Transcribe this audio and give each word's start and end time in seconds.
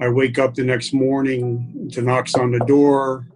I 0.00 0.08
wake 0.08 0.38
up 0.38 0.54
the 0.54 0.64
next 0.64 0.92
morning 0.92 1.88
to 1.92 2.02
knocks 2.02 2.34
on 2.34 2.50
the 2.50 2.60
door. 2.60 3.26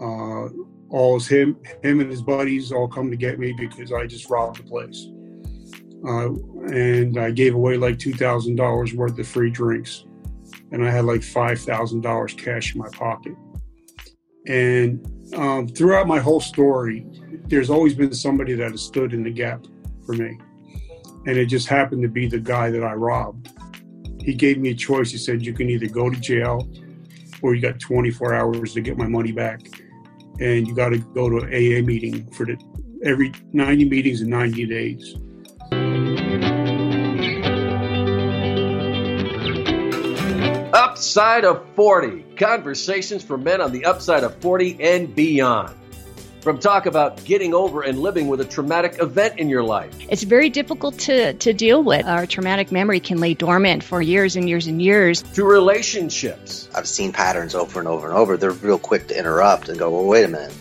Uh, 0.00 0.48
all 0.90 1.16
is 1.16 1.26
him, 1.26 1.56
him 1.82 2.00
and 2.00 2.10
his 2.10 2.22
buddies 2.22 2.70
all 2.70 2.86
come 2.86 3.10
to 3.10 3.16
get 3.16 3.38
me 3.38 3.52
because 3.58 3.92
I 3.92 4.06
just 4.06 4.30
robbed 4.30 4.58
the 4.58 4.62
place. 4.62 5.08
Uh, 6.06 6.34
and 6.72 7.18
I 7.18 7.30
gave 7.30 7.54
away 7.54 7.76
like 7.76 7.96
$2,000 7.96 8.94
worth 8.94 9.18
of 9.18 9.26
free 9.26 9.50
drinks 9.50 10.04
and 10.74 10.84
I 10.84 10.90
had 10.90 11.04
like 11.04 11.22
five 11.22 11.60
thousand 11.60 12.00
dollars 12.00 12.34
cash 12.34 12.74
in 12.74 12.80
my 12.80 12.88
pocket. 12.88 13.34
And 14.46 15.06
um, 15.34 15.68
throughout 15.68 16.06
my 16.06 16.18
whole 16.18 16.40
story, 16.40 17.06
there's 17.46 17.70
always 17.70 17.94
been 17.94 18.12
somebody 18.12 18.54
that 18.54 18.72
has 18.72 18.82
stood 18.82 19.14
in 19.14 19.22
the 19.22 19.30
gap 19.30 19.64
for 20.04 20.14
me, 20.14 20.38
and 21.26 21.36
it 21.36 21.46
just 21.46 21.68
happened 21.68 22.02
to 22.02 22.08
be 22.08 22.26
the 22.26 22.40
guy 22.40 22.70
that 22.70 22.82
I 22.82 22.94
robbed. 22.94 23.50
He 24.24 24.32
gave 24.32 24.58
me 24.58 24.70
a 24.70 24.74
choice. 24.74 25.10
He 25.10 25.18
said, 25.18 25.44
"You 25.44 25.52
can 25.52 25.68
either 25.68 25.86
go 25.86 26.08
to 26.08 26.18
jail, 26.18 26.66
or 27.42 27.54
you 27.54 27.60
got 27.60 27.78
24 27.78 28.32
hours 28.34 28.72
to 28.72 28.80
get 28.80 28.96
my 28.96 29.06
money 29.06 29.32
back, 29.32 29.60
and 30.40 30.66
you 30.66 30.74
got 30.74 30.88
to 30.90 30.98
go 30.98 31.28
to 31.28 31.44
an 31.44 31.52
AA 31.52 31.82
meeting 31.82 32.26
for 32.32 32.46
the 32.46 32.56
every 33.04 33.32
90 33.52 33.84
meetings 33.84 34.22
in 34.22 34.30
90 34.30 34.64
days." 34.64 35.14
Upside 40.72 41.44
of 41.44 41.62
40 41.76 42.24
conversations 42.36 43.22
for 43.22 43.36
men 43.36 43.60
on 43.60 43.72
the 43.72 43.84
upside 43.84 44.24
of 44.24 44.34
40 44.40 44.78
and 44.80 45.14
beyond. 45.14 45.74
From 46.44 46.58
talk 46.58 46.84
about 46.84 47.24
getting 47.24 47.54
over 47.54 47.80
and 47.80 47.98
living 47.98 48.28
with 48.28 48.38
a 48.38 48.44
traumatic 48.44 49.00
event 49.00 49.38
in 49.38 49.48
your 49.48 49.62
life. 49.62 49.96
It's 50.10 50.24
very 50.24 50.50
difficult 50.50 50.98
to, 50.98 51.32
to 51.32 51.54
deal 51.54 51.82
with. 51.82 52.04
Our 52.04 52.26
traumatic 52.26 52.70
memory 52.70 53.00
can 53.00 53.16
lay 53.16 53.32
dormant 53.32 53.82
for 53.82 54.02
years 54.02 54.36
and 54.36 54.46
years 54.46 54.66
and 54.66 54.82
years. 54.82 55.22
To 55.22 55.44
relationships. 55.44 56.68
I've 56.74 56.86
seen 56.86 57.12
patterns 57.12 57.54
over 57.54 57.78
and 57.78 57.88
over 57.88 58.06
and 58.06 58.14
over. 58.14 58.36
They're 58.36 58.50
real 58.50 58.78
quick 58.78 59.08
to 59.08 59.18
interrupt 59.18 59.70
and 59.70 59.78
go, 59.78 59.88
well, 59.90 60.04
wait 60.04 60.24
a 60.24 60.28
minute 60.28 60.54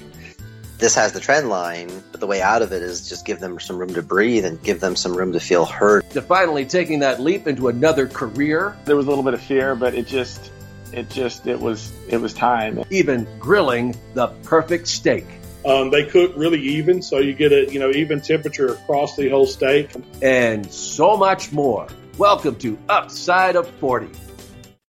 this 0.78 0.96
has 0.96 1.14
the 1.14 1.20
trend 1.22 1.48
line, 1.48 1.90
but 2.12 2.20
the 2.20 2.28
way 2.28 2.42
out 2.42 2.62
of 2.62 2.74
it 2.74 2.82
is 2.82 3.08
just 3.08 3.26
give 3.26 3.40
them 3.40 3.58
some 3.58 3.78
room 3.78 3.94
to 3.94 4.02
breathe 4.02 4.44
and 4.44 4.62
give 4.64 4.82
them 4.82 4.98
some 4.98 5.16
room 5.16 5.32
to 5.32 5.40
feel 5.40 5.66
heard. 5.66 6.10
To 6.10 6.22
finally 6.22 6.66
taking 6.66 7.00
that 7.00 7.22
leap 7.22 7.48
into 7.48 7.70
another 7.70 8.06
career. 8.06 8.76
There 8.84 8.98
was 8.98 9.06
a 9.06 9.10
little 9.10 9.24
bit 9.24 9.34
of 9.34 9.42
fear, 9.42 9.76
but 9.76 9.94
it 9.94 10.08
just 10.08 10.52
it 10.92 11.10
just 11.10 11.48
it 11.48 11.60
was 11.60 11.94
it 12.10 12.18
was 12.18 12.34
time. 12.34 12.84
Even 12.90 13.26
grilling 13.40 13.96
the 14.14 14.28
perfect 14.44 14.90
steak. 14.90 15.26
Um, 15.66 15.92
they 15.92 16.04
cook 16.04 16.34
really 16.36 16.60
even, 16.60 17.02
so 17.02 17.20
you 17.20 17.34
get 17.34 17.54
a 17.54 17.72
you 17.72 17.80
know 17.80 17.90
even 17.92 18.20
temperature 18.20 18.74
across 18.74 19.16
the 19.16 19.30
whole 19.30 19.46
steak, 19.46 19.92
and 20.22 20.70
so 20.70 21.16
much 21.16 21.54
more. 21.54 21.88
Welcome 22.18 22.58
to 22.58 22.78
Upside 22.90 23.56
of 23.56 23.70
Forty. 23.76 24.10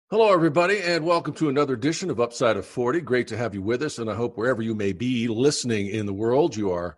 Hello, 0.10 0.31
everybody, 0.31 0.80
and 0.81 1.04
welcome 1.04 1.34
to 1.34 1.50
another 1.50 1.74
edition 1.74 2.10
of 2.10 2.22
Upside 2.22 2.56
of 2.56 2.66
40. 2.66 3.02
Great 3.02 3.28
to 3.28 3.38
have 3.38 3.54
you 3.54 3.62
with 3.62 3.81
us, 3.81 3.98
and 3.98 4.10
I 4.10 4.16
hope 4.16 4.38
wherever 4.38 4.62
you 4.62 4.74
may 4.74 4.94
be 4.94 5.28
listening 5.28 5.88
in 5.88 6.06
the 6.06 6.14
world, 6.14 6.56
you 6.56 6.72
are 6.72 6.96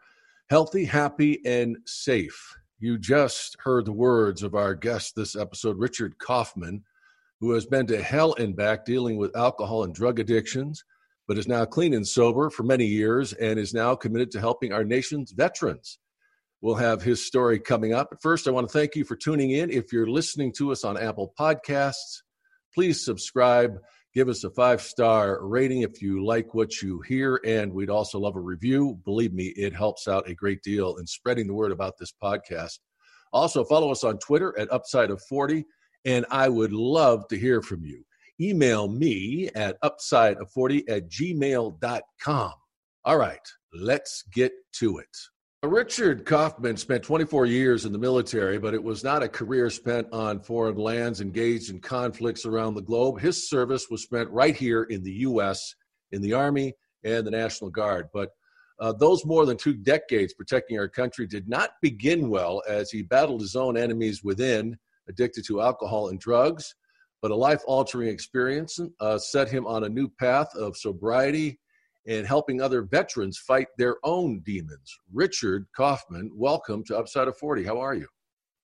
healthy, 0.49 0.85
happy, 0.85 1.39
and 1.43 1.77
safe. 1.85 2.55
You 2.79 2.99
just 2.99 3.55
heard 3.59 3.85
the 3.85 3.91
words 3.91 4.43
of 4.43 4.53
our 4.53 4.75
guest 4.75 5.15
this 5.15 5.35
episode, 5.35 5.79
Richard 5.79 6.19
Kaufman, 6.19 6.83
who 7.39 7.51
has 7.53 7.65
been 7.65 7.87
to 7.87 8.01
hell 8.01 8.35
and 8.35 8.55
back 8.55 8.85
dealing 8.85 9.17
with 9.17 9.35
alcohol 9.35 9.83
and 9.83 9.95
drug 9.95 10.19
addictions, 10.19 10.83
but 11.27 11.37
is 11.37 11.47
now 11.47 11.65
clean 11.65 11.93
and 11.93 12.07
sober 12.07 12.49
for 12.49 12.63
many 12.63 12.85
years 12.85 13.33
and 13.33 13.59
is 13.59 13.73
now 13.73 13.95
committed 13.95 14.31
to 14.31 14.39
helping 14.39 14.73
our 14.73 14.83
nation's 14.83 15.31
veterans. 15.31 15.99
We'll 16.61 16.75
have 16.75 17.01
his 17.01 17.25
story 17.25 17.59
coming 17.59 17.93
up. 17.93 18.07
But 18.09 18.21
first, 18.21 18.47
I 18.47 18.51
want 18.51 18.69
to 18.69 18.73
thank 18.73 18.95
you 18.95 19.03
for 19.03 19.15
tuning 19.15 19.51
in. 19.51 19.69
If 19.69 19.91
you're 19.91 20.07
listening 20.07 20.53
to 20.57 20.71
us 20.71 20.85
on 20.85 20.97
Apple 20.97 21.33
Podcasts, 21.37 22.21
please 22.73 23.03
subscribe. 23.03 23.79
Give 24.13 24.29
us 24.29 24.43
a 24.43 24.49
five 24.51 24.81
star 24.81 25.45
rating 25.45 25.81
if 25.81 26.01
you 26.01 26.25
like 26.25 26.53
what 26.53 26.81
you 26.81 27.01
hear. 27.01 27.41
And 27.45 27.73
we'd 27.73 27.89
also 27.89 28.19
love 28.19 28.35
a 28.35 28.41
review. 28.41 28.99
Believe 29.03 29.33
me, 29.33 29.47
it 29.57 29.73
helps 29.73 30.07
out 30.07 30.29
a 30.29 30.35
great 30.35 30.61
deal 30.61 30.95
in 30.97 31.07
spreading 31.07 31.47
the 31.47 31.53
word 31.53 31.71
about 31.71 31.95
this 31.99 32.13
podcast. 32.23 32.79
Also, 33.33 33.65
follow 33.65 33.91
us 33.91 34.03
on 34.03 34.19
Twitter 34.19 34.57
at 34.57 34.71
Upside 34.71 35.09
of 35.09 35.21
40. 35.27 35.65
And 36.05 36.25
I 36.29 36.47
would 36.47 36.71
love 36.71 37.27
to 37.29 37.37
hear 37.37 37.61
from 37.61 37.83
you. 37.83 38.05
Email 38.43 38.89
me 38.89 39.49
at 39.55 39.77
upside 39.81 40.37
of 40.37 40.51
40 40.51 40.89
at 40.89 41.09
gmail.com. 41.09 42.53
All 43.05 43.17
right, 43.17 43.47
let's 43.73 44.23
get 44.33 44.51
to 44.73 44.97
it. 44.97 45.17
Richard 45.63 46.25
Kaufman 46.25 46.75
spent 46.75 47.03
24 47.03 47.45
years 47.45 47.85
in 47.85 47.93
the 47.93 47.97
military, 47.97 48.57
but 48.57 48.73
it 48.73 48.83
was 48.83 49.01
not 49.01 49.23
a 49.23 49.29
career 49.29 49.69
spent 49.69 50.11
on 50.11 50.41
foreign 50.41 50.75
lands 50.75 51.21
engaged 51.21 51.69
in 51.69 51.79
conflicts 51.79 52.45
around 52.45 52.75
the 52.75 52.81
globe. 52.81 53.21
His 53.21 53.49
service 53.49 53.89
was 53.89 54.03
spent 54.03 54.29
right 54.29 54.55
here 54.55 54.83
in 54.83 55.03
the 55.03 55.11
U.S., 55.11 55.73
in 56.11 56.21
the 56.21 56.33
Army 56.33 56.73
and 57.05 57.25
the 57.25 57.31
National 57.31 57.69
Guard. 57.69 58.09
But 58.13 58.31
uh, 58.79 58.91
those 58.91 59.25
more 59.25 59.45
than 59.45 59.55
two 59.55 59.73
decades 59.73 60.33
protecting 60.33 60.77
our 60.77 60.89
country 60.89 61.27
did 61.27 61.47
not 61.47 61.71
begin 61.81 62.29
well 62.29 62.61
as 62.67 62.91
he 62.91 63.01
battled 63.01 63.39
his 63.39 63.55
own 63.55 63.77
enemies 63.77 64.21
within, 64.21 64.77
addicted 65.07 65.45
to 65.47 65.61
alcohol 65.61 66.09
and 66.09 66.19
drugs. 66.19 66.75
But 67.23 67.31
a 67.31 67.35
life 67.35 67.61
altering 67.65 68.09
experience 68.09 68.81
uh, 68.99 69.17
set 69.17 69.47
him 69.47 69.65
on 69.65 69.85
a 69.85 69.89
new 69.89 70.09
path 70.09 70.53
of 70.55 70.75
sobriety 70.75 71.57
and 72.05 72.27
helping 72.27 72.59
other 72.59 72.81
veterans 72.81 73.37
fight 73.37 73.67
their 73.77 73.95
own 74.03 74.41
demons. 74.41 74.93
Richard 75.13 75.65
Kaufman, 75.73 76.31
welcome 76.35 76.83
to 76.83 76.97
Upside 76.97 77.29
of 77.29 77.37
40. 77.37 77.63
How 77.63 77.79
are 77.79 77.95
you? 77.95 78.07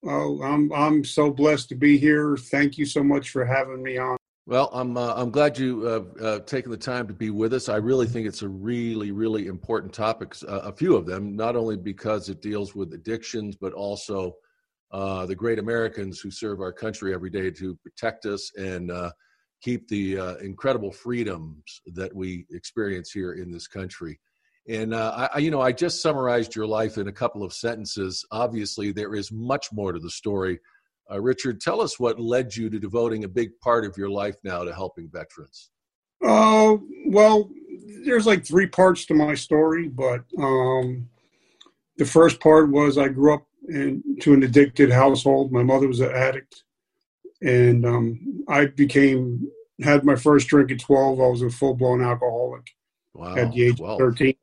Oh, 0.04 0.42
I'm 0.42 0.70
I'm 0.74 1.04
so 1.04 1.30
blessed 1.30 1.70
to 1.70 1.74
be 1.74 1.96
here. 1.96 2.36
Thank 2.36 2.76
you 2.76 2.84
so 2.84 3.02
much 3.02 3.30
for 3.30 3.46
having 3.46 3.82
me 3.82 3.96
on. 3.96 4.18
Well, 4.44 4.68
I'm 4.74 4.94
uh, 4.94 5.14
I'm 5.14 5.30
glad 5.30 5.58
you 5.58 5.86
uh, 5.86 6.22
uh, 6.22 6.38
taken 6.40 6.70
the 6.70 6.76
time 6.76 7.08
to 7.08 7.14
be 7.14 7.30
with 7.30 7.54
us. 7.54 7.70
I 7.70 7.76
really 7.76 8.06
think 8.06 8.26
it's 8.26 8.42
a 8.42 8.48
really 8.48 9.10
really 9.10 9.46
important 9.46 9.94
topic. 9.94 10.36
Uh, 10.46 10.60
a 10.64 10.72
few 10.72 10.96
of 10.96 11.06
them, 11.06 11.34
not 11.34 11.56
only 11.56 11.78
because 11.78 12.28
it 12.28 12.42
deals 12.42 12.74
with 12.74 12.92
addictions, 12.92 13.56
but 13.56 13.72
also 13.72 14.36
uh, 14.92 15.26
the 15.26 15.34
great 15.34 15.58
Americans 15.58 16.20
who 16.20 16.30
serve 16.30 16.60
our 16.60 16.72
country 16.72 17.14
every 17.14 17.30
day 17.30 17.50
to 17.50 17.76
protect 17.76 18.26
us 18.26 18.50
and 18.56 18.90
uh, 18.90 19.10
keep 19.62 19.88
the 19.88 20.18
uh, 20.18 20.34
incredible 20.36 20.90
freedoms 20.90 21.80
that 21.86 22.14
we 22.14 22.46
experience 22.50 23.10
here 23.10 23.32
in 23.34 23.50
this 23.50 23.66
country. 23.66 24.18
And 24.68 24.94
uh, 24.94 25.28
I, 25.34 25.38
you 25.38 25.50
know, 25.50 25.60
I 25.60 25.72
just 25.72 26.02
summarized 26.02 26.54
your 26.54 26.66
life 26.66 26.98
in 26.98 27.08
a 27.08 27.12
couple 27.12 27.42
of 27.42 27.52
sentences. 27.52 28.24
Obviously, 28.30 28.92
there 28.92 29.14
is 29.14 29.32
much 29.32 29.72
more 29.72 29.92
to 29.92 29.98
the 29.98 30.10
story 30.10 30.60
Uh, 31.10 31.20
Richard, 31.20 31.60
tell 31.60 31.80
us 31.80 31.98
what 31.98 32.20
led 32.20 32.54
you 32.54 32.70
to 32.70 32.78
devoting 32.78 33.24
a 33.24 33.28
big 33.28 33.50
part 33.60 33.84
of 33.84 33.96
your 33.96 34.08
life 34.08 34.36
now 34.44 34.62
to 34.64 34.72
helping 34.72 35.08
veterans. 35.10 35.70
Uh, 36.22 36.76
well, 37.06 37.50
there's 38.04 38.26
like 38.26 38.46
three 38.46 38.68
parts 38.68 39.06
to 39.06 39.14
my 39.14 39.34
story, 39.34 39.88
but 39.88 40.22
um, 40.38 41.08
the 41.96 42.04
first 42.04 42.38
part 42.38 42.70
was 42.70 42.96
I 42.96 43.08
grew 43.08 43.34
up 43.34 43.44
into 43.70 44.34
an 44.34 44.42
addicted 44.42 44.90
household. 44.90 45.52
My 45.52 45.62
mother 45.62 45.88
was 45.88 46.00
an 46.00 46.10
addict, 46.10 46.62
and 47.42 47.86
um, 47.86 48.44
I 48.48 48.66
became 48.66 49.50
had 49.82 50.04
my 50.04 50.16
first 50.16 50.48
drink 50.48 50.70
at 50.70 50.80
12. 50.80 51.20
I 51.20 51.26
was 51.26 51.42
a 51.42 51.50
full 51.50 51.74
blown 51.74 52.02
alcoholic 52.02 52.70
wow, 53.14 53.36
at 53.36 53.52
the 53.52 53.64
age 53.64 53.78
12. 53.78 53.92
of 53.92 53.98
13. 53.98 54.34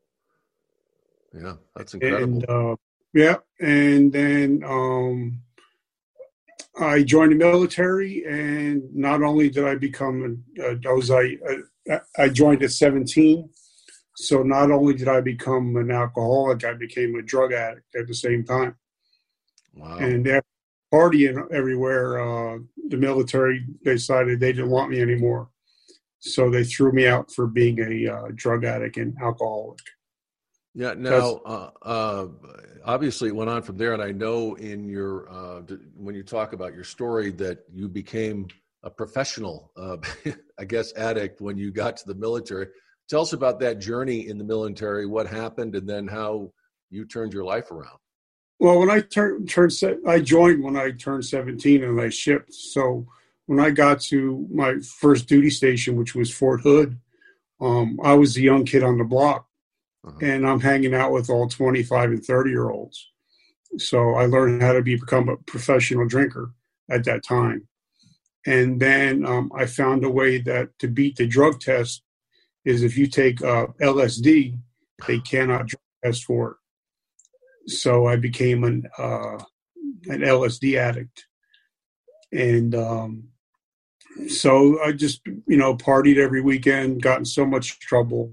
Yeah, 1.34 1.54
that's 1.76 1.94
incredible. 1.94 2.22
And 2.24 2.50
uh, 2.50 2.76
yeah, 3.14 3.36
and 3.60 4.12
then 4.12 4.62
um, 4.66 5.40
I 6.80 7.02
joined 7.02 7.32
the 7.32 7.36
military, 7.36 8.24
and 8.26 8.94
not 8.94 9.22
only 9.22 9.50
did 9.50 9.64
I 9.64 9.74
become, 9.74 10.44
a, 10.60 10.78
I 10.88 10.92
was 10.92 11.10
I, 11.10 11.36
I 12.18 12.28
joined 12.28 12.62
at 12.62 12.72
17. 12.72 13.48
So 14.16 14.42
not 14.42 14.70
only 14.70 14.94
did 14.94 15.06
I 15.06 15.20
become 15.20 15.76
an 15.76 15.92
alcoholic, 15.92 16.64
I 16.64 16.74
became 16.74 17.14
a 17.14 17.22
drug 17.22 17.52
addict 17.52 17.94
at 17.94 18.08
the 18.08 18.14
same 18.14 18.44
time. 18.44 18.74
Wow. 19.74 19.98
And 19.98 20.26
after 20.26 20.48
partying 20.92 21.50
everywhere, 21.52 22.20
uh, 22.20 22.58
the 22.88 22.96
military 22.96 23.64
decided 23.84 24.40
they 24.40 24.52
didn't 24.52 24.70
want 24.70 24.90
me 24.90 25.00
anymore. 25.00 25.50
So 26.20 26.50
they 26.50 26.64
threw 26.64 26.92
me 26.92 27.06
out 27.06 27.30
for 27.32 27.46
being 27.46 27.78
a 27.78 28.12
uh, 28.12 28.28
drug 28.34 28.64
addict 28.64 28.96
and 28.96 29.16
alcoholic. 29.22 29.78
Yeah. 30.74 30.94
Now, 30.96 31.40
uh, 31.44 31.70
uh, 31.82 32.26
obviously, 32.84 33.28
it 33.28 33.36
went 33.36 33.50
on 33.50 33.62
from 33.62 33.76
there, 33.76 33.94
and 33.94 34.02
I 34.02 34.12
know 34.12 34.54
in 34.54 34.88
your 34.88 35.28
uh, 35.30 35.62
when 35.96 36.14
you 36.14 36.22
talk 36.22 36.52
about 36.52 36.74
your 36.74 36.84
story 36.84 37.30
that 37.32 37.64
you 37.72 37.88
became 37.88 38.46
a 38.82 38.90
professional, 38.90 39.72
uh, 39.76 39.96
I 40.58 40.64
guess, 40.64 40.92
addict 40.94 41.40
when 41.40 41.56
you 41.56 41.72
got 41.72 41.96
to 41.98 42.06
the 42.06 42.14
military. 42.14 42.68
Tell 43.08 43.22
us 43.22 43.32
about 43.32 43.58
that 43.60 43.78
journey 43.78 44.28
in 44.28 44.38
the 44.38 44.44
military. 44.44 45.06
What 45.06 45.26
happened, 45.26 45.74
and 45.74 45.88
then 45.88 46.06
how 46.06 46.52
you 46.90 47.04
turned 47.06 47.32
your 47.32 47.44
life 47.44 47.70
around. 47.70 47.98
Well, 48.60 48.80
when 48.80 48.90
I 48.90 49.00
turned 49.00 49.48
turned 49.48 49.72
I 50.06 50.18
joined 50.18 50.62
when 50.62 50.76
I 50.76 50.90
turned 50.90 51.24
17 51.24 51.84
and 51.84 52.00
I 52.00 52.08
shipped. 52.08 52.52
So 52.52 53.06
when 53.46 53.60
I 53.60 53.70
got 53.70 54.00
to 54.02 54.46
my 54.50 54.78
first 54.80 55.28
duty 55.28 55.50
station, 55.50 55.96
which 55.96 56.14
was 56.14 56.34
Fort 56.34 56.62
Hood, 56.62 56.98
um, 57.60 58.00
I 58.02 58.14
was 58.14 58.34
the 58.34 58.42
young 58.42 58.64
kid 58.64 58.82
on 58.82 58.98
the 58.98 59.04
block, 59.04 59.46
and 60.20 60.46
I'm 60.46 60.60
hanging 60.60 60.94
out 60.94 61.12
with 61.12 61.30
all 61.30 61.48
25 61.48 62.10
and 62.10 62.24
30 62.24 62.50
year 62.50 62.70
olds. 62.70 63.10
So 63.78 64.14
I 64.14 64.26
learned 64.26 64.62
how 64.62 64.72
to 64.72 64.82
be, 64.82 64.96
become 64.96 65.28
a 65.28 65.36
professional 65.36 66.06
drinker 66.08 66.52
at 66.90 67.04
that 67.04 67.22
time, 67.22 67.68
and 68.44 68.80
then 68.80 69.24
um, 69.24 69.52
I 69.54 69.66
found 69.66 70.04
a 70.04 70.10
way 70.10 70.38
that 70.38 70.76
to 70.80 70.88
beat 70.88 71.16
the 71.16 71.26
drug 71.26 71.60
test 71.60 72.02
is 72.64 72.82
if 72.82 72.98
you 72.98 73.06
take 73.06 73.42
uh, 73.42 73.68
LSD, 73.80 74.58
they 75.06 75.20
cannot 75.20 75.66
drug 75.68 75.82
test 76.02 76.24
for 76.24 76.52
it 76.52 76.56
so 77.68 78.06
I 78.06 78.16
became 78.16 78.64
an 78.64 78.88
uh, 78.98 79.38
an 80.06 80.20
LSD 80.20 80.78
addict, 80.78 81.26
and 82.32 82.74
um, 82.74 83.28
so 84.28 84.82
I 84.82 84.92
just 84.92 85.20
you 85.26 85.56
know 85.56 85.76
partied 85.76 86.18
every 86.18 86.40
weekend, 86.40 87.02
got 87.02 87.18
in 87.18 87.24
so 87.24 87.46
much 87.46 87.78
trouble, 87.80 88.32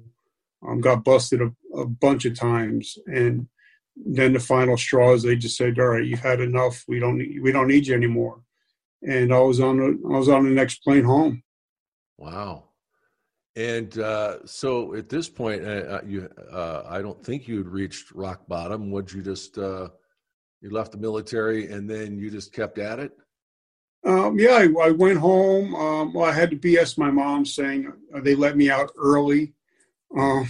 um, 0.68 0.82
got 0.82 1.04
busted 1.04 1.42
a, 1.42 1.52
a 1.78 1.86
bunch 1.86 2.26
of 2.26 2.38
times, 2.38 2.98
and 3.08 3.48
then 3.96 4.34
the 4.34 4.40
final 4.40 4.78
straw 4.78 5.14
is 5.14 5.24
they 5.24 5.36
just 5.36 5.58
said, 5.58 5.80
"All 5.80 5.88
right, 5.88 6.06
you've 6.06 6.20
had 6.20 6.42
enough. 6.42 6.84
We 6.88 7.00
don't 7.00 7.18
need, 7.18 7.42
we 7.42 7.52
don't 7.52 7.68
need 7.68 7.88
you 7.88 7.96
anymore." 7.96 8.42
And 9.02 9.34
I 9.34 9.40
was 9.40 9.60
on 9.60 9.80
I 9.82 10.18
was 10.18 10.30
on 10.30 10.46
the 10.46 10.52
next 10.52 10.84
plane 10.84 11.04
home. 11.04 11.44
Wow. 12.18 12.64
And 13.56 13.98
uh, 14.00 14.46
so 14.46 14.96
at 14.96 15.08
this 15.08 15.30
point, 15.30 15.66
uh, 15.66 16.02
you, 16.06 16.30
uh, 16.52 16.84
I 16.88 17.02
don't 17.02 17.24
think 17.24 17.48
you'd 17.48 17.68
reached 17.68 18.12
rock 18.12 18.48
bottom. 18.48 18.92
Would 18.92 19.12
you 19.12 19.22
just, 19.22 19.58
uh, 19.58 19.90
you 20.62 20.72
left 20.72 20.92
the 20.92 20.98
military 20.98 21.72
and 21.72 21.90
then 21.90 22.18
you 22.18 22.30
just 22.30 22.52
kept 22.52 22.80
at 22.80 23.00
it? 23.00 23.14
Um, 24.06 24.38
yeah, 24.38 24.52
I, 24.52 24.88
I, 24.88 24.92
went 24.92 25.18
home. 25.18 25.74
Um, 25.74 26.14
well, 26.14 26.26
I 26.26 26.32
had 26.32 26.52
to 26.52 26.56
BS 26.56 26.96
my 26.98 27.10
mom 27.10 27.44
saying 27.44 27.92
uh, 28.14 28.22
they 28.22 28.36
let 28.36 28.56
me 28.56 28.70
out 28.70 28.92
early, 28.96 29.56
um, 30.16 30.48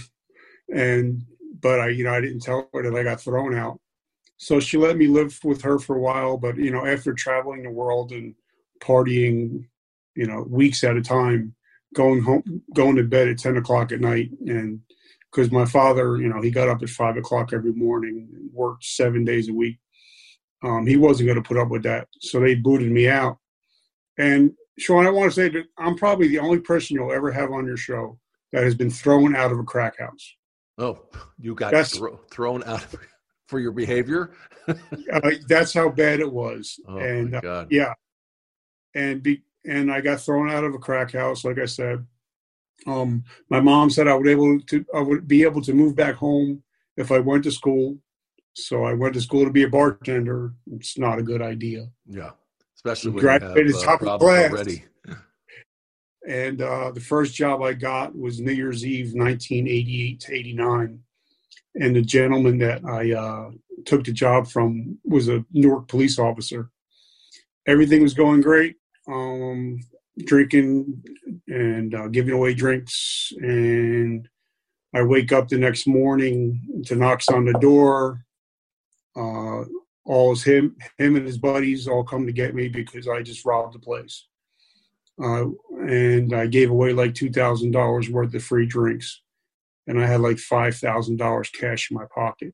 and 0.70 1.22
but 1.60 1.80
I, 1.80 1.88
you 1.88 2.04
know, 2.04 2.12
I 2.12 2.20
didn't 2.20 2.40
tell 2.40 2.68
her 2.74 2.82
that 2.82 2.94
I 2.94 3.02
got 3.02 3.18
thrown 3.18 3.54
out. 3.54 3.80
So 4.36 4.60
she 4.60 4.76
let 4.76 4.98
me 4.98 5.06
live 5.06 5.38
with 5.42 5.62
her 5.62 5.78
for 5.78 5.96
a 5.96 6.00
while. 6.00 6.36
But 6.36 6.58
you 6.58 6.70
know, 6.70 6.84
after 6.84 7.14
traveling 7.14 7.62
the 7.62 7.70
world 7.70 8.12
and 8.12 8.34
partying, 8.82 9.64
you 10.14 10.26
know, 10.26 10.42
weeks 10.42 10.84
at 10.84 10.98
a 10.98 11.02
time, 11.02 11.54
going 11.96 12.22
home, 12.22 12.62
going 12.74 12.94
to 12.94 13.02
bed 13.02 13.26
at 13.26 13.38
ten 13.38 13.56
o'clock 13.56 13.90
at 13.90 14.00
night, 14.00 14.30
and 14.46 14.80
because 15.32 15.50
my 15.50 15.64
father, 15.64 16.18
you 16.18 16.28
know, 16.28 16.40
he 16.40 16.50
got 16.50 16.68
up 16.68 16.82
at 16.82 16.90
five 16.90 17.16
o'clock 17.16 17.52
every 17.52 17.72
morning, 17.72 18.28
and 18.32 18.52
worked 18.52 18.84
seven 18.84 19.24
days 19.24 19.48
a 19.48 19.52
week. 19.52 19.78
Um, 20.62 20.86
he 20.86 20.96
wasn't 20.96 21.26
going 21.26 21.42
to 21.42 21.46
put 21.46 21.58
up 21.58 21.68
with 21.68 21.82
that, 21.82 22.06
so 22.20 22.38
they 22.38 22.54
booted 22.54 22.92
me 22.92 23.08
out. 23.08 23.38
And 24.18 24.52
Sean, 24.78 25.06
I 25.06 25.10
want 25.10 25.32
to 25.32 25.34
say 25.34 25.48
that 25.48 25.64
I'm 25.78 25.96
probably 25.96 26.28
the 26.28 26.38
only 26.38 26.60
person 26.60 26.96
you'll 26.96 27.12
ever 27.12 27.32
have 27.32 27.50
on 27.50 27.66
your 27.66 27.76
show 27.76 28.18
that 28.52 28.62
has 28.62 28.74
been 28.74 28.90
thrown 28.90 29.34
out 29.34 29.50
of 29.50 29.58
a 29.58 29.64
crack 29.64 29.98
house. 29.98 30.36
Oh, 30.78 31.02
you 31.38 31.54
got 31.54 31.72
thro- 31.88 32.20
thrown 32.30 32.62
out 32.64 32.84
for 33.48 33.58
your 33.58 33.72
behavior? 33.72 34.32
uh, 34.68 35.30
that's 35.48 35.72
how 35.72 35.88
bad 35.88 36.20
it 36.20 36.30
was. 36.30 36.78
Oh, 36.86 36.98
and 36.98 37.30
my 37.32 37.40
God. 37.40 37.64
Uh, 37.64 37.68
yeah, 37.70 37.94
and 38.94 39.22
be, 39.22 39.42
and 39.66 39.92
I 39.92 40.00
got 40.00 40.20
thrown 40.20 40.50
out 40.50 40.64
of 40.64 40.74
a 40.74 40.78
crack 40.78 41.12
house. 41.12 41.44
Like 41.44 41.58
I 41.58 41.66
said, 41.66 42.06
um, 42.86 43.24
my 43.50 43.60
mom 43.60 43.90
said 43.90 44.08
I 44.08 44.14
would 44.14 44.28
able 44.28 44.60
to 44.60 44.84
I 44.94 45.00
would 45.00 45.26
be 45.26 45.42
able 45.42 45.62
to 45.62 45.72
move 45.72 45.96
back 45.96 46.14
home 46.14 46.62
if 46.96 47.10
I 47.10 47.18
went 47.18 47.44
to 47.44 47.52
school. 47.52 47.98
So 48.54 48.84
I 48.84 48.94
went 48.94 49.14
to 49.14 49.20
school 49.20 49.44
to 49.44 49.50
be 49.50 49.64
a 49.64 49.68
bartender. 49.68 50.54
It's 50.72 50.98
not 50.98 51.18
a 51.18 51.22
good 51.22 51.42
idea. 51.42 51.88
Yeah, 52.06 52.30
especially 52.76 53.12
when 53.12 53.20
graduated 53.20 53.68
you 53.68 53.74
have, 53.74 53.82
uh, 53.82 53.86
top 53.86 54.00
of 54.00 54.06
problems 54.06 54.22
class. 54.22 54.52
already. 54.52 54.84
And 56.26 56.60
uh, 56.60 56.90
the 56.90 57.00
first 57.00 57.34
job 57.34 57.62
I 57.62 57.72
got 57.72 58.16
was 58.18 58.40
New 58.40 58.50
Year's 58.50 58.84
Eve, 58.84 59.14
1988 59.14 60.20
to 60.20 60.34
89. 60.34 60.98
And 61.76 61.94
the 61.94 62.02
gentleman 62.02 62.58
that 62.58 62.84
I 62.84 63.12
uh, 63.12 63.50
took 63.84 64.02
the 64.04 64.12
job 64.12 64.48
from 64.48 64.98
was 65.04 65.28
a 65.28 65.44
Newark 65.52 65.86
police 65.86 66.18
officer. 66.18 66.70
Everything 67.66 68.02
was 68.02 68.12
going 68.12 68.40
great. 68.40 68.74
Um, 69.08 69.80
drinking 70.24 71.02
and 71.48 71.94
uh, 71.94 72.08
giving 72.08 72.34
away 72.34 72.54
drinks. 72.54 73.32
And 73.38 74.28
I 74.94 75.02
wake 75.02 75.32
up 75.32 75.48
the 75.48 75.58
next 75.58 75.86
morning 75.86 76.82
to 76.86 76.96
knocks 76.96 77.28
on 77.28 77.44
the 77.44 77.52
door. 77.54 78.24
Uh, 79.14 79.64
all 80.04 80.32
is 80.32 80.44
him, 80.44 80.76
him 80.98 81.16
and 81.16 81.26
his 81.26 81.38
buddies 81.38 81.88
all 81.88 82.04
come 82.04 82.26
to 82.26 82.32
get 82.32 82.54
me 82.54 82.68
because 82.68 83.08
I 83.08 83.22
just 83.22 83.44
robbed 83.44 83.74
the 83.74 83.78
place. 83.78 84.26
Uh, 85.22 85.46
and 85.80 86.34
I 86.34 86.46
gave 86.46 86.70
away 86.70 86.92
like 86.92 87.14
two 87.14 87.30
thousand 87.30 87.70
dollars 87.70 88.10
worth 88.10 88.34
of 88.34 88.44
free 88.44 88.66
drinks, 88.66 89.22
and 89.86 89.98
I 89.98 90.06
had 90.06 90.20
like 90.20 90.38
five 90.38 90.76
thousand 90.76 91.16
dollars 91.16 91.48
cash 91.48 91.90
in 91.90 91.96
my 91.96 92.04
pocket. 92.14 92.52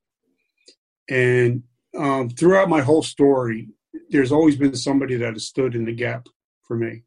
And 1.10 1.64
um, 1.98 2.30
throughout 2.30 2.68
my 2.68 2.80
whole 2.80 3.02
story, 3.02 3.68
there's 4.10 4.30
always 4.30 4.54
been 4.54 4.76
somebody 4.76 5.16
that 5.16 5.32
has 5.32 5.48
stood 5.48 5.74
in 5.74 5.84
the 5.84 5.92
gap 5.92 6.28
for 6.72 6.78
me, 6.78 7.02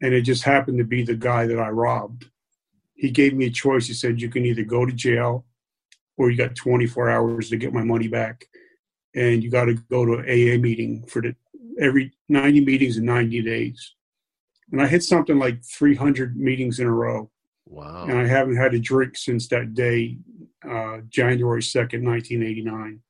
and 0.00 0.14
it 0.14 0.22
just 0.22 0.44
happened 0.44 0.78
to 0.78 0.84
be 0.84 1.02
the 1.02 1.16
guy 1.16 1.44
that 1.44 1.58
I 1.58 1.70
robbed. 1.70 2.26
He 2.94 3.10
gave 3.10 3.34
me 3.34 3.46
a 3.46 3.50
choice. 3.50 3.88
He 3.88 3.94
said, 3.94 4.20
"You 4.20 4.28
can 4.28 4.44
either 4.44 4.62
go 4.62 4.86
to 4.86 4.92
jail, 4.92 5.44
or 6.16 6.30
you 6.30 6.36
got 6.36 6.54
24 6.54 7.10
hours 7.10 7.50
to 7.50 7.56
get 7.56 7.72
my 7.72 7.82
money 7.82 8.06
back, 8.06 8.44
and 9.16 9.42
you 9.42 9.50
got 9.50 9.64
to 9.64 9.74
go 9.74 10.04
to 10.04 10.14
an 10.14 10.24
AA 10.24 10.56
meeting 10.58 11.04
for 11.08 11.20
the 11.20 11.34
every 11.80 12.12
90 12.28 12.64
meetings 12.64 12.96
in 12.96 13.04
90 13.04 13.42
days." 13.42 13.96
and 14.72 14.82
I 14.82 14.86
hit 14.86 15.02
something 15.02 15.38
like 15.38 15.64
300 15.64 16.36
meetings 16.36 16.80
in 16.80 16.86
a 16.86 16.92
row. 16.92 17.30
Wow. 17.66 18.06
And 18.08 18.18
I 18.18 18.26
haven't 18.26 18.56
had 18.56 18.74
a 18.74 18.80
drink 18.80 19.16
since 19.16 19.46
that 19.48 19.74
day, 19.74 20.18
uh, 20.68 20.98
January 21.08 21.62
2nd, 21.62 22.02
1989. 22.02 23.00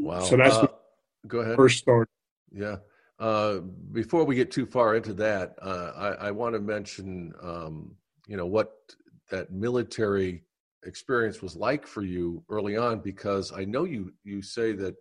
Wow. 0.00 0.20
So 0.20 0.36
that's 0.36 0.56
uh, 0.56 0.66
go 1.28 1.38
ahead. 1.38 1.54
First 1.54 1.78
start. 1.78 2.08
Yeah. 2.52 2.78
Uh, 3.24 3.60
before 3.92 4.22
we 4.24 4.34
get 4.34 4.50
too 4.50 4.66
far 4.66 4.96
into 4.96 5.14
that, 5.14 5.54
uh, 5.62 5.92
I, 5.96 6.26
I 6.26 6.30
want 6.30 6.54
to 6.54 6.60
mention, 6.60 7.32
um, 7.42 7.96
you 8.26 8.36
know, 8.36 8.44
what 8.44 8.72
that 9.30 9.50
military 9.50 10.44
experience 10.84 11.40
was 11.40 11.56
like 11.56 11.86
for 11.86 12.02
you 12.02 12.44
early 12.50 12.76
on, 12.76 13.00
because 13.00 13.50
I 13.50 13.64
know 13.64 13.84
you 13.84 14.12
you 14.24 14.42
say 14.42 14.72
that 14.72 14.96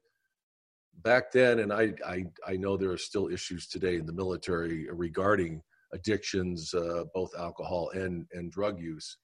back 1.01 1.33
then, 1.33 1.59
and 1.59 1.73
I, 1.73 1.95
I, 2.07 2.23
I 2.47 2.55
know 2.55 2.77
there 2.77 2.91
are 2.91 2.97
still 2.97 3.27
issues 3.27 3.67
today 3.67 3.97
in 3.97 4.05
the 4.05 4.13
military 4.13 4.87
regarding 4.89 5.61
addictions, 5.91 6.73
uh, 6.73 7.03
both 7.13 7.33
alcohol 7.37 7.89
and, 7.89 8.25
and 8.31 8.53
drug 8.53 8.79
use. 8.79 9.17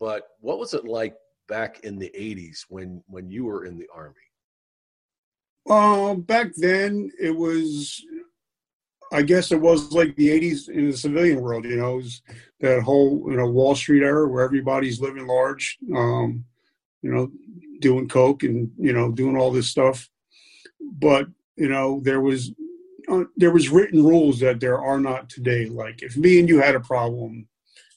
But 0.00 0.24
what 0.40 0.58
was 0.58 0.74
it 0.74 0.86
like 0.86 1.14
back 1.46 1.84
in 1.84 2.00
the 2.00 2.10
80s 2.18 2.64
when, 2.68 3.00
when 3.06 3.30
you 3.30 3.44
were 3.44 3.64
in 3.64 3.78
the 3.78 3.86
Army? 3.94 4.27
Um, 5.68 6.22
back 6.22 6.48
then 6.56 7.10
it 7.20 7.36
was, 7.36 8.04
I 9.12 9.22
guess 9.22 9.52
it 9.52 9.60
was 9.60 9.92
like 9.92 10.16
the 10.16 10.28
'80s 10.28 10.68
in 10.68 10.90
the 10.90 10.96
civilian 10.96 11.40
world. 11.40 11.64
You 11.64 11.76
know, 11.76 11.94
it 11.94 12.02
was 12.02 12.22
that 12.60 12.82
whole 12.82 13.24
you 13.28 13.36
know 13.36 13.48
Wall 13.48 13.74
Street 13.74 14.02
era 14.02 14.28
where 14.28 14.44
everybody's 14.44 15.00
living 15.00 15.26
large. 15.26 15.78
Um, 15.94 16.44
you 17.02 17.12
know, 17.12 17.30
doing 17.80 18.08
coke 18.08 18.42
and 18.42 18.70
you 18.78 18.92
know 18.92 19.12
doing 19.12 19.36
all 19.36 19.50
this 19.50 19.68
stuff, 19.68 20.08
but 20.80 21.26
you 21.56 21.68
know 21.68 22.00
there 22.02 22.20
was 22.20 22.52
uh, 23.08 23.24
there 23.36 23.50
was 23.50 23.68
written 23.68 24.04
rules 24.04 24.40
that 24.40 24.60
there 24.60 24.78
are 24.78 25.00
not 25.00 25.28
today. 25.28 25.66
Like 25.66 26.02
if 26.02 26.16
me 26.16 26.40
and 26.40 26.48
you 26.48 26.60
had 26.60 26.74
a 26.74 26.80
problem, 26.80 27.48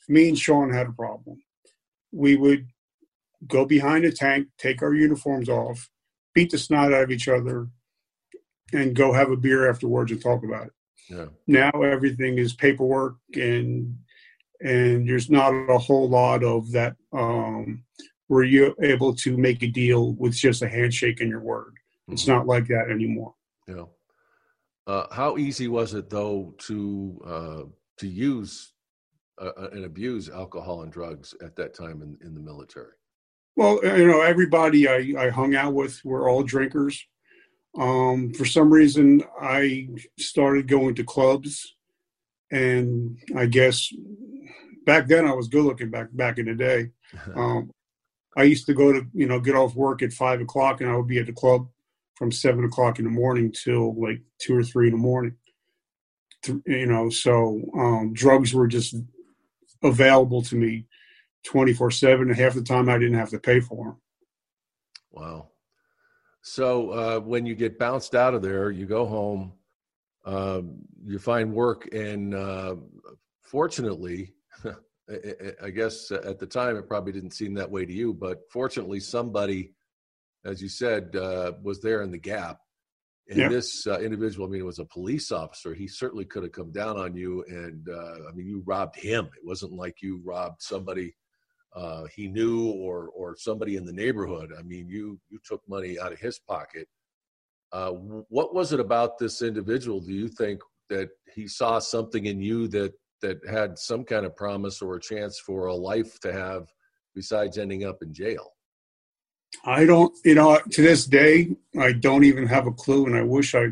me 0.08 0.30
and 0.30 0.38
Sean 0.38 0.72
had 0.72 0.88
a 0.88 0.94
problem, 0.94 1.42
we 2.12 2.36
would 2.36 2.68
go 3.48 3.66
behind 3.66 4.06
a 4.06 4.12
tank, 4.12 4.48
take 4.58 4.82
our 4.82 4.94
uniforms 4.94 5.50
off, 5.50 5.90
beat 6.34 6.52
the 6.52 6.58
snot 6.58 6.94
out 6.94 7.04
of 7.04 7.12
each 7.12 7.28
other, 7.28 7.68
and 8.74 8.96
go 8.96 9.12
have 9.14 9.32
a 9.32 9.38
beer 9.38 9.70
afterwards 9.70 10.12
and 10.12 10.22
talk 10.22 10.44
about 10.44 10.68
it. 10.68 10.74
Yeah. 11.10 11.26
Now 11.48 11.72
everything 11.82 12.38
is 12.38 12.54
paperwork 12.54 13.16
and 13.36 13.98
and 14.62 15.10
there's 15.10 15.30
not 15.30 15.50
a 15.70 15.78
whole 15.78 16.08
lot 16.08 16.44
of 16.44 16.72
that 16.72 16.96
um, 17.12 17.84
where 18.28 18.44
you're 18.44 18.76
able 18.82 19.14
to 19.16 19.36
make 19.36 19.64
a 19.64 19.68
deal 19.68 20.14
with 20.14 20.34
just 20.34 20.62
a 20.62 20.70
handshake 20.70 21.20
and 21.20 21.30
your 21.30 21.42
word. 21.42 21.74
It's 22.10 22.24
Mm-hmm. 22.24 22.32
not 22.32 22.48
like 22.48 22.68
that 22.68 22.90
anymore. 22.92 23.34
Yeah. 23.68 23.86
Uh, 24.88 25.08
how 25.12 25.38
easy 25.38 25.68
was 25.68 25.94
it 25.94 26.10
though 26.10 26.54
to 26.60 27.22
uh, 27.26 27.64
to 27.98 28.08
use 28.08 28.74
uh, 29.40 29.70
and 29.74 29.86
abuse 29.86 30.30
alcohol 30.30 30.84
and 30.84 30.92
drugs 30.92 31.34
at 31.44 31.56
that 31.56 31.74
time 31.74 32.02
in, 32.02 32.18
in 32.26 32.34
the 32.36 32.40
military? 32.42 32.94
Well, 33.62 33.80
you 33.84 34.08
know, 34.08 34.22
everybody 34.22 34.88
I, 34.88 35.14
I 35.16 35.30
hung 35.30 35.54
out 35.54 35.76
with 35.76 36.04
were 36.04 36.28
all 36.28 36.42
drinkers. 36.42 37.06
Um, 37.78 38.34
for 38.34 38.44
some 38.44 38.74
reason, 38.74 39.22
I 39.40 39.88
started 40.18 40.68
going 40.68 40.96
to 40.96 41.04
clubs, 41.04 41.76
and 42.52 43.20
I 43.38 43.46
guess 43.46 43.94
back 44.88 45.06
then 45.06 45.28
I 45.28 45.36
was 45.36 45.48
good 45.48 45.64
looking. 45.64 45.92
Back 45.92 46.08
back 46.12 46.40
in 46.40 46.48
the 46.48 46.56
day, 46.56 46.90
um, 47.36 47.70
I 48.36 48.44
used 48.44 48.66
to 48.66 48.74
go 48.74 48.94
to 48.94 49.06
you 49.14 49.28
know 49.28 49.40
get 49.40 49.54
off 49.54 49.76
work 49.76 50.02
at 50.02 50.12
five 50.12 50.42
o'clock, 50.42 50.82
and 50.82 50.90
I 50.90 50.96
would 50.96 51.08
be 51.08 51.20
at 51.20 51.28
the 51.28 51.32
club 51.32 51.68
from 52.16 52.32
seven 52.32 52.66
o'clock 52.66 52.98
in 52.98 53.06
the 53.06 53.12
morning 53.12 53.52
till 53.52 53.94
like 53.94 54.22
two 54.40 54.58
or 54.58 54.64
three 54.64 54.88
in 54.88 54.94
the 54.94 54.98
morning. 54.98 55.36
You 56.66 56.88
know, 56.88 57.12
so 57.12 57.62
um, 57.78 58.14
drugs 58.16 58.56
were 58.56 58.66
just 58.66 58.96
available 59.84 60.42
to 60.42 60.56
me 60.56 60.88
24 61.44 61.92
7 61.92 62.30
and 62.30 62.38
half 62.40 62.54
the 62.54 62.62
time 62.64 62.90
i 62.90 62.98
didn't 62.98 63.18
have 63.18 63.30
to 63.30 63.40
pay 63.40 63.60
for 63.60 63.86
them 63.86 64.02
Wow. 65.12 65.50
So 66.42 66.90
uh, 66.92 67.20
when 67.20 67.46
you 67.46 67.54
get 67.54 67.78
bounced 67.78 68.16
out 68.16 68.34
of 68.34 68.42
there, 68.42 68.72
you 68.72 68.86
go 68.86 69.06
home, 69.06 69.52
um, 70.26 70.78
you 71.06 71.20
find 71.20 71.54
work, 71.54 71.94
and 71.94 72.34
uh, 72.34 72.76
fortunately, 73.44 74.34
I- 75.62 75.70
guess 75.70 76.10
at 76.12 76.40
the 76.40 76.48
time 76.48 76.78
it 76.78 76.88
probably 76.88 77.12
didn't 77.12 77.32
seem 77.34 77.54
that 77.56 77.70
way 77.70 77.86
to 77.86 77.92
you, 77.92 78.14
but 78.14 78.40
fortunately, 78.50 79.02
somebody, 79.02 79.74
as 80.46 80.62
you 80.62 80.70
said, 80.70 81.16
uh, 81.16 81.52
was 81.62 81.82
there 81.82 82.02
in 82.04 82.12
the 82.12 82.18
gap. 82.18 82.60
And 83.30 83.38
Yeah. 83.40 83.50
this 83.50 83.86
uh, 83.86 84.00
individual, 84.00 84.48
I 84.48 84.50
mean, 84.50 84.66
was 84.66 84.80
a 84.80 84.86
police 84.86 85.32
officer. 85.32 85.74
He 85.74 85.88
certainly 85.88 86.26
could 86.26 86.44
have 86.44 86.52
come 86.54 86.72
down 86.72 86.98
on 86.98 87.16
you, 87.16 87.44
and 87.50 87.88
uh, 87.90 88.30
I 88.30 88.32
mean, 88.34 88.48
you 88.48 88.64
robbed 88.66 88.96
him. 88.96 89.26
It 89.26 89.46
wasn't 89.46 89.74
like 89.74 90.02
you 90.02 90.22
robbed 90.24 90.62
somebody 90.62 91.14
uh, 91.74 92.06
he 92.14 92.28
knew 92.28 92.70
or 92.72 93.10
or 93.10 93.36
somebody 93.38 93.76
in 93.76 93.86
the 93.86 93.94
neighborhood. 93.94 94.52
I 94.58 94.62
mean, 94.64 94.88
you 94.88 95.20
you 95.30 95.40
took 95.46 95.62
money 95.68 96.00
out 96.00 96.12
of 96.12 96.20
his 96.20 96.40
pocket. 96.40 96.88
Uh, 97.72 97.92
what 97.92 98.54
was 98.54 98.74
it 98.74 98.80
about 98.80 99.18
this 99.18 99.42
individual? 99.42 100.02
Do 100.02 100.14
you 100.14 100.28
think 100.28 100.62
that 100.90 101.10
he 101.34 101.48
saw 101.48 101.80
something 101.80 102.26
in 102.26 102.42
you 102.42 102.68
that 102.70 102.94
that 103.22 103.40
had 103.50 103.78
some 103.78 104.04
kind 104.04 104.26
of 104.26 104.36
promise 104.36 104.82
or 104.82 104.96
a 104.96 105.02
chance 105.02 105.40
for 105.40 105.68
a 105.68 105.76
life 105.76 106.20
to 106.22 106.34
have, 106.34 106.68
besides 107.16 107.58
ending 107.58 107.86
up 107.86 108.02
in 108.02 108.14
jail? 108.14 108.52
i 109.66 109.86
don't 109.86 110.14
you 110.24 110.36
know 110.36 110.60
to 110.72 110.82
this 110.82 111.06
day 111.06 111.50
i 111.80 111.92
don't 111.92 112.24
even 112.24 112.48
have 112.48 112.68
a 112.68 112.72
clue 112.72 113.06
and 113.06 113.16
i 113.16 113.22
wish 113.22 113.54
i 113.54 113.68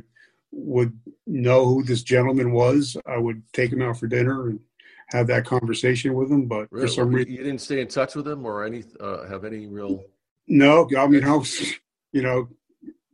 would 0.51 0.97
know 1.27 1.65
who 1.65 1.83
this 1.83 2.03
gentleman 2.03 2.51
was 2.51 2.97
i 3.05 3.17
would 3.17 3.41
take 3.53 3.71
him 3.71 3.81
out 3.81 3.97
for 3.97 4.07
dinner 4.07 4.49
and 4.49 4.59
have 5.11 5.27
that 5.27 5.45
conversation 5.45 6.13
with 6.13 6.31
him 6.31 6.45
but 6.47 6.67
Really? 6.71 6.87
for 6.87 6.93
some 6.93 7.11
you, 7.11 7.17
reason 7.17 7.31
you 7.33 7.43
didn't 7.43 7.61
stay 7.61 7.81
in 7.81 7.87
touch 7.87 8.15
with 8.15 8.27
him 8.27 8.45
or 8.45 8.63
any 8.63 8.83
uh, 8.99 9.27
have 9.27 9.43
any 9.45 9.67
real? 9.67 10.03
no 10.47 10.87
i 10.97 11.07
mean 11.07 11.23
i 11.23 11.35
was 11.35 11.73
you 12.11 12.21
know 12.21 12.47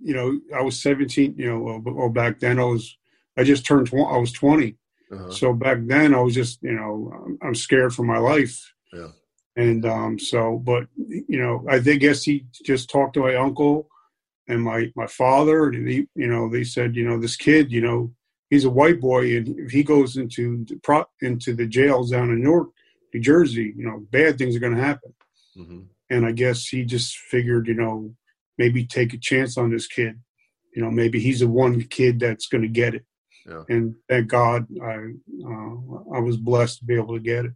you 0.01 0.13
know 0.13 0.39
i 0.57 0.61
was 0.61 0.81
17 0.81 1.35
you 1.37 1.47
know 1.49 1.59
well, 1.59 1.81
well 1.85 2.09
back 2.09 2.39
then 2.39 2.59
i 2.59 2.63
was 2.63 2.97
i 3.37 3.43
just 3.43 3.65
turned 3.65 3.87
20 3.87 4.05
i 4.05 4.17
was 4.17 4.31
20 4.31 4.77
Uh-huh. 5.11 5.29
So 5.31 5.53
back 5.53 5.77
then, 5.85 6.15
I 6.15 6.21
was 6.25 6.33
just, 6.33 6.53
you 6.63 6.73
know, 6.79 6.93
I'm- 7.13 7.37
I'm 7.45 7.55
scared 7.55 7.93
for 7.93 8.03
my 8.03 8.17
life. 8.17 8.55
Yeah. 8.91 9.11
And 9.55 9.85
um, 9.85 10.17
so, 10.17 10.57
but 10.71 10.83
you 11.33 11.37
know, 11.41 11.63
I 11.69 11.77
think 11.79 12.01
guess 12.01 12.23
he 12.25 12.35
just 12.71 12.89
talked 12.89 13.13
to 13.13 13.21
my 13.27 13.35
uncle 13.47 13.75
and 14.49 14.59
my 14.69 14.79
my 15.01 15.05
father, 15.21 15.59
and 15.69 15.87
he, 15.87 15.97
you 16.15 16.27
know, 16.31 16.49
they 16.49 16.63
said, 16.65 16.95
you 16.97 17.05
know, 17.07 17.17
this 17.21 17.37
kid, 17.37 17.71
you 17.71 17.81
know, 17.87 17.99
he's 18.55 18.65
a 18.65 18.77
white 18.81 18.99
boy, 19.09 19.23
and 19.37 19.45
if 19.65 19.71
he 19.77 19.83
goes 19.83 20.11
into 20.21 20.43
the 20.69 20.77
pro 20.85 20.99
into 21.21 21.51
the 21.59 21.67
jails 21.77 22.07
down 22.11 22.29
in 22.33 22.39
Newark, 22.43 22.69
New 23.13 23.21
Jersey, 23.31 23.73
you 23.79 23.85
know, 23.87 23.97
bad 24.17 24.37
things 24.37 24.55
are 24.55 24.63
going 24.65 24.77
to 24.77 24.87
happen. 24.91 25.11
hmm 25.55 25.81
And 26.13 26.21
I 26.29 26.31
guess 26.43 26.59
he 26.73 26.79
just 26.95 27.09
figured, 27.33 27.67
you 27.71 27.77
know, 27.81 27.95
maybe 28.61 28.79
take 28.85 29.11
a 29.13 29.17
chance 29.31 29.57
on 29.61 29.67
this 29.71 29.87
kid. 29.97 30.13
You 30.75 30.81
know, 30.81 30.91
maybe 31.01 31.17
he's 31.25 31.39
the 31.41 31.47
one 31.47 31.73
kid 31.99 32.13
that's 32.19 32.47
going 32.51 32.65
to 32.69 32.79
get 32.83 32.91
it 32.97 33.05
Yeah. 33.51 33.63
and 33.73 33.83
thank 34.09 34.25
God 34.39 34.59
I 34.93 34.95
uh, 35.51 35.73
I 36.17 36.19
was 36.27 36.37
blessed 36.49 36.75
to 36.79 36.85
be 36.91 36.95
able 37.01 37.15
to 37.19 37.25
get 37.33 37.45
it. 37.49 37.55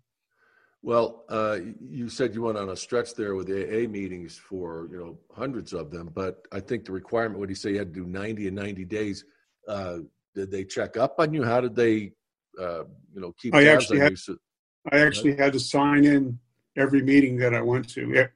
Well, 0.91 1.07
uh, 1.37 1.57
you 1.99 2.07
said 2.17 2.33
you 2.33 2.41
went 2.47 2.57
on 2.63 2.69
a 2.69 2.75
stretch 2.85 3.09
there 3.19 3.35
with 3.35 3.49
AA 3.49 3.81
meetings 3.99 4.33
for 4.49 4.67
you 4.91 4.97
know 5.01 5.11
hundreds 5.41 5.71
of 5.73 5.85
them, 5.95 6.07
but 6.21 6.33
I 6.57 6.59
think 6.67 6.79
the 6.85 6.93
requirement 7.01 7.39
would 7.39 7.49
you 7.53 7.59
say 7.61 7.69
you 7.71 7.79
had 7.83 7.93
to 7.93 7.99
do 8.03 8.07
ninety 8.23 8.43
and 8.49 8.55
ninety 8.65 8.85
days? 8.99 9.17
Uh, 9.75 9.97
did 10.35 10.51
they 10.51 10.63
check 10.63 10.97
up 10.97 11.15
on 11.19 11.33
you? 11.33 11.43
How 11.43 11.61
did 11.61 11.75
they, 11.75 12.11
uh, 12.59 12.83
you 13.13 13.21
know, 13.21 13.33
keep 13.39 13.55
I 13.55 13.67
actually 13.67 13.99
had- 13.99 14.11
you? 14.11 14.17
So, 14.17 14.37
I 14.91 14.99
actually 14.99 15.35
had 15.35 15.53
to 15.53 15.59
sign 15.59 16.05
in 16.05 16.39
every 16.77 17.01
meeting 17.01 17.37
that 17.37 17.53
I 17.53 17.61
went 17.61 17.89
to 17.89 18.15
eh, 18.15 18.27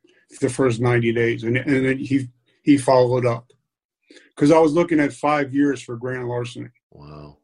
the 0.42 0.50
first 0.50 0.82
ninety 0.82 1.14
days, 1.14 1.44
and 1.44 1.58
and 1.58 1.86
then 1.86 1.98
he 1.98 2.28
he 2.64 2.78
followed 2.78 3.26
up 3.26 3.52
because 4.36 4.52
I 4.52 4.60
was 4.60 4.74
looking 4.74 5.00
at 5.00 5.14
five 5.14 5.54
years 5.54 5.82
for 5.82 5.96
grand 5.96 6.28
larceny. 6.28 6.70
wow. 6.92 7.38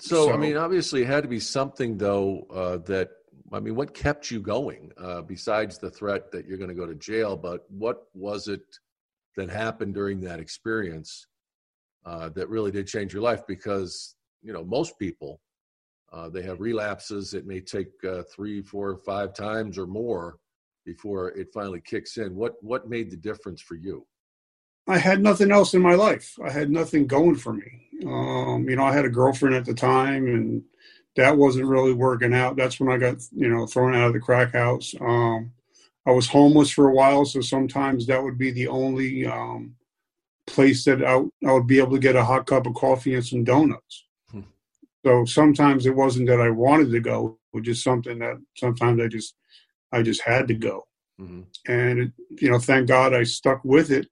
So, 0.00 0.32
I 0.32 0.36
mean, 0.36 0.56
obviously, 0.56 1.02
it 1.02 1.08
had 1.08 1.24
to 1.24 1.28
be 1.28 1.40
something 1.40 1.98
though 1.98 2.46
uh, 2.50 2.76
that 2.86 3.10
I 3.52 3.60
mean, 3.60 3.74
what 3.74 3.94
kept 3.94 4.30
you 4.30 4.40
going 4.40 4.92
uh, 4.96 5.22
besides 5.22 5.78
the 5.78 5.90
threat 5.90 6.30
that 6.32 6.46
you're 6.46 6.58
going 6.58 6.68
to 6.68 6.74
go 6.74 6.86
to 6.86 6.94
jail? 6.94 7.36
But 7.36 7.64
what 7.68 8.04
was 8.14 8.48
it 8.48 8.62
that 9.36 9.50
happened 9.50 9.94
during 9.94 10.20
that 10.22 10.40
experience 10.40 11.26
uh, 12.08 12.28
that 12.30 12.48
really 12.48 12.70
did 12.70 12.86
change 12.86 13.12
your 13.12 13.22
life? 13.22 13.46
Because 13.46 14.14
you 14.42 14.52
know, 14.52 14.64
most 14.64 14.98
people 14.98 15.40
uh, 16.12 16.28
they 16.28 16.42
have 16.42 16.60
relapses. 16.60 17.34
It 17.34 17.46
may 17.46 17.60
take 17.60 17.88
uh, 18.04 18.22
three, 18.34 18.62
four, 18.62 18.96
five 18.96 19.34
times 19.34 19.76
or 19.76 19.86
more 19.86 20.38
before 20.86 21.30
it 21.32 21.48
finally 21.52 21.82
kicks 21.84 22.16
in. 22.16 22.34
What 22.34 22.54
what 22.62 22.88
made 22.88 23.10
the 23.10 23.16
difference 23.16 23.60
for 23.60 23.74
you? 23.74 24.06
I 24.86 24.96
had 24.96 25.22
nothing 25.22 25.50
else 25.52 25.74
in 25.74 25.82
my 25.82 25.94
life. 25.94 26.34
I 26.42 26.50
had 26.50 26.70
nothing 26.70 27.06
going 27.06 27.34
for 27.34 27.52
me. 27.52 27.88
Um, 28.06 28.66
you 28.68 28.76
know, 28.76 28.84
I 28.84 28.94
had 28.94 29.04
a 29.04 29.10
girlfriend 29.10 29.54
at 29.54 29.66
the 29.66 29.74
time, 29.74 30.26
and 30.26 30.62
that 31.16 31.36
wasn't 31.36 31.66
really 31.66 31.92
working 31.92 32.32
out. 32.32 32.56
That's 32.56 32.80
when 32.80 32.90
I 32.90 32.96
got, 32.96 33.16
you 33.32 33.50
know, 33.50 33.66
thrown 33.66 33.94
out 33.94 34.06
of 34.06 34.12
the 34.14 34.20
crack 34.20 34.54
house. 34.54 34.94
Um, 34.98 35.52
I 36.06 36.12
was 36.12 36.26
homeless 36.26 36.70
for 36.70 36.88
a 36.88 36.94
while, 36.94 37.26
so 37.26 37.42
sometimes 37.42 38.06
that 38.06 38.22
would 38.22 38.38
be 38.38 38.50
the 38.50 38.68
only 38.68 39.26
um, 39.26 39.74
place 40.48 40.84
that 40.84 41.04
I, 41.04 41.22
I 41.46 41.52
would 41.52 41.66
be 41.66 41.78
able 41.78 41.92
to 41.92 41.98
get 41.98 42.16
a 42.16 42.24
hot 42.24 42.46
cup 42.46 42.66
of 42.66 42.74
coffee 42.74 43.14
and 43.14 43.26
some 43.26 43.44
donuts. 43.44 44.04
Hmm. 44.30 44.40
So 45.04 45.24
sometimes 45.24 45.86
it 45.86 45.94
wasn't 45.94 46.28
that 46.28 46.40
I 46.40 46.50
wanted 46.50 46.90
to 46.90 47.00
go, 47.00 47.38
it 47.52 47.56
was 47.56 47.64
just 47.66 47.84
something 47.84 48.18
that 48.18 48.36
sometimes 48.56 49.00
I 49.00 49.08
just, 49.08 49.34
I 49.92 50.02
just 50.02 50.22
had 50.22 50.48
to 50.48 50.54
go 50.54 50.88
hmm 51.18 51.42
and 51.66 51.98
it, 51.98 52.12
you 52.40 52.50
know 52.50 52.58
thank 52.58 52.88
god 52.88 53.14
i 53.14 53.22
stuck 53.22 53.60
with 53.64 53.90
it 53.90 54.08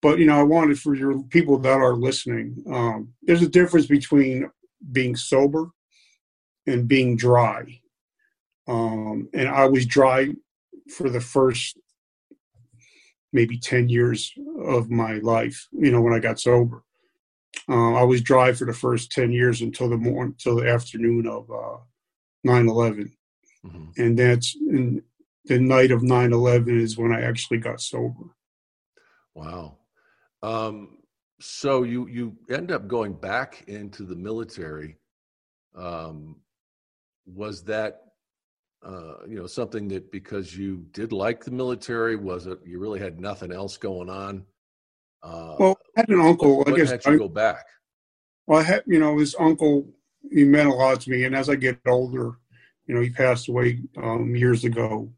but 0.00 0.18
you 0.18 0.26
know 0.26 0.38
i 0.38 0.42
wanted 0.42 0.78
for 0.78 0.94
your 0.94 1.22
people 1.24 1.58
that 1.58 1.78
are 1.78 1.96
listening 1.96 2.62
um, 2.70 3.12
there's 3.22 3.42
a 3.42 3.48
difference 3.48 3.86
between 3.86 4.48
being 4.92 5.16
sober 5.16 5.70
and 6.66 6.88
being 6.88 7.16
dry 7.16 7.80
um, 8.68 9.28
and 9.34 9.48
i 9.48 9.66
was 9.66 9.86
dry 9.86 10.28
for 10.96 11.08
the 11.08 11.20
first 11.20 11.78
maybe 13.32 13.58
10 13.58 13.88
years 13.88 14.32
of 14.64 14.90
my 14.90 15.14
life 15.14 15.68
you 15.72 15.90
know 15.90 16.00
when 16.00 16.12
i 16.12 16.18
got 16.18 16.40
sober 16.40 16.82
uh, 17.68 17.94
i 17.94 18.02
was 18.02 18.20
dry 18.22 18.52
for 18.52 18.64
the 18.64 18.72
first 18.72 19.12
10 19.12 19.32
years 19.32 19.62
until 19.62 19.88
the 19.88 19.96
morning 19.96 20.34
until 20.34 20.56
the 20.56 20.68
afternoon 20.68 21.26
of 21.26 21.50
uh, 21.50 21.78
9-11 22.46 23.10
hmm 23.62 23.84
and 23.98 24.18
that's 24.18 24.56
in 24.56 25.02
the 25.44 25.58
night 25.58 25.90
of 25.90 26.02
9-11 26.02 26.80
is 26.80 26.96
when 26.96 27.12
i 27.12 27.20
actually 27.22 27.58
got 27.58 27.80
sober 27.80 28.24
Wow. 29.34 29.78
Um, 30.42 30.98
so 31.40 31.82
you 31.82 32.06
you 32.08 32.36
end 32.50 32.70
up 32.70 32.86
going 32.86 33.14
back 33.14 33.64
into 33.66 34.04
the 34.04 34.14
military. 34.14 34.96
Um, 35.74 36.36
was 37.26 37.64
that 37.64 38.11
uh, 38.84 39.26
you 39.28 39.36
know 39.36 39.46
something 39.46 39.88
that 39.88 40.10
because 40.10 40.56
you 40.56 40.84
did 40.92 41.12
like 41.12 41.44
the 41.44 41.50
military? 41.50 42.16
Was 42.16 42.46
it 42.46 42.58
you 42.64 42.78
really 42.78 43.00
had 43.00 43.20
nothing 43.20 43.52
else 43.52 43.76
going 43.76 44.10
on? 44.10 44.44
Uh, 45.22 45.56
well, 45.58 45.78
I 45.96 46.00
had 46.00 46.08
an 46.08 46.20
uncle. 46.20 46.58
What, 46.58 46.72
I 46.72 46.76
guess 46.76 46.90
had 46.90 47.04
you 47.06 47.12
I, 47.12 47.16
go 47.16 47.28
back? 47.28 47.64
Well, 48.46 48.58
I 48.58 48.62
had 48.62 48.82
you 48.86 48.98
know 48.98 49.18
his 49.18 49.36
uncle. 49.38 49.86
He 50.30 50.44
meant 50.44 50.68
a 50.68 50.72
lot 50.72 51.00
to 51.02 51.10
me, 51.10 51.24
and 51.24 51.34
as 51.34 51.48
I 51.48 51.56
get 51.56 51.78
older, 51.86 52.38
you 52.86 52.94
know, 52.94 53.00
he 53.00 53.10
passed 53.10 53.48
away 53.48 53.80
um, 53.96 54.34
years 54.34 54.64
ago, 54.64 55.10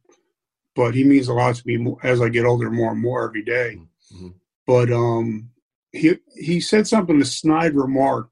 but 0.75 0.95
he 0.95 1.05
means 1.05 1.29
a 1.29 1.35
lot 1.35 1.55
to 1.57 1.63
me 1.67 1.95
as 2.03 2.21
I 2.21 2.29
get 2.29 2.45
older, 2.45 2.71
more 2.71 2.93
and 2.93 3.01
more 3.01 3.27
every 3.27 3.43
day. 3.43 3.79
Mm-hmm. 4.15 4.29
But 4.67 4.93
um, 4.93 5.51
he 5.93 6.19
he 6.37 6.61
said 6.61 6.87
something, 6.87 7.21
a 7.21 7.25
snide 7.25 7.75
remark, 7.75 8.29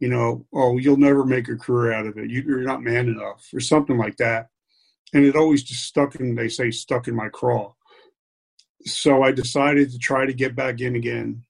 you 0.00 0.08
know, 0.08 0.44
oh, 0.52 0.78
you'll 0.78 0.96
never 0.96 1.24
make 1.24 1.48
a 1.48 1.56
career 1.56 1.92
out 1.92 2.06
of 2.06 2.18
it. 2.18 2.30
You, 2.30 2.58
are 2.58 2.62
not 2.62 2.82
man 2.82 3.08
enough, 3.08 3.48
or 3.52 3.60
something 3.60 3.96
like 3.96 4.16
that. 4.16 4.48
And 5.12 5.24
it 5.24 5.36
always 5.36 5.62
just 5.62 5.84
stuck 5.84 6.16
in. 6.16 6.34
They 6.34 6.48
say 6.48 6.70
stuck 6.70 7.08
in 7.08 7.14
my 7.14 7.28
craw. 7.28 7.72
So 8.84 9.22
I 9.22 9.32
decided 9.32 9.90
to 9.90 9.98
try 9.98 10.26
to 10.26 10.32
get 10.32 10.56
back 10.56 10.80
in 10.80 10.96
again. 10.96 11.44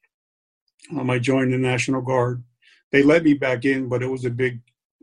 Um, 0.93 1.11
I 1.11 1.19
joined 1.19 1.53
the 1.53 1.59
National 1.59 2.03
Guard. 2.03 2.45
They 2.93 3.03
let 3.03 3.25
me 3.25 3.35
back 3.35 3.65
in, 3.65 3.89
but 3.89 4.03
it 4.03 4.07
was 4.07 4.25
a 4.25 4.31
big, 4.31 4.61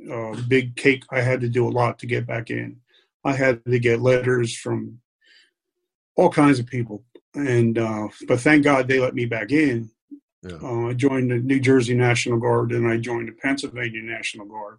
uh, 0.10 0.36
big 0.48 0.76
cake. 0.76 1.04
I 1.12 1.22
had 1.22 1.42
to 1.42 1.50
do 1.50 1.68
a 1.68 1.70
lot 1.70 2.00
to 2.00 2.06
get 2.06 2.28
back 2.28 2.50
in. 2.50 2.78
I 3.24 3.34
had 3.34 3.64
to 3.66 3.80
get 3.80 4.02
letters 4.02 4.56
from 4.56 5.00
all 6.16 6.30
kinds 6.30 6.60
of 6.60 6.68
people, 6.68 7.04
and 7.36 7.78
uh, 7.78 8.08
but 8.28 8.40
thank 8.40 8.64
God 8.64 8.88
they 8.88 9.00
let 9.00 9.14
me 9.14 9.26
back 9.26 9.52
in. 9.52 9.92
Yeah. 10.44 10.58
Uh, 10.62 10.90
I 10.90 10.94
joined 10.94 11.32
the 11.32 11.38
New 11.38 11.60
Jersey 11.60 11.94
National 11.94 12.40
Guard 12.40 12.72
and 12.72 12.88
I 12.88 12.98
joined 12.98 13.28
the 13.28 13.34
Pennsylvania 13.34 14.02
National 14.02 14.46
Guard. 14.46 14.78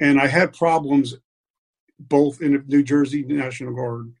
And 0.00 0.20
I 0.20 0.26
had 0.26 0.52
problems 0.52 1.16
both 1.98 2.40
in 2.40 2.52
the 2.52 2.64
New 2.66 2.82
Jersey 2.82 3.24
National 3.24 3.74
Guard, 3.74 4.12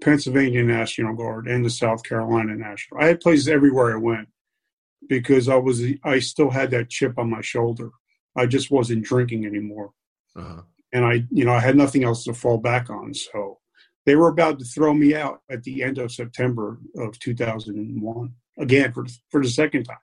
Pennsylvania 0.00 0.62
National 0.62 1.14
Guard, 1.14 1.48
and 1.48 1.64
the 1.64 1.70
South 1.70 2.02
Carolina 2.02 2.54
National. 2.54 3.00
I 3.00 3.06
had 3.06 3.20
places 3.20 3.48
everywhere 3.48 3.94
I 3.94 3.98
went 3.98 4.28
because 5.08 5.48
I 5.48 5.56
was 5.56 5.82
I 6.02 6.18
still 6.18 6.50
had 6.50 6.70
that 6.72 6.90
chip 6.90 7.18
on 7.18 7.30
my 7.30 7.40
shoulder. 7.40 7.90
I 8.36 8.46
just 8.46 8.70
wasn't 8.70 9.04
drinking 9.04 9.46
anymore, 9.46 9.92
uh-huh. 10.34 10.62
and 10.92 11.04
I 11.04 11.24
you 11.30 11.44
know 11.44 11.52
I 11.52 11.60
had 11.60 11.76
nothing 11.76 12.04
else 12.04 12.24
to 12.24 12.34
fall 12.34 12.58
back 12.58 12.90
on. 12.90 13.14
So 13.14 13.60
they 14.06 14.16
were 14.16 14.28
about 14.28 14.58
to 14.58 14.64
throw 14.64 14.92
me 14.92 15.14
out 15.14 15.42
at 15.48 15.62
the 15.62 15.82
end 15.82 15.98
of 15.98 16.12
September 16.12 16.78
of 16.96 17.18
2001 17.20 18.34
again 18.58 18.92
for 18.92 19.06
for 19.30 19.42
the 19.42 19.48
second 19.48 19.84
time. 19.84 19.96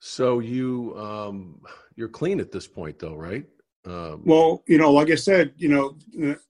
So 0.00 0.40
you 0.40 0.94
um, 0.96 1.60
you're 1.96 2.08
clean 2.08 2.40
at 2.40 2.52
this 2.52 2.66
point, 2.66 2.98
though, 2.98 3.14
right? 3.14 3.44
Um, 3.86 4.22
well, 4.24 4.64
you 4.66 4.78
know, 4.78 4.92
like 4.92 5.10
I 5.10 5.14
said, 5.14 5.52
you 5.56 5.68
know, 5.68 5.96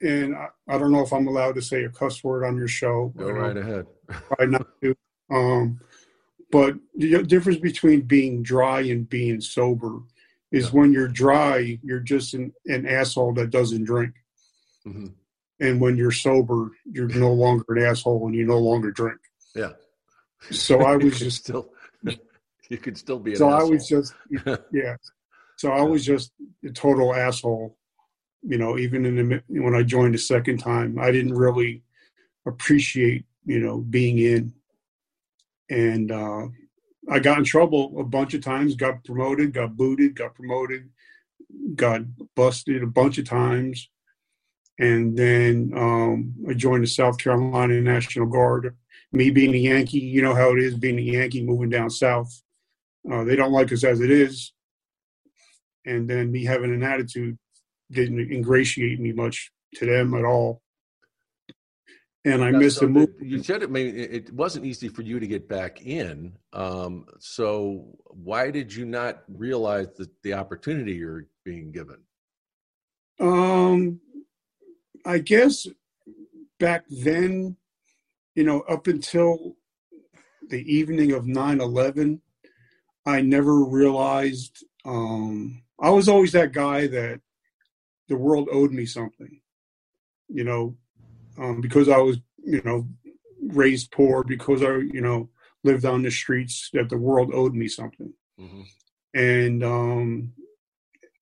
and 0.00 0.34
I, 0.34 0.48
I, 0.68 0.78
don't 0.78 0.90
know 0.90 1.02
if 1.02 1.12
I'm 1.12 1.26
allowed 1.26 1.54
to 1.56 1.62
say 1.62 1.84
a 1.84 1.90
cuss 1.90 2.24
word 2.24 2.46
on 2.46 2.56
your 2.56 2.68
show. 2.68 3.12
Go 3.14 3.30
right 3.30 3.56
ahead. 3.56 3.86
Try 4.10 4.46
not 4.46 4.66
to. 4.82 4.96
Um, 5.30 5.78
but 6.50 6.76
the 6.94 7.22
difference 7.24 7.58
between 7.58 8.02
being 8.02 8.42
dry 8.42 8.80
and 8.80 9.08
being 9.08 9.42
sober 9.42 9.98
is 10.50 10.66
yeah. 10.66 10.70
when 10.70 10.92
you're 10.92 11.08
dry, 11.08 11.78
you're 11.82 12.00
just 12.00 12.32
an, 12.32 12.54
an 12.66 12.86
asshole 12.86 13.34
that 13.34 13.50
doesn't 13.50 13.84
drink. 13.84 14.14
Mm-hmm. 14.86 15.08
And 15.60 15.80
when 15.80 15.96
you're 15.96 16.12
sober, 16.12 16.70
you're 16.84 17.08
no 17.08 17.32
longer 17.32 17.64
an 17.68 17.82
asshole 17.82 18.26
and 18.26 18.34
you 18.34 18.46
no 18.46 18.58
longer 18.58 18.90
drink. 18.90 19.18
Yeah. 19.54 19.72
So 20.50 20.80
I 20.80 20.96
was 20.96 21.18
just 21.18 21.38
still, 21.38 21.70
you 22.68 22.78
could 22.78 22.96
still 22.96 23.18
be. 23.18 23.34
so 23.34 23.50
asshole. 23.50 23.60
I 23.60 23.70
was 23.70 23.88
just, 23.88 24.14
yeah. 24.72 24.96
So 25.56 25.72
I 25.72 25.82
was 25.82 26.04
just 26.04 26.32
a 26.64 26.70
total 26.70 27.14
asshole. 27.14 27.76
You 28.42 28.58
know, 28.58 28.78
even 28.78 29.04
in 29.06 29.16
the 29.16 29.42
when 29.48 29.74
I 29.74 29.82
joined 29.82 30.14
the 30.14 30.18
second 30.18 30.58
time, 30.58 30.98
I 30.98 31.10
didn't 31.10 31.34
really 31.34 31.82
appreciate 32.46 33.24
you 33.44 33.58
know 33.58 33.78
being 33.78 34.18
in, 34.18 34.52
and 35.68 36.12
uh, 36.12 36.46
I 37.10 37.18
got 37.18 37.38
in 37.38 37.44
trouble 37.44 37.98
a 37.98 38.04
bunch 38.04 38.34
of 38.34 38.42
times. 38.42 38.76
Got 38.76 39.04
promoted, 39.04 39.52
got 39.52 39.76
booted, 39.76 40.14
got 40.14 40.34
promoted, 40.34 40.90
got 41.74 42.02
busted 42.36 42.82
a 42.82 42.86
bunch 42.86 43.18
of 43.18 43.24
times, 43.24 43.88
and 44.78 45.16
then 45.16 45.72
um, 45.74 46.34
I 46.48 46.52
joined 46.52 46.84
the 46.84 46.88
South 46.88 47.18
Carolina 47.18 47.80
National 47.80 48.26
Guard 48.26 48.76
me 49.12 49.30
being 49.30 49.54
a 49.54 49.58
Yankee, 49.58 49.98
you 49.98 50.22
know 50.22 50.34
how 50.34 50.52
it 50.52 50.58
is 50.58 50.74
being 50.74 50.98
a 50.98 51.02
Yankee 51.02 51.44
moving 51.44 51.70
down 51.70 51.90
south. 51.90 52.42
Uh, 53.10 53.24
they 53.24 53.36
don't 53.36 53.52
like 53.52 53.72
us 53.72 53.84
as 53.84 54.00
it 54.00 54.10
is. 54.10 54.52
And 55.84 56.10
then 56.10 56.32
me 56.32 56.44
having 56.44 56.74
an 56.74 56.82
attitude 56.82 57.38
didn't 57.90 58.32
ingratiate 58.32 59.00
me 59.00 59.12
much 59.12 59.52
to 59.76 59.86
them 59.86 60.14
at 60.14 60.24
all. 60.24 60.60
And 62.24 62.42
I 62.42 62.50
missed 62.50 62.78
so 62.78 62.86
the 62.86 62.90
move. 62.90 63.10
You 63.20 63.40
said 63.40 63.62
it, 63.62 63.70
maybe 63.70 64.00
it 64.00 64.32
wasn't 64.32 64.66
easy 64.66 64.88
for 64.88 65.02
you 65.02 65.20
to 65.20 65.26
get 65.28 65.48
back 65.48 65.80
in. 65.86 66.32
Um, 66.52 67.06
so 67.20 67.96
why 68.06 68.50
did 68.50 68.74
you 68.74 68.84
not 68.84 69.22
realize 69.28 69.86
that 69.98 70.10
the 70.24 70.34
opportunity 70.34 70.94
you're 70.94 71.26
being 71.44 71.70
given? 71.70 71.98
Um, 73.20 74.00
I 75.04 75.18
guess 75.18 75.68
back 76.58 76.84
then 76.90 77.56
you 78.36 78.44
know, 78.44 78.60
up 78.60 78.86
until 78.86 79.56
the 80.48 80.62
evening 80.72 81.12
of 81.12 81.26
9 81.26 81.60
11, 81.60 82.20
I 83.04 83.22
never 83.22 83.64
realized. 83.64 84.64
Um, 84.84 85.62
I 85.80 85.90
was 85.90 86.08
always 86.08 86.32
that 86.32 86.52
guy 86.52 86.86
that 86.86 87.20
the 88.08 88.16
world 88.16 88.48
owed 88.52 88.72
me 88.72 88.86
something, 88.86 89.40
you 90.28 90.44
know, 90.44 90.76
um, 91.38 91.60
because 91.60 91.88
I 91.88 91.98
was, 91.98 92.18
you 92.44 92.62
know, 92.64 92.86
raised 93.42 93.90
poor, 93.90 94.22
because 94.22 94.62
I, 94.62 94.76
you 94.76 95.00
know, 95.00 95.28
lived 95.64 95.84
on 95.84 96.02
the 96.02 96.10
streets, 96.10 96.70
that 96.72 96.88
the 96.88 96.98
world 96.98 97.30
owed 97.34 97.54
me 97.54 97.68
something. 97.68 98.12
Mm-hmm. 98.38 98.62
And, 99.14 99.64
um, 99.64 100.32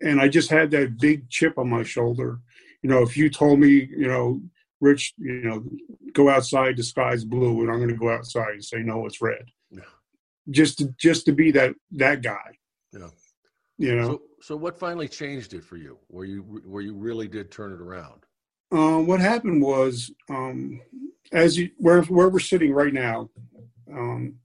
and 0.01 0.21
I 0.21 0.29
just 0.29 0.51
had 0.51 0.71
that 0.73 0.99
big 0.99 1.31
chip 1.31 1.59
on 1.59 1.71
my 1.71 1.85
shoulder. 1.85 2.41
You 2.83 2.91
know, 2.91 3.03
if 3.03 3.17
you 3.17 3.31
told 3.31 3.61
me, 3.61 3.89
you 3.97 4.09
know, 4.09 4.43
Rich, 4.85 5.15
you 5.17 5.41
know, 5.41 5.65
go 6.13 6.29
outside, 6.29 6.77
the 6.77 6.83
sky's 6.83 7.25
blue, 7.25 7.63
and 7.63 7.71
I'm 7.71 7.79
going 7.79 7.89
to 7.89 7.97
go 7.97 8.11
outside 8.11 8.51
and 8.51 8.65
say, 8.65 8.81
no, 8.81 9.07
it's 9.07 9.23
red. 9.23 9.47
Yeah. 9.71 9.81
Just 10.51 10.79
to, 10.79 10.95
just 10.99 11.25
to 11.27 11.33
be 11.33 11.51
that, 11.53 11.75
that 11.93 12.23
guy. 12.23 12.59
Yeah. 12.93 13.09
You 13.79 13.97
know? 13.97 14.07
So, 14.07 14.23
so 14.43 14.57
what 14.57 14.79
finally 14.79 15.09
changed 15.09 15.55
it 15.55 15.65
for 15.65 15.79
you 15.79 15.99
where 16.09 16.27
you, 16.27 16.43
where 16.67 16.83
you 16.83 16.95
really 16.95 17.29
did 17.29 17.51
turn 17.51 17.73
it 17.73 17.81
around? 17.81 18.25
Um, 18.73 19.07
what 19.07 19.21
happened 19.21 19.63
was, 19.63 20.11
um, 20.29 20.83
as 21.33 21.57
you, 21.57 21.71
where, 21.79 22.03
where 22.03 22.29
we're 22.29 22.39
sitting 22.39 22.73
right 22.73 22.93
now, 22.93 23.31
um, 23.91 24.37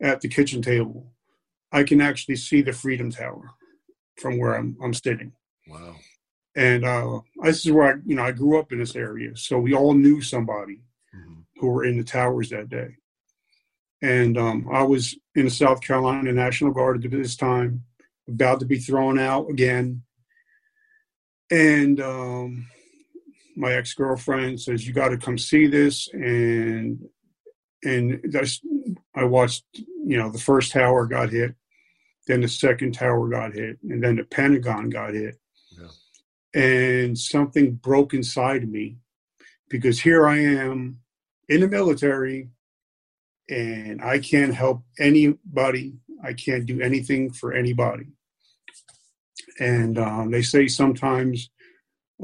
at 0.00 0.20
the 0.20 0.28
kitchen 0.28 0.62
table, 0.62 1.12
I 1.72 1.82
can 1.82 2.00
actually 2.00 2.36
see 2.36 2.62
the 2.62 2.72
Freedom 2.72 3.10
Tower 3.10 3.50
from 4.18 4.38
where 4.38 4.54
I'm, 4.54 4.76
I'm 4.82 4.94
sitting. 4.94 5.32
Wow 5.66 5.96
and 6.60 6.84
uh, 6.84 7.20
this 7.42 7.64
is 7.64 7.72
where 7.72 7.94
I, 7.94 8.00
you 8.04 8.14
know, 8.14 8.22
I 8.22 8.32
grew 8.32 8.58
up 8.58 8.70
in 8.70 8.80
this 8.80 8.94
area, 8.94 9.34
so 9.34 9.58
we 9.58 9.72
all 9.72 9.94
knew 9.94 10.20
somebody 10.20 10.82
mm-hmm. 11.16 11.40
who 11.56 11.68
were 11.68 11.86
in 11.86 11.96
the 11.96 12.04
towers 12.04 12.50
that 12.50 12.68
day. 12.68 12.96
And 14.02 14.36
um, 14.36 14.68
I 14.70 14.82
was 14.82 15.16
in 15.34 15.46
the 15.46 15.50
South 15.50 15.80
Carolina 15.80 16.30
National 16.32 16.72
Guard 16.72 17.02
at 17.02 17.10
this 17.10 17.34
time, 17.34 17.84
about 18.28 18.60
to 18.60 18.66
be 18.66 18.78
thrown 18.78 19.18
out 19.18 19.48
again. 19.48 20.02
And 21.50 21.98
um, 21.98 22.68
my 23.56 23.72
ex 23.72 23.94
girlfriend 23.94 24.60
says, 24.60 24.86
"You 24.86 24.92
got 24.92 25.08
to 25.08 25.16
come 25.16 25.38
see 25.38 25.66
this." 25.66 26.08
And 26.12 27.00
and 27.82 28.20
that's 28.24 28.60
I 29.14 29.24
watched. 29.24 29.64
You 29.72 30.18
know, 30.18 30.30
the 30.30 30.38
first 30.38 30.72
tower 30.72 31.06
got 31.06 31.30
hit, 31.30 31.54
then 32.26 32.42
the 32.42 32.48
second 32.48 32.92
tower 32.92 33.30
got 33.30 33.54
hit, 33.54 33.78
and 33.82 34.02
then 34.02 34.16
the 34.16 34.24
Pentagon 34.24 34.90
got 34.90 35.14
hit 35.14 35.39
and 36.54 37.16
something 37.16 37.74
broke 37.74 38.14
inside 38.14 38.68
me 38.68 38.96
because 39.68 40.00
here 40.00 40.26
I 40.26 40.38
am 40.38 40.98
in 41.48 41.60
the 41.60 41.68
military 41.68 42.48
and 43.48 44.02
I 44.02 44.18
can't 44.18 44.54
help 44.54 44.82
anybody. 44.98 45.94
I 46.22 46.32
can't 46.32 46.66
do 46.66 46.80
anything 46.80 47.32
for 47.32 47.52
anybody. 47.52 48.06
And 49.58 49.98
um, 49.98 50.30
they 50.30 50.42
say 50.42 50.68
sometimes 50.68 51.50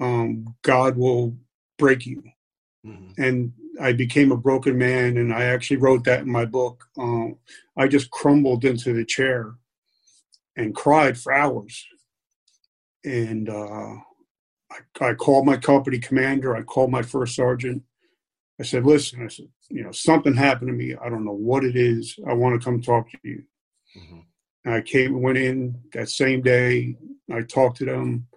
um, 0.00 0.54
God 0.62 0.96
will 0.96 1.36
break 1.78 2.06
you. 2.06 2.22
Mm-hmm. 2.86 3.22
And 3.22 3.52
I 3.80 3.92
became 3.92 4.32
a 4.32 4.36
broken 4.36 4.78
man, 4.78 5.16
and 5.18 5.32
I 5.32 5.44
actually 5.44 5.78
wrote 5.78 6.04
that 6.04 6.20
in 6.20 6.30
my 6.30 6.44
book. 6.44 6.84
Um, 6.98 7.36
I 7.76 7.88
just 7.88 8.10
crumbled 8.10 8.64
into 8.64 8.92
the 8.92 9.04
chair 9.04 9.54
and 10.56 10.74
cried 10.74 11.18
for 11.18 11.32
hours. 11.32 11.84
And 13.04 13.48
uh, 13.48 13.96
I, 15.00 15.04
I 15.10 15.14
called 15.14 15.46
my 15.46 15.56
company 15.56 15.98
commander. 15.98 16.56
I 16.56 16.62
called 16.62 16.90
my 16.90 17.02
first 17.02 17.34
sergeant. 17.34 17.82
I 18.60 18.62
said, 18.62 18.86
listen, 18.86 19.24
I 19.24 19.28
said, 19.28 19.48
you 19.68 19.84
know, 19.84 19.92
something 19.92 20.34
happened 20.34 20.68
to 20.68 20.74
me. 20.74 20.94
I 20.94 21.08
don't 21.08 21.24
know 21.24 21.32
what 21.32 21.64
it 21.64 21.76
is. 21.76 22.18
I 22.26 22.32
want 22.32 22.60
to 22.60 22.64
come 22.64 22.80
talk 22.80 23.10
to 23.10 23.18
you. 23.22 23.42
Mm-hmm. 23.96 24.18
And 24.64 24.74
I 24.74 24.80
came, 24.80 25.20
went 25.20 25.38
in 25.38 25.78
that 25.92 26.08
same 26.08 26.42
day. 26.42 26.96
I 27.30 27.42
talked 27.42 27.78
to 27.78 27.84
them. 27.84 28.28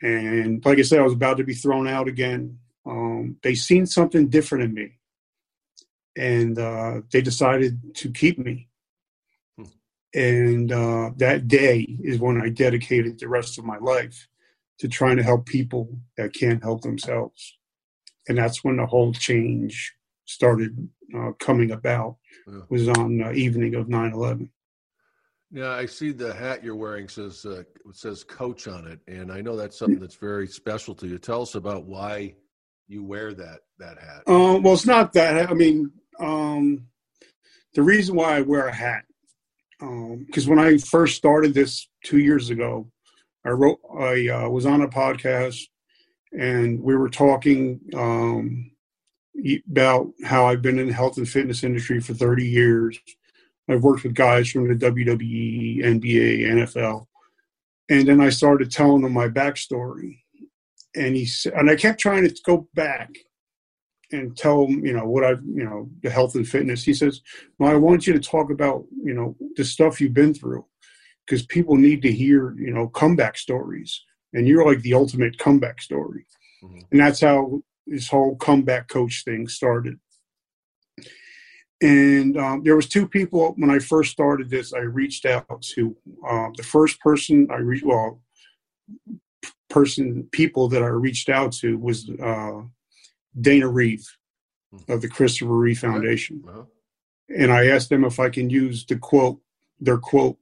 And 0.00 0.64
like 0.64 0.78
I 0.78 0.82
said, 0.82 0.98
I 0.98 1.04
was 1.04 1.12
about 1.12 1.36
to 1.36 1.44
be 1.44 1.54
thrown 1.54 1.86
out 1.86 2.08
again. 2.08 2.58
Um, 2.84 3.36
they 3.42 3.54
seen 3.54 3.86
something 3.86 4.28
different 4.28 4.64
in 4.64 4.74
me. 4.74 4.98
And 6.16 6.58
uh, 6.58 7.02
they 7.12 7.22
decided 7.22 7.94
to 7.96 8.10
keep 8.10 8.38
me. 8.38 8.68
Hmm. 9.56 9.64
And 10.14 10.72
uh, 10.72 11.10
that 11.16 11.46
day 11.46 11.86
is 12.02 12.18
when 12.18 12.42
I 12.42 12.48
dedicated 12.48 13.20
the 13.20 13.28
rest 13.28 13.58
of 13.58 13.64
my 13.64 13.78
life 13.78 14.28
to 14.78 14.88
trying 14.88 15.16
to 15.16 15.22
help 15.22 15.46
people 15.46 15.98
that 16.16 16.34
can't 16.34 16.62
help 16.62 16.82
themselves 16.82 17.56
and 18.28 18.38
that's 18.38 18.62
when 18.62 18.76
the 18.76 18.86
whole 18.86 19.12
change 19.12 19.94
started 20.24 20.88
uh, 21.16 21.32
coming 21.38 21.70
about. 21.70 22.16
Yeah. 22.46 22.60
Was 22.68 22.88
on 22.88 23.18
the 23.18 23.32
evening 23.32 23.74
of 23.74 23.86
9/11. 23.86 24.48
Yeah, 25.50 25.70
I 25.70 25.86
see 25.86 26.12
the 26.12 26.32
hat 26.32 26.64
you're 26.64 26.76
wearing 26.76 27.08
says 27.08 27.44
uh, 27.44 27.62
says 27.92 28.24
coach 28.24 28.66
on 28.68 28.86
it, 28.86 29.00
and 29.06 29.30
I 29.30 29.40
know 29.40 29.56
that's 29.56 29.78
something 29.78 30.00
that's 30.00 30.16
very 30.16 30.46
special 30.46 30.94
to 30.96 31.06
you. 31.06 31.18
Tell 31.18 31.42
us 31.42 31.54
about 31.54 31.84
why 31.84 32.34
you 32.88 33.04
wear 33.04 33.34
that 33.34 33.60
that 33.78 33.98
hat. 33.98 34.22
Uh, 34.26 34.58
well, 34.62 34.74
it's 34.74 34.86
not 34.86 35.12
that. 35.12 35.50
I 35.50 35.54
mean, 35.54 35.92
um, 36.18 36.86
the 37.74 37.82
reason 37.82 38.16
why 38.16 38.36
I 38.36 38.40
wear 38.40 38.66
a 38.66 38.74
hat 38.74 39.04
because 39.78 40.46
um, 40.46 40.56
when 40.56 40.58
I 40.60 40.78
first 40.78 41.16
started 41.16 41.54
this 41.54 41.88
two 42.04 42.18
years 42.18 42.50
ago, 42.50 42.88
I 43.44 43.50
wrote 43.50 43.80
I 43.98 44.28
uh, 44.28 44.48
was 44.48 44.66
on 44.66 44.82
a 44.82 44.88
podcast 44.88 45.60
and 46.32 46.80
we 46.80 46.96
were 46.96 47.10
talking 47.10 47.80
um, 47.94 48.70
about 49.70 50.12
how 50.24 50.46
I've 50.46 50.62
been 50.62 50.78
in 50.78 50.88
the 50.88 50.92
health 50.92 51.18
and 51.18 51.28
fitness 51.28 51.64
industry 51.64 52.00
for 52.00 52.14
30 52.14 52.46
years. 52.46 52.98
I've 53.68 53.82
worked 53.82 54.04
with 54.04 54.14
guys 54.14 54.50
from 54.50 54.68
the 54.68 54.74
WWE, 54.74 55.84
NBA, 55.84 56.40
NFL, 56.40 57.06
and 57.88 58.06
then 58.06 58.20
I 58.20 58.30
started 58.30 58.70
telling 58.70 59.02
them 59.02 59.12
my 59.12 59.28
backstory. 59.28 60.18
And 60.94 61.16
he 61.16 61.24
said, 61.26 61.54
and 61.54 61.70
I 61.70 61.76
kept 61.76 62.00
trying 62.00 62.28
to 62.28 62.42
go 62.44 62.68
back 62.74 63.10
and 64.10 64.36
tell 64.36 64.66
him, 64.66 64.84
you 64.84 64.92
know, 64.92 65.06
what 65.06 65.24
I've, 65.24 65.42
you 65.44 65.64
know, 65.64 65.88
the 66.02 66.10
health 66.10 66.34
and 66.34 66.46
fitness. 66.46 66.84
He 66.84 66.92
says, 66.92 67.22
"Well, 67.58 67.70
I 67.70 67.76
want 67.76 68.06
you 68.06 68.12
to 68.12 68.20
talk 68.20 68.50
about, 68.50 68.84
you 69.02 69.14
know, 69.14 69.36
the 69.56 69.64
stuff 69.64 70.00
you've 70.00 70.12
been 70.12 70.34
through, 70.34 70.66
because 71.26 71.44
people 71.46 71.76
need 71.76 72.02
to 72.02 72.12
hear, 72.12 72.54
you 72.58 72.72
know, 72.72 72.88
comeback 72.88 73.38
stories." 73.38 74.02
and 74.32 74.48
you're 74.48 74.66
like 74.66 74.82
the 74.82 74.94
ultimate 74.94 75.38
comeback 75.38 75.82
story. 75.82 76.26
Mm-hmm. 76.62 76.78
And 76.90 77.00
that's 77.00 77.20
how 77.20 77.62
this 77.86 78.08
whole 78.08 78.36
comeback 78.36 78.88
coach 78.88 79.24
thing 79.24 79.48
started. 79.48 79.98
And 81.82 82.36
um, 82.38 82.62
there 82.62 82.76
was 82.76 82.88
two 82.88 83.08
people 83.08 83.54
when 83.56 83.70
I 83.70 83.80
first 83.80 84.12
started 84.12 84.48
this. 84.48 84.72
I 84.72 84.80
reached 84.80 85.26
out 85.26 85.62
to 85.74 85.96
uh, 86.26 86.48
the 86.56 86.62
first 86.62 87.00
person 87.00 87.48
I 87.50 87.56
reached. 87.56 87.84
Well, 87.84 88.20
person 89.68 90.28
people 90.30 90.68
that 90.68 90.82
I 90.82 90.86
reached 90.86 91.28
out 91.28 91.52
to 91.54 91.76
was 91.78 92.08
uh, 92.22 92.60
Dana 93.40 93.66
Reeve 93.66 94.06
mm-hmm. 94.72 94.92
of 94.92 95.00
the 95.00 95.08
Christopher 95.08 95.56
Reeve 95.56 95.80
Foundation, 95.80 96.44
uh-huh. 96.46 96.62
and 97.36 97.50
I 97.50 97.66
asked 97.66 97.88
them 97.88 98.04
if 98.04 98.20
I 98.20 98.28
can 98.28 98.48
use 98.48 98.86
the 98.86 98.96
quote, 98.96 99.40
their 99.80 99.98
quote, 99.98 100.38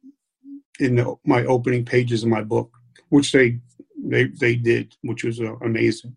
in 0.81 0.97
the, 0.97 1.15
my 1.25 1.45
opening 1.45 1.85
pages 1.85 2.23
of 2.23 2.29
my 2.29 2.43
book, 2.43 2.71
which 3.11 3.31
they 3.33 3.61
they 3.97 4.25
they 4.25 4.57
did, 4.57 4.97
which 5.03 5.23
was 5.25 5.41
uh, 5.41 5.57
amazing. 5.63 6.17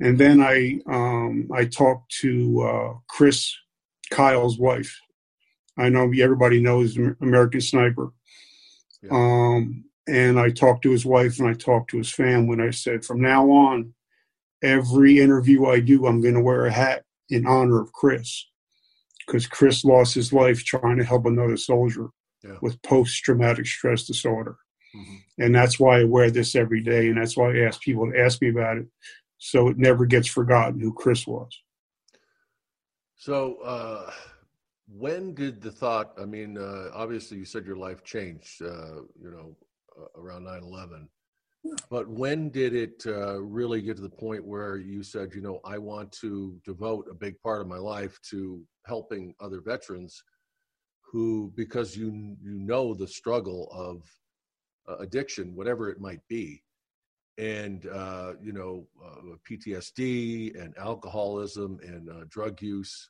And 0.00 0.18
then 0.18 0.40
I 0.40 0.80
um, 0.86 1.48
I 1.54 1.64
talked 1.66 2.10
to 2.22 2.62
uh, 2.62 2.94
Chris 3.08 3.54
Kyle's 4.10 4.58
wife. 4.58 4.92
I 5.78 5.88
know 5.90 6.04
everybody 6.04 6.60
knows 6.60 6.96
American 7.20 7.60
Sniper. 7.60 8.12
Yeah. 9.02 9.10
Um, 9.12 9.84
and 10.08 10.40
I 10.40 10.50
talked 10.50 10.82
to 10.82 10.90
his 10.90 11.04
wife 11.04 11.38
and 11.38 11.48
I 11.48 11.54
talked 11.54 11.90
to 11.90 11.98
his 11.98 12.12
family. 12.12 12.54
And 12.54 12.62
I 12.62 12.70
said, 12.70 13.04
from 13.04 13.20
now 13.20 13.50
on, 13.50 13.92
every 14.62 15.20
interview 15.20 15.66
I 15.66 15.80
do, 15.80 16.06
I'm 16.06 16.22
going 16.22 16.34
to 16.34 16.40
wear 16.40 16.66
a 16.66 16.72
hat 16.72 17.04
in 17.28 17.46
honor 17.46 17.80
of 17.80 17.92
Chris, 17.92 18.46
because 19.26 19.46
Chris 19.46 19.84
lost 19.84 20.14
his 20.14 20.32
life 20.32 20.64
trying 20.64 20.96
to 20.98 21.04
help 21.04 21.26
another 21.26 21.56
soldier 21.56 22.08
yeah. 22.44 22.56
with 22.62 22.80
post 22.82 23.22
traumatic 23.22 23.66
stress 23.66 24.04
disorder. 24.04 24.56
Mm-hmm. 24.94 25.44
And 25.44 25.54
that's 25.54 25.78
why 25.78 26.00
I 26.00 26.04
wear 26.04 26.30
this 26.30 26.54
every 26.54 26.82
day. 26.82 27.08
And 27.08 27.18
that's 27.20 27.36
why 27.36 27.52
I 27.52 27.58
ask 27.66 27.80
people 27.80 28.10
to 28.10 28.18
ask 28.18 28.40
me 28.40 28.50
about 28.50 28.78
it. 28.78 28.86
So 29.38 29.68
it 29.68 29.78
never 29.78 30.06
gets 30.06 30.28
forgotten 30.28 30.80
who 30.80 30.92
Chris 30.92 31.26
was. 31.26 31.60
So, 33.16 33.56
uh, 33.62 34.10
when 34.88 35.34
did 35.34 35.60
the 35.60 35.70
thought, 35.70 36.12
I 36.20 36.24
mean, 36.24 36.58
uh, 36.58 36.90
obviously 36.94 37.38
you 37.38 37.44
said 37.44 37.66
your 37.66 37.76
life 37.76 38.04
changed, 38.04 38.62
uh, 38.62 39.02
you 39.20 39.30
know, 39.30 39.56
uh, 39.98 40.20
around 40.20 40.44
9 40.44 40.62
11. 40.62 41.08
But 41.90 42.08
when 42.08 42.50
did 42.50 42.74
it 42.74 43.02
uh, 43.06 43.40
really 43.40 43.82
get 43.82 43.96
to 43.96 44.02
the 44.02 44.08
point 44.08 44.44
where 44.44 44.76
you 44.76 45.02
said, 45.02 45.34
you 45.34 45.40
know, 45.40 45.60
I 45.64 45.78
want 45.78 46.12
to 46.20 46.56
devote 46.64 47.08
a 47.10 47.14
big 47.14 47.40
part 47.40 47.60
of 47.60 47.66
my 47.66 47.78
life 47.78 48.20
to 48.30 48.62
helping 48.84 49.34
other 49.40 49.60
veterans 49.60 50.22
who, 51.16 51.50
because 51.56 51.96
you 51.96 52.36
you 52.42 52.58
know 52.58 52.92
the 52.92 53.08
struggle 53.08 53.70
of 53.72 54.02
uh, 54.86 54.98
addiction, 55.02 55.56
whatever 55.56 55.88
it 55.88 55.98
might 55.98 56.20
be, 56.28 56.62
and 57.38 57.86
uh, 57.86 58.34
you 58.42 58.52
know 58.52 58.86
uh, 59.02 59.36
PTSD 59.50 60.62
and 60.62 60.76
alcoholism 60.76 61.78
and 61.82 62.10
uh, 62.10 62.24
drug 62.28 62.60
use. 62.60 63.08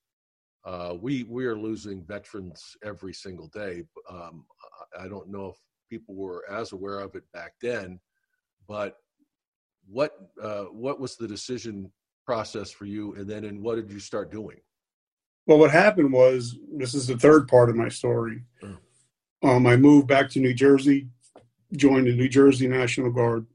Uh, 0.65 0.95
we 1.01 1.25
we 1.25 1.47
are 1.47 1.59
losing 1.59 2.05
veterans 2.05 2.77
every 2.85 3.13
single 3.13 3.49
day. 3.49 3.83
Um, 4.09 4.45
I 4.97 5.09
don't 5.09 5.29
know 5.29 5.47
if 5.49 5.57
people 5.91 6.15
were 6.15 6.45
as 6.49 6.71
aware 6.71 7.01
of 7.01 7.17
it 7.17 7.25
back 7.33 7.55
then, 7.61 7.99
but 8.69 8.99
what 9.89 10.13
uh, 10.41 10.67
what 10.67 11.01
was 11.01 11.17
the 11.17 11.27
decision 11.27 11.91
process 12.25 12.71
for 12.71 12.87
you, 12.87 13.17
and 13.17 13.29
then 13.29 13.45
and 13.47 13.61
what 13.61 13.75
did 13.75 13.91
you 13.91 13.99
start 13.99 14.31
doing? 14.31 14.59
Well, 15.47 15.59
what 15.59 15.71
happened 15.71 16.13
was 16.13 16.57
this 16.73 16.95
is 16.95 17.07
the 17.07 17.17
third 17.17 17.49
part 17.49 17.71
of 17.71 17.77
my 17.77 17.89
story. 17.89 18.43
Mm. 18.63 18.79
Um, 19.43 19.67
I 19.67 19.77
moved 19.77 20.09
back 20.09 20.29
to 20.31 20.41
New 20.41 20.55
Jersey 20.55 21.09
joined 21.75 22.07
the 22.07 22.15
New 22.15 22.29
Jersey 22.29 22.69
National 22.69 23.11
Guard. 23.11 23.47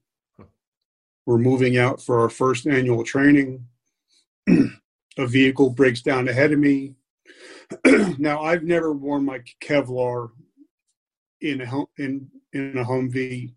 We're 1.25 1.37
moving 1.37 1.77
out 1.77 2.01
for 2.01 2.19
our 2.19 2.29
first 2.29 2.67
annual 2.67 3.03
training. 3.03 3.65
a 4.49 5.27
vehicle 5.27 5.69
breaks 5.69 6.01
down 6.01 6.27
ahead 6.27 6.51
of 6.51 6.59
me. 6.59 6.95
now, 8.17 8.41
I've 8.41 8.63
never 8.63 8.91
worn 8.91 9.23
my 9.23 9.41
Kevlar 9.61 10.31
in 11.39 11.61
a 11.61 11.83
in 11.97 12.27
in 12.53 12.77
a 12.77 12.83
Humvee. 12.83 13.53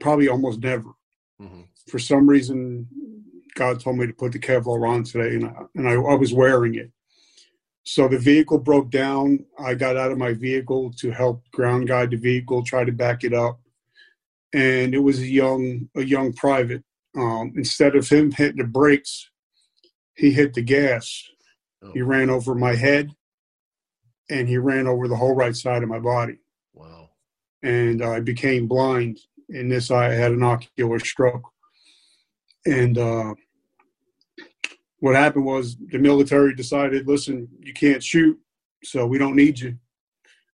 Probably 0.00 0.28
almost 0.28 0.60
never. 0.60 0.90
Mm-hmm. 1.40 1.62
For 1.88 1.98
some 1.98 2.28
reason, 2.28 2.88
God 3.54 3.80
told 3.80 3.98
me 3.98 4.06
to 4.06 4.12
put 4.12 4.32
the 4.32 4.38
Kevlar 4.38 4.88
on 4.88 5.04
today, 5.04 5.36
and 5.36 5.46
I, 5.46 5.62
and 5.76 5.88
I, 5.88 5.92
I 5.92 6.14
was 6.14 6.34
wearing 6.34 6.74
it. 6.74 6.90
So 7.84 8.08
the 8.08 8.18
vehicle 8.18 8.58
broke 8.58 8.90
down. 8.90 9.44
I 9.58 9.74
got 9.74 9.96
out 9.96 10.12
of 10.12 10.18
my 10.18 10.34
vehicle 10.34 10.92
to 10.98 11.10
help 11.10 11.42
ground 11.50 11.88
guide 11.88 12.10
the 12.10 12.16
vehicle, 12.16 12.62
try 12.62 12.84
to 12.84 12.92
back 12.92 13.24
it 13.24 13.34
up. 13.34 13.60
And 14.54 14.94
it 14.94 15.00
was 15.00 15.18
a 15.18 15.26
young 15.26 15.88
a 15.96 16.02
young 16.02 16.32
private. 16.32 16.84
Um, 17.16 17.52
instead 17.56 17.96
of 17.96 18.08
him 18.08 18.30
hitting 18.30 18.58
the 18.58 18.64
brakes, 18.64 19.30
he 20.14 20.30
hit 20.30 20.54
the 20.54 20.62
gas. 20.62 21.24
Oh. 21.82 21.90
He 21.92 22.02
ran 22.02 22.30
over 22.30 22.54
my 22.54 22.74
head 22.74 23.10
and 24.30 24.48
he 24.48 24.56
ran 24.56 24.86
over 24.86 25.08
the 25.08 25.16
whole 25.16 25.34
right 25.34 25.56
side 25.56 25.82
of 25.82 25.88
my 25.88 25.98
body. 25.98 26.38
Wow. 26.74 27.10
And 27.62 28.02
I 28.02 28.20
became 28.20 28.66
blind. 28.66 29.18
In 29.48 29.68
this 29.68 29.90
eye, 29.90 30.06
I 30.06 30.14
had 30.14 30.32
an 30.32 30.42
ocular 30.42 30.98
stroke. 30.98 31.42
And 32.64 32.96
uh, 32.96 33.34
what 35.02 35.16
happened 35.16 35.44
was 35.44 35.76
the 35.90 35.98
military 35.98 36.54
decided, 36.54 37.08
listen, 37.08 37.48
you 37.58 37.72
can't 37.72 38.04
shoot, 38.04 38.38
so 38.84 39.04
we 39.04 39.18
don't 39.18 39.34
need 39.34 39.58
you. 39.58 39.76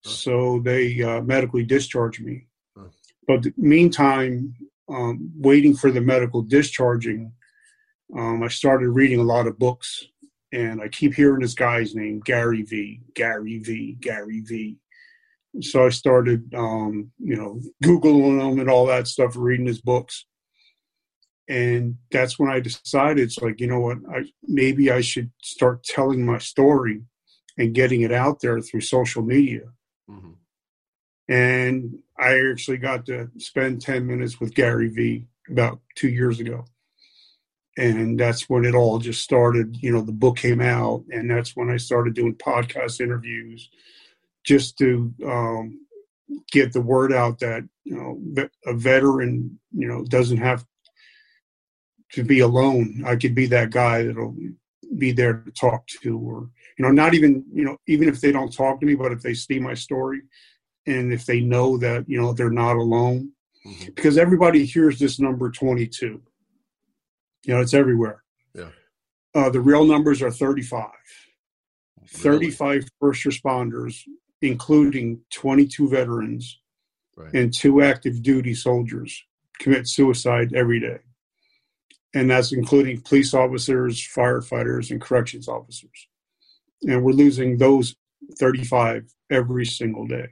Huh. 0.05 0.09
So 0.09 0.61
they 0.63 1.03
uh, 1.03 1.21
medically 1.21 1.65
discharged 1.65 2.23
me. 2.23 2.47
Huh. 2.73 2.85
But 3.27 3.45
meantime, 3.57 4.55
um, 4.87 5.33
waiting 5.35 5.75
for 5.75 5.91
the 5.91 5.99
medical 5.99 6.41
discharging, 6.43 7.33
um, 8.17 8.41
I 8.41 8.47
started 8.47 8.87
reading 8.91 9.19
a 9.19 9.23
lot 9.23 9.47
of 9.47 9.59
books, 9.59 10.05
and 10.53 10.81
I 10.81 10.87
keep 10.87 11.13
hearing 11.13 11.41
this 11.41 11.53
guy's 11.53 11.93
name, 11.93 12.21
Gary 12.21 12.61
Vee, 12.61 13.01
Gary 13.15 13.59
Vee, 13.59 13.97
Gary 13.99 14.39
Vee. 14.39 14.77
So 15.59 15.85
I 15.85 15.89
started, 15.89 16.55
um, 16.55 17.11
you 17.19 17.35
know, 17.35 17.59
googling 17.83 18.49
him 18.49 18.61
and 18.61 18.69
all 18.69 18.85
that 18.85 19.07
stuff, 19.07 19.33
reading 19.35 19.65
his 19.65 19.81
books 19.81 20.25
and 21.49 21.95
that's 22.11 22.37
when 22.37 22.49
I 22.49 22.59
decided 22.59 23.23
it's 23.23 23.39
like 23.39 23.59
you 23.59 23.67
know 23.67 23.79
what 23.79 23.97
I 24.11 24.25
maybe 24.43 24.91
I 24.91 25.01
should 25.01 25.31
start 25.41 25.83
telling 25.83 26.25
my 26.25 26.39
story 26.39 27.03
and 27.57 27.73
getting 27.73 28.01
it 28.01 28.11
out 28.11 28.41
there 28.41 28.61
through 28.61 28.81
social 28.81 29.23
media. 29.23 29.63
Mm-hmm. 30.09 30.31
And 31.29 31.99
I 32.17 32.39
actually 32.51 32.77
got 32.77 33.05
to 33.07 33.29
spend 33.37 33.81
ten 33.81 34.05
minutes 34.05 34.39
with 34.39 34.53
Gary 34.53 34.89
Vee 34.89 35.27
about 35.49 35.79
two 35.95 36.09
years 36.09 36.39
ago, 36.39 36.65
and 37.77 38.19
that's 38.19 38.49
when 38.49 38.65
it 38.65 38.75
all 38.75 38.99
just 38.99 39.23
started. 39.23 39.77
You 39.81 39.91
know, 39.91 40.01
the 40.01 40.11
book 40.11 40.37
came 40.37 40.61
out, 40.61 41.03
and 41.09 41.29
that's 41.29 41.55
when 41.55 41.69
I 41.69 41.77
started 41.77 42.13
doing 42.13 42.35
podcast 42.35 43.01
interviews, 43.01 43.69
just 44.45 44.77
to 44.79 45.13
um, 45.25 45.79
get 46.51 46.73
the 46.73 46.81
word 46.81 47.13
out 47.13 47.39
that 47.39 47.63
you 47.83 47.95
know 47.95 48.47
a 48.65 48.73
veteran 48.73 49.59
you 49.71 49.87
know 49.87 50.03
doesn't 50.05 50.37
have 50.37 50.65
to 52.11 52.23
be 52.23 52.39
alone. 52.39 53.03
I 53.05 53.15
could 53.15 53.35
be 53.35 53.47
that 53.47 53.71
guy 53.71 54.03
that'll 54.03 54.35
be 54.97 55.11
there 55.11 55.33
to 55.33 55.51
talk 55.51 55.85
to, 56.03 56.17
or 56.17 56.49
you 56.77 56.85
know, 56.85 56.91
not 56.91 57.13
even 57.13 57.43
you 57.53 57.65
know, 57.65 57.77
even 57.87 58.07
if 58.07 58.21
they 58.21 58.31
don't 58.31 58.53
talk 58.53 58.79
to 58.79 58.85
me, 58.85 58.95
but 58.95 59.11
if 59.11 59.21
they 59.21 59.33
see 59.33 59.59
my 59.59 59.73
story, 59.73 60.21
and 60.85 61.11
if 61.11 61.25
they 61.25 61.41
know 61.41 61.77
that 61.77 62.05
you 62.07 62.19
know 62.19 62.33
they're 62.33 62.49
not 62.49 62.77
alone, 62.77 63.31
mm-hmm. 63.65 63.85
because 63.85 64.17
everybody 64.17 64.65
hears 64.65 64.99
this 64.99 65.19
number 65.19 65.51
twenty 65.51 65.87
two. 65.87 66.21
You 67.45 67.53
know, 67.53 67.61
it's 67.61 67.73
everywhere. 67.73 68.23
Yeah. 68.53 68.69
Uh, 69.33 69.49
the 69.49 69.61
real 69.61 69.85
numbers 69.85 70.21
are 70.21 70.31
35. 70.31 70.89
Really? 72.23 72.51
35 72.51 72.87
first 72.99 73.23
responders, 73.25 74.01
including 74.41 75.21
22 75.31 75.89
veterans 75.89 76.59
right. 77.15 77.33
and 77.33 77.53
two 77.53 77.81
active 77.81 78.21
duty 78.21 78.53
soldiers, 78.53 79.23
commit 79.59 79.87
suicide 79.87 80.53
every 80.55 80.79
day 80.79 80.97
and 82.13 82.29
that's 82.29 82.51
including 82.51 83.01
police 83.01 83.33
officers, 83.33 83.99
firefighters, 83.99 84.91
and 84.91 85.01
corrections 85.01 85.47
officers. 85.47 86.07
And 86.83 87.03
we're 87.03 87.13
losing 87.13 87.57
those 87.57 87.95
35 88.39 89.11
every 89.29 89.65
single 89.65 90.07
day. 90.07 90.29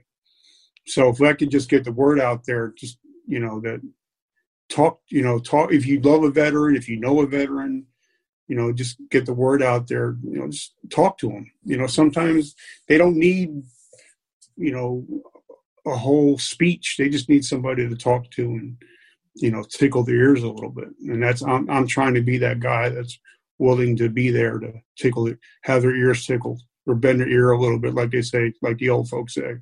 So 0.86 1.08
if 1.08 1.20
I 1.20 1.32
could 1.32 1.50
just 1.50 1.68
get 1.68 1.84
the 1.84 1.92
word 1.92 2.20
out 2.20 2.44
there, 2.46 2.72
just 2.76 2.98
you 3.26 3.40
know 3.40 3.60
that 3.60 3.80
talk, 4.68 5.00
you 5.08 5.22
know, 5.22 5.38
talk. 5.38 5.72
If 5.72 5.86
you 5.86 6.00
love 6.00 6.22
a 6.22 6.30
veteran, 6.30 6.76
if 6.76 6.88
you 6.88 6.96
know 6.96 7.20
a 7.20 7.26
veteran, 7.26 7.86
you 8.48 8.56
know, 8.56 8.72
just 8.72 8.96
get 9.10 9.26
the 9.26 9.34
word 9.34 9.62
out 9.62 9.88
there. 9.88 10.16
You 10.22 10.38
know, 10.38 10.48
just 10.48 10.74
talk 10.90 11.18
to 11.18 11.28
them. 11.28 11.50
You 11.64 11.76
know, 11.76 11.86
sometimes 11.86 12.54
they 12.88 12.98
don't 12.98 13.16
need, 13.16 13.62
you 14.56 14.72
know, 14.72 15.04
a 15.86 15.96
whole 15.96 16.38
speech. 16.38 16.96
They 16.98 17.08
just 17.08 17.28
need 17.28 17.44
somebody 17.44 17.88
to 17.88 17.96
talk 17.96 18.30
to 18.32 18.42
and 18.42 18.76
you 19.36 19.50
know 19.50 19.62
tickle 19.62 20.02
their 20.02 20.16
ears 20.16 20.42
a 20.42 20.48
little 20.48 20.70
bit 20.70 20.88
and 21.08 21.22
that's 21.22 21.42
i'm, 21.42 21.68
I'm 21.70 21.86
trying 21.86 22.14
to 22.14 22.22
be 22.22 22.38
that 22.38 22.60
guy 22.60 22.88
that's 22.88 23.18
willing 23.58 23.96
to 23.96 24.08
be 24.08 24.30
there 24.30 24.58
to 24.58 24.72
tickle 24.98 25.26
it 25.28 25.38
have 25.62 25.82
their 25.82 25.94
ears 25.94 26.26
tickled 26.26 26.60
or 26.86 26.94
bend 26.94 27.20
their 27.20 27.28
ear 27.28 27.50
a 27.50 27.60
little 27.60 27.78
bit 27.78 27.94
like 27.94 28.10
they 28.10 28.22
say 28.22 28.52
like 28.62 28.78
the 28.78 28.90
old 28.90 29.08
folks 29.08 29.34
say 29.34 29.56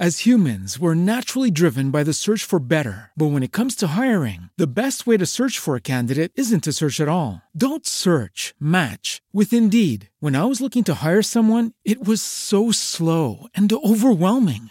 as 0.00 0.20
humans, 0.20 0.78
we're 0.78 0.94
naturally 0.94 1.50
driven 1.50 1.90
by 1.90 2.04
the 2.04 2.12
search 2.12 2.44
for 2.44 2.60
better. 2.60 3.10
But 3.16 3.32
when 3.32 3.42
it 3.42 3.50
comes 3.50 3.74
to 3.76 3.98
hiring, 3.98 4.48
the 4.56 4.72
best 4.72 5.08
way 5.08 5.16
to 5.16 5.26
search 5.26 5.58
for 5.58 5.74
a 5.74 5.80
candidate 5.80 6.30
isn't 6.36 6.62
to 6.62 6.72
search 6.72 7.00
at 7.00 7.08
all. 7.08 7.42
Don't 7.50 7.84
search, 7.84 8.54
match 8.60 9.20
with 9.32 9.52
Indeed. 9.52 10.08
When 10.20 10.36
I 10.36 10.44
was 10.44 10.60
looking 10.60 10.84
to 10.84 11.02
hire 11.02 11.22
someone, 11.22 11.72
it 11.84 12.06
was 12.06 12.22
so 12.22 12.70
slow 12.70 13.48
and 13.56 13.72
overwhelming. 13.72 14.70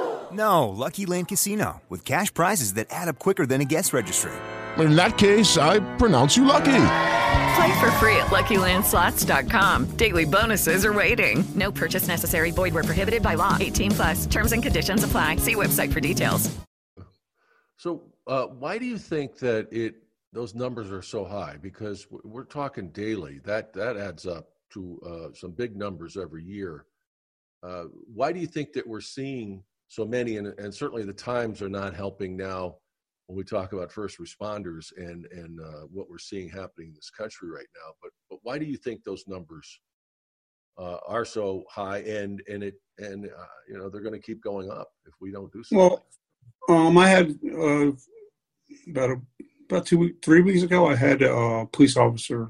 No, 0.33 0.69
Lucky 0.69 1.05
Land 1.05 1.27
Casino, 1.27 1.81
with 1.89 2.05
cash 2.05 2.33
prizes 2.33 2.75
that 2.75 2.87
add 2.89 3.07
up 3.09 3.19
quicker 3.19 3.45
than 3.45 3.59
a 3.61 3.65
guest 3.65 3.91
registry. 3.93 4.31
In 4.77 4.95
that 4.95 5.17
case, 5.17 5.57
I 5.57 5.79
pronounce 5.97 6.37
you 6.37 6.45
lucky. 6.45 6.83
Play 7.55 7.79
for 7.79 7.91
free 7.99 8.15
at 8.15 8.27
LuckyLandSlots.com. 8.27 9.97
Daily 9.97 10.25
bonuses 10.25 10.85
are 10.85 10.93
waiting. 10.93 11.43
No 11.55 11.71
purchase 11.71 12.07
necessary. 12.07 12.51
Void 12.51 12.73
where 12.73 12.83
prohibited 12.83 13.21
by 13.21 13.33
law. 13.35 13.57
18 13.59 13.91
plus. 13.91 14.25
Terms 14.25 14.53
and 14.53 14.63
conditions 14.63 15.03
apply. 15.03 15.35
See 15.35 15.55
website 15.55 15.91
for 15.91 15.99
details. 15.99 16.49
So, 17.77 18.03
uh, 18.27 18.45
why 18.45 18.77
do 18.77 18.85
you 18.85 18.97
think 18.97 19.37
that 19.39 19.67
it 19.71 19.95
those 20.31 20.55
numbers 20.55 20.91
are 20.91 21.01
so 21.01 21.25
high? 21.25 21.57
Because 21.61 22.07
we're 22.09 22.45
talking 22.45 22.89
daily. 22.89 23.39
That 23.43 23.73
that 23.73 23.97
adds 23.97 24.25
up 24.25 24.49
to 24.73 25.01
uh, 25.05 25.33
some 25.35 25.51
big 25.51 25.75
numbers 25.75 26.15
every 26.15 26.43
year. 26.43 26.85
Uh, 27.63 27.85
why 28.13 28.31
do 28.31 28.39
you 28.39 28.47
think 28.47 28.71
that 28.73 28.87
we're 28.87 29.01
seeing 29.01 29.63
so 29.91 30.05
many, 30.05 30.37
and, 30.37 30.47
and 30.57 30.73
certainly 30.73 31.03
the 31.03 31.11
times 31.11 31.61
are 31.61 31.67
not 31.67 31.93
helping 31.93 32.37
now 32.37 32.77
when 33.27 33.35
we 33.35 33.43
talk 33.43 33.73
about 33.73 33.91
first 33.91 34.19
responders 34.19 34.85
and 34.95 35.25
and 35.33 35.59
uh, 35.59 35.81
what 35.91 36.09
we're 36.09 36.17
seeing 36.17 36.47
happening 36.47 36.87
in 36.87 36.93
this 36.93 37.09
country 37.09 37.49
right 37.49 37.67
now. 37.75 37.91
But 38.01 38.11
but 38.29 38.39
why 38.43 38.57
do 38.57 38.63
you 38.63 38.77
think 38.77 39.03
those 39.03 39.25
numbers 39.27 39.81
uh, 40.77 40.99
are 41.05 41.25
so 41.25 41.65
high? 41.69 41.97
And 42.03 42.41
and 42.49 42.63
it 42.63 42.75
and 42.99 43.25
uh, 43.25 43.45
you 43.67 43.77
know 43.77 43.89
they're 43.89 43.99
going 43.99 44.13
to 44.13 44.25
keep 44.25 44.41
going 44.41 44.71
up 44.71 44.87
if 45.05 45.13
we 45.19 45.29
don't 45.29 45.51
do 45.51 45.61
something. 45.61 45.77
Well, 45.77 46.05
um, 46.69 46.97
I 46.97 47.09
had 47.09 47.37
uh, 47.53 47.91
about 48.87 49.09
a, 49.09 49.21
about 49.69 49.85
two 49.85 50.13
three 50.23 50.41
weeks 50.41 50.63
ago. 50.63 50.87
I 50.87 50.95
had 50.95 51.21
a 51.21 51.67
police 51.73 51.97
officer 51.97 52.49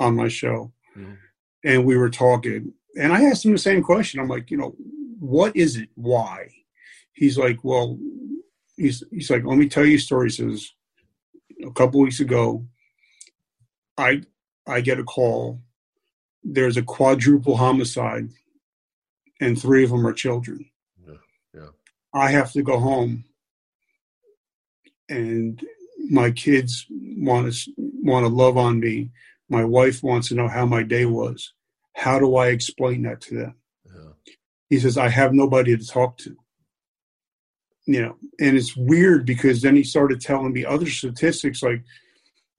on 0.00 0.16
my 0.16 0.26
show, 0.26 0.72
mm-hmm. 0.98 1.14
and 1.62 1.84
we 1.84 1.96
were 1.96 2.10
talking, 2.10 2.72
and 2.98 3.12
I 3.12 3.22
asked 3.26 3.44
him 3.44 3.52
the 3.52 3.58
same 3.58 3.84
question. 3.84 4.18
I'm 4.18 4.26
like, 4.26 4.50
you 4.50 4.56
know, 4.56 4.74
what 5.18 5.56
is 5.56 5.76
it? 5.76 5.88
Why? 5.94 6.48
He's 7.12 7.38
like, 7.38 7.58
well, 7.62 7.98
he's 8.76 9.02
he's 9.10 9.30
like, 9.30 9.44
let 9.44 9.58
me 9.58 9.68
tell 9.68 9.84
you 9.84 9.96
a 9.96 10.00
story. 10.00 10.28
He 10.28 10.36
says, 10.36 10.70
a 11.64 11.70
couple 11.72 12.00
weeks 12.00 12.20
ago, 12.20 12.66
I 13.96 14.22
I 14.66 14.80
get 14.80 14.98
a 14.98 15.04
call. 15.04 15.62
There's 16.44 16.76
a 16.76 16.82
quadruple 16.82 17.56
homicide, 17.56 18.28
and 19.40 19.60
three 19.60 19.84
of 19.84 19.90
them 19.90 20.06
are 20.06 20.12
children. 20.12 20.70
Yeah, 21.06 21.14
yeah. 21.54 21.68
I 22.14 22.30
have 22.30 22.52
to 22.52 22.62
go 22.62 22.78
home, 22.78 23.24
and 25.08 25.60
my 26.10 26.30
kids 26.30 26.86
want 26.88 27.52
to 27.52 27.72
want 27.78 28.24
to 28.26 28.28
love 28.32 28.56
on 28.56 28.80
me. 28.80 29.10
My 29.48 29.64
wife 29.64 30.02
wants 30.02 30.28
to 30.28 30.34
know 30.34 30.48
how 30.48 30.66
my 30.66 30.82
day 30.82 31.06
was. 31.06 31.52
How 31.94 32.18
do 32.18 32.36
I 32.36 32.48
explain 32.48 33.02
that 33.02 33.20
to 33.22 33.34
them? 33.34 33.54
He 34.68 34.78
says 34.78 34.98
i 34.98 35.08
have 35.08 35.32
nobody 35.32 35.76
to 35.76 35.86
talk 35.86 36.16
to 36.18 36.36
you 37.86 38.02
know 38.02 38.16
and 38.40 38.56
it's 38.56 38.76
weird 38.76 39.24
because 39.24 39.62
then 39.62 39.76
he 39.76 39.84
started 39.84 40.20
telling 40.20 40.52
me 40.52 40.64
other 40.64 40.88
statistics 40.90 41.62
like 41.62 41.82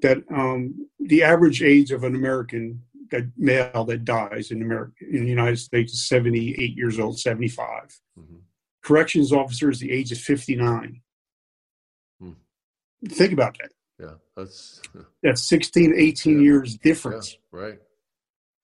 that 0.02 0.18
um, 0.34 0.88
the 1.00 1.24
average 1.24 1.62
age 1.62 1.92
of 1.92 2.04
an 2.04 2.16
american 2.16 2.82
that 3.12 3.26
male 3.38 3.84
that 3.86 4.06
dies 4.06 4.52
in 4.52 4.62
america 4.62 5.06
in 5.12 5.24
the 5.24 5.30
united 5.30 5.58
states 5.58 5.94
is 5.94 6.08
78 6.08 6.76
years 6.76 7.00
old 7.00 7.20
75 7.20 7.68
mm-hmm. 8.18 8.38
corrections 8.84 9.32
officers 9.32 9.80
the 9.80 9.92
age 9.92 10.12
of 10.12 10.18
59 10.18 11.02
hmm. 12.22 12.32
think 13.10 13.34
about 13.34 13.58
that 13.60 13.72
yeah 14.00 14.16
that's 14.36 14.82
that's 15.24 15.42
16 15.44 15.94
18 15.96 16.36
yeah. 16.36 16.42
years 16.42 16.78
difference 16.78 17.38
yeah, 17.54 17.60
right 17.60 17.80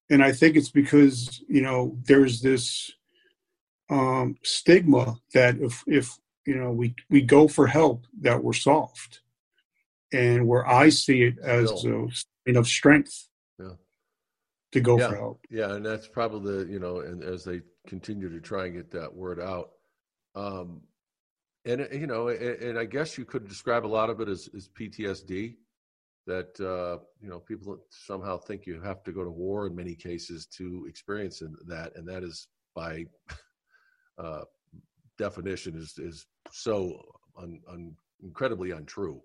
and 0.09 0.23
i 0.23 0.31
think 0.31 0.55
it's 0.55 0.71
because 0.71 1.41
you 1.47 1.61
know 1.61 1.97
there's 2.05 2.41
this 2.41 2.91
um, 3.89 4.37
stigma 4.43 5.17
that 5.33 5.57
if 5.59 5.83
if 5.87 6.17
you 6.45 6.55
know 6.55 6.71
we 6.71 6.95
we 7.09 7.21
go 7.21 7.47
for 7.47 7.67
help 7.67 8.05
that 8.21 8.43
we're 8.43 8.53
soft, 8.53 9.21
and 10.11 10.47
where 10.47 10.67
I 10.67 10.89
see 10.89 11.23
it 11.23 11.39
as 11.39 11.79
Still. 11.79 12.07
a 12.07 12.11
sign 12.47 12.57
of 12.57 12.67
strength. 12.67 13.27
Yeah. 13.59 13.73
To 14.73 14.81
go 14.81 14.97
yeah. 14.97 15.09
for 15.09 15.15
help. 15.15 15.45
Yeah, 15.49 15.73
and 15.73 15.85
that's 15.85 16.07
probably 16.07 16.65
the 16.65 16.71
you 16.71 16.79
know, 16.79 17.01
and 17.01 17.23
as 17.23 17.43
they 17.43 17.61
continue 17.87 18.29
to 18.29 18.39
try 18.39 18.65
and 18.65 18.75
get 18.75 18.91
that 18.91 19.13
word 19.13 19.39
out, 19.39 19.71
um, 20.35 20.81
and 21.65 21.87
you 21.91 22.07
know, 22.07 22.29
and, 22.29 22.61
and 22.61 22.79
I 22.79 22.85
guess 22.85 23.17
you 23.17 23.25
could 23.25 23.47
describe 23.47 23.85
a 23.85 23.87
lot 23.87 24.09
of 24.09 24.19
it 24.19 24.29
as, 24.29 24.49
as 24.55 24.69
PTSD. 24.69 25.55
that 26.25 26.59
uh, 26.59 27.03
you 27.21 27.29
know 27.29 27.39
people 27.39 27.77
somehow 27.89 28.37
think 28.37 28.65
you 28.65 28.81
have 28.81 29.03
to 29.03 29.11
go 29.11 29.23
to 29.23 29.29
war 29.29 29.67
in 29.67 29.75
many 29.75 29.93
cases 29.93 30.47
to 30.57 30.85
experience 30.89 31.43
that, 31.67 31.91
and 31.95 32.07
that 32.07 32.23
is 32.23 32.47
by 32.75 33.05
uh, 34.17 34.41
definition 35.17 35.75
is 35.75 35.97
is 35.97 36.25
so 36.51 37.01
un, 37.37 37.59
un, 37.69 37.95
incredibly 38.23 38.71
untrue. 38.71 39.21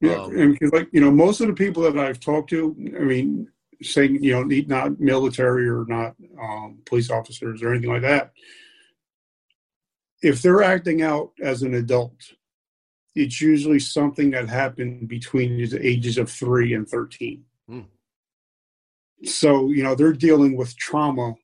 Yeah, 0.00 0.24
Um, 0.24 0.36
and 0.36 0.72
like 0.72 0.88
you 0.92 1.00
know, 1.00 1.10
most 1.10 1.40
of 1.40 1.46
the 1.46 1.54
people 1.54 1.82
that 1.84 1.98
I've 1.98 2.20
talked 2.20 2.50
to, 2.50 2.76
I 2.96 3.04
mean, 3.04 3.48
saying 3.82 4.22
you 4.22 4.32
know, 4.32 4.42
not 4.42 5.00
military 5.00 5.68
or 5.68 5.84
not 5.88 6.14
um, 6.40 6.78
police 6.84 7.10
officers 7.10 7.62
or 7.62 7.72
anything 7.72 7.90
like 7.90 8.02
that, 8.02 8.32
if 10.22 10.42
they're 10.42 10.62
acting 10.62 11.02
out 11.02 11.30
as 11.42 11.62
an 11.62 11.74
adult, 11.74 12.14
it's 13.14 13.40
usually 13.40 13.78
something 13.78 14.30
that 14.32 14.48
happened 14.48 15.08
between 15.08 15.56
the 15.56 15.86
ages 15.86 16.18
of 16.18 16.30
three 16.30 16.74
and 16.74 16.86
thirteen. 16.86 17.44
Hmm. 17.66 17.80
So 19.24 19.70
you 19.70 19.82
know, 19.82 19.94
they're 19.94 20.12
dealing 20.12 20.56
with 20.56 20.76
trauma 20.76 21.36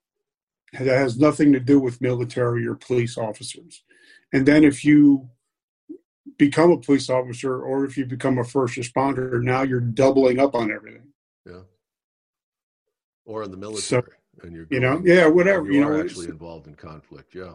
that 0.73 0.99
has 0.99 1.19
nothing 1.19 1.53
to 1.53 1.61
do 1.61 1.79
with 1.79 2.01
military 2.01 2.67
or 2.67 2.75
police 2.75 3.19
officers. 3.19 3.83
And 4.33 4.47
then 4.47 4.65
if 4.65 4.85
you 4.85 5.29
become 6.39 6.71
a 6.71 6.79
police 6.79 7.11
officer 7.11 7.63
or 7.63 7.85
if 7.85 7.97
you 7.97 8.07
become 8.07 8.39
a 8.39 8.45
first 8.45 8.77
responder, 8.77 9.43
now 9.43 9.63
you're 9.63 9.81
doubling 9.81 10.39
up 10.39 10.55
on 10.55 10.73
everything. 10.73 11.09
Yeah. 11.47 11.61
Or 13.25 13.43
in 13.43 13.51
the 13.51 13.57
military, 13.57 14.03
So, 14.03 14.03
and 14.43 14.55
you're 14.55 14.67
you 14.71 14.81
know, 14.81 15.03
yeah, 15.05 15.27
whatever, 15.27 15.67
You, 15.67 15.75
you 15.75 15.81
know, 15.81 16.01
actually 16.01 16.29
involved 16.29 16.67
in 16.67 16.75
conflict. 16.75 17.35
Yeah. 17.35 17.55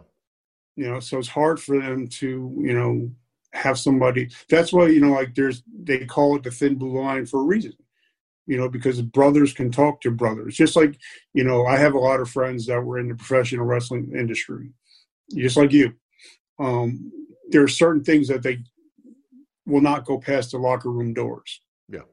You 0.76 0.88
know, 0.88 1.00
so 1.00 1.18
it's 1.18 1.28
hard 1.28 1.60
for 1.60 1.80
them 1.80 2.06
to, 2.06 2.56
you 2.60 2.72
know, 2.72 3.10
have 3.52 3.78
somebody. 3.78 4.30
That's 4.48 4.72
why, 4.72 4.88
you 4.88 5.00
know, 5.00 5.12
like 5.12 5.34
there's, 5.34 5.64
they 5.82 6.06
call 6.06 6.36
it 6.36 6.44
the 6.44 6.52
thin 6.52 6.76
blue 6.76 7.02
line 7.02 7.26
for 7.26 7.40
a 7.40 7.44
reason. 7.44 7.72
You 8.48 8.56
know, 8.56 8.68
because 8.68 9.00
brothers 9.02 9.52
can 9.52 9.70
talk 9.70 10.00
to 10.00 10.10
brothers. 10.10 10.56
Just 10.56 10.74
like, 10.74 10.98
you 11.34 11.44
know, 11.44 11.66
I 11.66 11.76
have 11.76 11.94
a 11.94 11.98
lot 11.98 12.18
of 12.20 12.30
friends 12.30 12.66
that 12.66 12.80
were 12.80 12.98
in 12.98 13.08
the 13.08 13.14
professional 13.14 13.66
wrestling 13.66 14.10
industry, 14.18 14.70
just 15.34 15.58
like 15.58 15.70
you. 15.72 15.92
Um, 16.58 17.12
there 17.50 17.62
are 17.62 17.68
certain 17.68 18.02
things 18.02 18.26
that 18.28 18.42
they 18.42 18.58
will 19.66 19.82
not 19.82 20.06
go 20.06 20.18
past 20.18 20.52
the 20.52 20.58
locker 20.58 20.90
room 20.90 21.12
doors. 21.14 21.60
Yeah. 21.90 22.08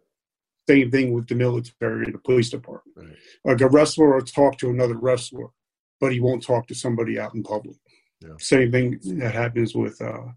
Same 0.70 0.92
thing 0.92 1.14
with 1.14 1.28
the 1.28 1.36
military 1.36 2.04
and 2.04 2.14
the 2.14 2.20
police 2.20 2.50
department. 2.50 2.98
Right. 2.98 3.18
Like 3.46 3.62
a 3.62 3.70
wrestler 3.70 4.16
will 4.16 4.22
talk 4.22 4.58
to 4.60 4.70
another 4.70 4.98
wrestler, 4.98 5.48
but 6.02 6.12
he 6.12 6.20
won't 6.20 6.44
talk 6.44 6.68
to 6.68 6.76
somebody 6.76 7.18
out 7.18 7.34
in 7.34 7.44
public. 7.44 7.78
Yeah. 8.22 8.36
Same 8.40 8.72
thing 8.72 9.00
that 9.20 9.34
happens 9.34 9.74
with, 9.74 10.02
uh, 10.02 10.28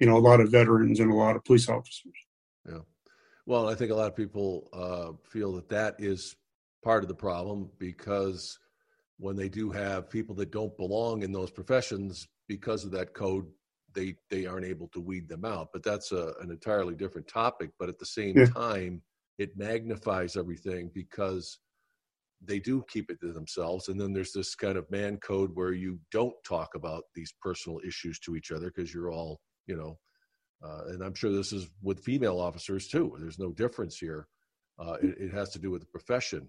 you 0.00 0.06
know, 0.06 0.16
a 0.16 0.26
lot 0.26 0.40
of 0.40 0.50
veterans 0.50 1.00
and 1.00 1.12
a 1.12 1.14
lot 1.14 1.36
of 1.36 1.44
police 1.44 1.68
officers. 1.68 2.14
Yeah. 2.68 2.78
Well, 3.46 3.68
I 3.68 3.74
think 3.74 3.90
a 3.90 3.94
lot 3.94 4.08
of 4.08 4.16
people 4.16 4.68
uh, 4.72 5.12
feel 5.28 5.52
that 5.52 5.68
that 5.68 5.96
is 5.98 6.34
part 6.82 7.02
of 7.02 7.08
the 7.08 7.14
problem 7.14 7.70
because 7.78 8.58
when 9.18 9.36
they 9.36 9.48
do 9.48 9.70
have 9.70 10.10
people 10.10 10.34
that 10.36 10.50
don't 10.50 10.76
belong 10.76 11.22
in 11.22 11.32
those 11.32 11.50
professions 11.50 12.26
because 12.48 12.84
of 12.84 12.90
that 12.92 13.14
code, 13.14 13.46
they 13.94 14.16
they 14.30 14.46
aren't 14.46 14.66
able 14.66 14.88
to 14.88 15.00
weed 15.00 15.28
them 15.28 15.44
out. 15.44 15.68
But 15.72 15.82
that's 15.84 16.12
a, 16.12 16.34
an 16.40 16.50
entirely 16.50 16.94
different 16.94 17.28
topic. 17.28 17.70
But 17.78 17.88
at 17.88 17.98
the 17.98 18.06
same 18.06 18.40
Yeah. 18.40 18.46
time, 18.54 19.02
it 19.38 19.56
magnifies 19.56 20.36
everything 20.36 20.90
because 20.94 21.60
they 22.40 22.58
do 22.60 22.84
keep 22.88 23.10
it 23.10 23.20
to 23.20 23.32
themselves. 23.32 23.88
And 23.88 24.00
then 24.00 24.12
there's 24.12 24.32
this 24.32 24.54
kind 24.54 24.76
of 24.76 24.90
man 24.90 25.16
code 25.18 25.50
where 25.54 25.72
you 25.72 26.00
don't 26.12 26.34
talk 26.46 26.74
about 26.74 27.04
these 27.14 27.32
personal 27.40 27.80
issues 27.86 28.18
to 28.20 28.36
each 28.36 28.52
other 28.52 28.66
because 28.74 28.92
you're 28.92 29.10
all, 29.12 29.40
you 29.66 29.76
know, 29.76 29.98
uh, 30.64 30.84
and 30.88 31.02
I'm 31.02 31.14
sure 31.14 31.30
this 31.30 31.52
is 31.52 31.68
with 31.82 32.00
female 32.00 32.40
officers 32.40 32.88
too. 32.88 33.16
There's 33.18 33.38
no 33.38 33.52
difference 33.52 33.98
here. 33.98 34.28
Uh, 34.78 34.96
it, 35.02 35.16
it 35.18 35.32
has 35.32 35.50
to 35.50 35.58
do 35.58 35.70
with 35.70 35.82
the 35.82 35.86
profession, 35.86 36.48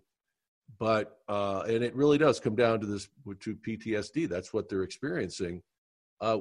but 0.80 1.20
uh, 1.28 1.64
and 1.68 1.84
it 1.84 1.96
really 1.96 2.18
does 2.18 2.40
come 2.40 2.56
down 2.56 2.80
to 2.80 2.86
this 2.86 3.10
to 3.42 3.56
PTSD. 3.56 4.30
That's 4.30 4.54
what 4.54 4.70
they're 4.70 4.84
experiencing. 4.84 5.62
Uh, 6.22 6.40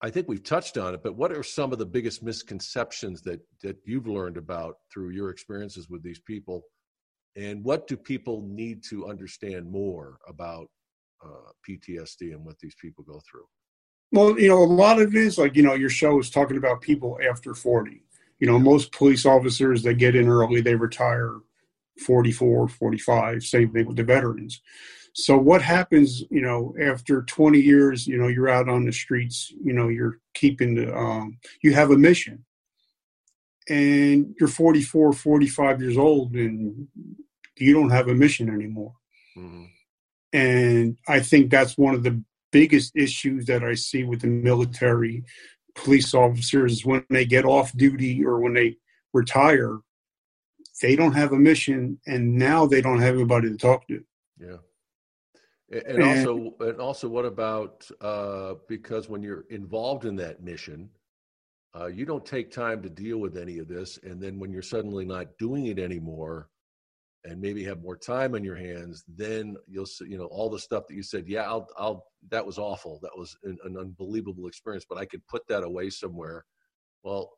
I 0.00 0.10
think 0.10 0.28
we've 0.28 0.42
touched 0.42 0.76
on 0.76 0.94
it, 0.94 1.02
but 1.02 1.16
what 1.16 1.30
are 1.30 1.42
some 1.42 1.72
of 1.72 1.78
the 1.78 1.86
biggest 1.86 2.22
misconceptions 2.22 3.22
that 3.22 3.40
that 3.62 3.76
you've 3.84 4.08
learned 4.08 4.36
about 4.36 4.76
through 4.92 5.10
your 5.10 5.30
experiences 5.30 5.88
with 5.88 6.02
these 6.02 6.20
people, 6.20 6.62
and 7.36 7.62
what 7.62 7.86
do 7.86 7.96
people 7.96 8.42
need 8.42 8.82
to 8.90 9.08
understand 9.08 9.70
more 9.70 10.18
about 10.26 10.68
uh, 11.24 11.52
PTSD 11.68 12.32
and 12.32 12.44
what 12.44 12.58
these 12.58 12.74
people 12.80 13.04
go 13.04 13.20
through? 13.30 13.46
Well, 14.12 14.38
you 14.38 14.48
know, 14.48 14.62
a 14.62 14.64
lot 14.64 15.00
of 15.00 15.14
it 15.14 15.20
is 15.20 15.38
like, 15.38 15.56
you 15.56 15.62
know, 15.62 15.74
your 15.74 15.90
show 15.90 16.18
is 16.18 16.30
talking 16.30 16.56
about 16.56 16.80
people 16.80 17.18
after 17.28 17.54
40. 17.54 18.02
You 18.38 18.46
know, 18.46 18.58
most 18.58 18.92
police 18.92 19.26
officers 19.26 19.82
that 19.82 19.94
get 19.94 20.14
in 20.14 20.28
early, 20.28 20.60
they 20.60 20.74
retire 20.74 21.36
44, 22.04 22.68
45, 22.68 23.42
same 23.42 23.72
thing 23.72 23.86
with 23.86 23.96
the 23.96 24.04
veterans. 24.04 24.60
So 25.14 25.38
what 25.38 25.62
happens, 25.62 26.24
you 26.30 26.42
know, 26.42 26.74
after 26.80 27.22
20 27.22 27.60
years, 27.60 28.06
you 28.06 28.18
know, 28.18 28.26
you're 28.26 28.48
out 28.48 28.68
on 28.68 28.84
the 28.84 28.92
streets, 28.92 29.52
you 29.62 29.72
know, 29.72 29.88
you're 29.88 30.18
keeping 30.34 30.74
the, 30.74 30.94
um, 30.96 31.38
you 31.62 31.72
have 31.72 31.92
a 31.92 31.96
mission 31.96 32.44
and 33.68 34.34
you're 34.38 34.48
44, 34.48 35.12
45 35.12 35.80
years 35.80 35.96
old 35.96 36.34
and 36.34 36.88
you 37.56 37.72
don't 37.72 37.90
have 37.90 38.08
a 38.08 38.14
mission 38.14 38.50
anymore. 38.50 38.94
Mm-hmm. 39.36 39.64
And 40.32 40.98
I 41.06 41.20
think 41.20 41.50
that's 41.50 41.78
one 41.78 41.94
of 41.94 42.02
the 42.02 42.20
biggest 42.54 42.92
issues 42.94 43.46
that 43.46 43.64
I 43.64 43.74
see 43.74 44.04
with 44.04 44.20
the 44.20 44.28
military 44.28 45.24
police 45.74 46.14
officers 46.14 46.72
is 46.72 46.86
when 46.86 47.04
they 47.10 47.26
get 47.26 47.44
off 47.44 47.76
duty 47.76 48.24
or 48.24 48.38
when 48.40 48.54
they 48.54 48.76
retire, 49.12 49.80
they 50.80 50.94
don't 50.94 51.14
have 51.14 51.32
a 51.32 51.36
mission 51.50 51.98
and 52.06 52.22
now 52.48 52.64
they 52.64 52.80
don't 52.80 53.00
have 53.00 53.16
anybody 53.16 53.50
to 53.50 53.56
talk 53.56 53.86
to. 53.88 54.00
Yeah. 54.38 54.58
And 55.72 55.98
And- 55.98 56.02
also, 56.04 56.54
and 56.60 56.80
also, 56.80 57.08
what 57.08 57.24
about 57.24 57.74
uh, 58.00 58.54
because 58.68 59.08
when 59.08 59.22
you're 59.22 59.44
involved 59.50 60.04
in 60.04 60.14
that 60.16 60.40
mission, 60.40 60.90
uh, 61.76 61.86
you 61.86 62.04
don't 62.04 62.24
take 62.24 62.52
time 62.52 62.80
to 62.82 62.88
deal 62.88 63.18
with 63.18 63.36
any 63.36 63.58
of 63.58 63.66
this, 63.66 63.98
and 64.04 64.22
then 64.22 64.38
when 64.38 64.52
you're 64.52 64.62
suddenly 64.74 65.04
not 65.04 65.26
doing 65.38 65.66
it 65.66 65.80
anymore, 65.80 66.48
and 67.24 67.40
maybe 67.40 67.64
have 67.64 67.82
more 67.82 67.96
time 67.96 68.34
on 68.36 68.44
your 68.44 68.54
hands, 68.54 69.02
then 69.08 69.56
you'll 69.66 69.86
see, 69.86 70.06
you 70.06 70.18
know, 70.18 70.26
all 70.26 70.48
the 70.50 70.58
stuff 70.58 70.86
that 70.86 70.94
you 70.94 71.02
said. 71.02 71.24
Yeah, 71.26 71.42
I'll, 71.42 71.66
I'll. 71.76 72.06
That 72.30 72.46
was 72.46 72.58
awful. 72.58 72.98
That 73.02 73.16
was 73.16 73.36
an, 73.44 73.58
an 73.64 73.76
unbelievable 73.76 74.46
experience, 74.46 74.86
but 74.88 74.98
I 74.98 75.04
could 75.04 75.26
put 75.26 75.46
that 75.48 75.62
away 75.62 75.90
somewhere. 75.90 76.44
Well, 77.02 77.30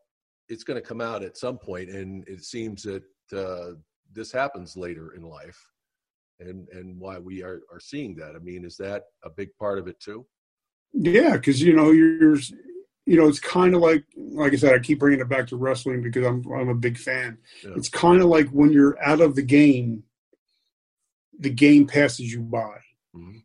it's 0.49 0.65
going 0.65 0.81
to 0.81 0.87
come 0.87 1.01
out 1.01 1.25
at 1.25 1.37
some 1.37 1.59
point, 1.59 1.91
and 1.91 2.27
it 2.29 2.45
seems 2.45 2.83
that 2.85 3.03
uh, 3.37 3.73
this 4.13 4.31
happens 4.31 4.77
later 4.77 5.15
in 5.15 5.23
life 5.23 5.61
and 6.39 6.69
and 6.69 7.01
why 7.01 7.19
we 7.19 7.43
are 7.43 7.63
are 7.73 7.81
seeing 7.81 8.15
that. 8.17 8.37
I 8.37 8.39
mean, 8.39 8.65
is 8.65 8.77
that 8.77 9.05
a 9.25 9.31
big 9.31 9.49
part 9.59 9.79
of 9.79 9.89
it 9.89 9.99
too? 10.01 10.27
Yeah, 10.93 11.33
because 11.33 11.61
you 11.61 11.75
know 11.75 11.91
you're, 11.91 12.37
you 13.07 13.17
know, 13.17 13.27
it's 13.29 13.41
kind 13.41 13.75
of 13.75 13.81
like, 13.81 14.05
like 14.17 14.53
I 14.53 14.57
said, 14.57 14.75
I 14.75 14.79
keep 14.79 14.99
bringing 14.99 15.21
it 15.21 15.29
back 15.29 15.47
to 15.49 15.57
wrestling 15.57 16.03
because 16.03 16.25
I'm 16.25 16.45
I'm 16.53 16.69
a 16.69 16.75
big 16.75 16.97
fan. 16.99 17.39
Yeah. 17.65 17.73
It's 17.77 17.89
kind 17.89 18.21
of 18.21 18.29
like 18.29 18.49
when 18.51 18.71
you're 18.71 19.03
out 19.03 19.21
of 19.21 19.35
the 19.35 19.43
game, 19.43 20.05
the 21.39 21.51
game 21.51 21.87
passes 21.87 22.33
you 22.33 22.41
by, 22.43 22.79
Mhm. 23.15 23.43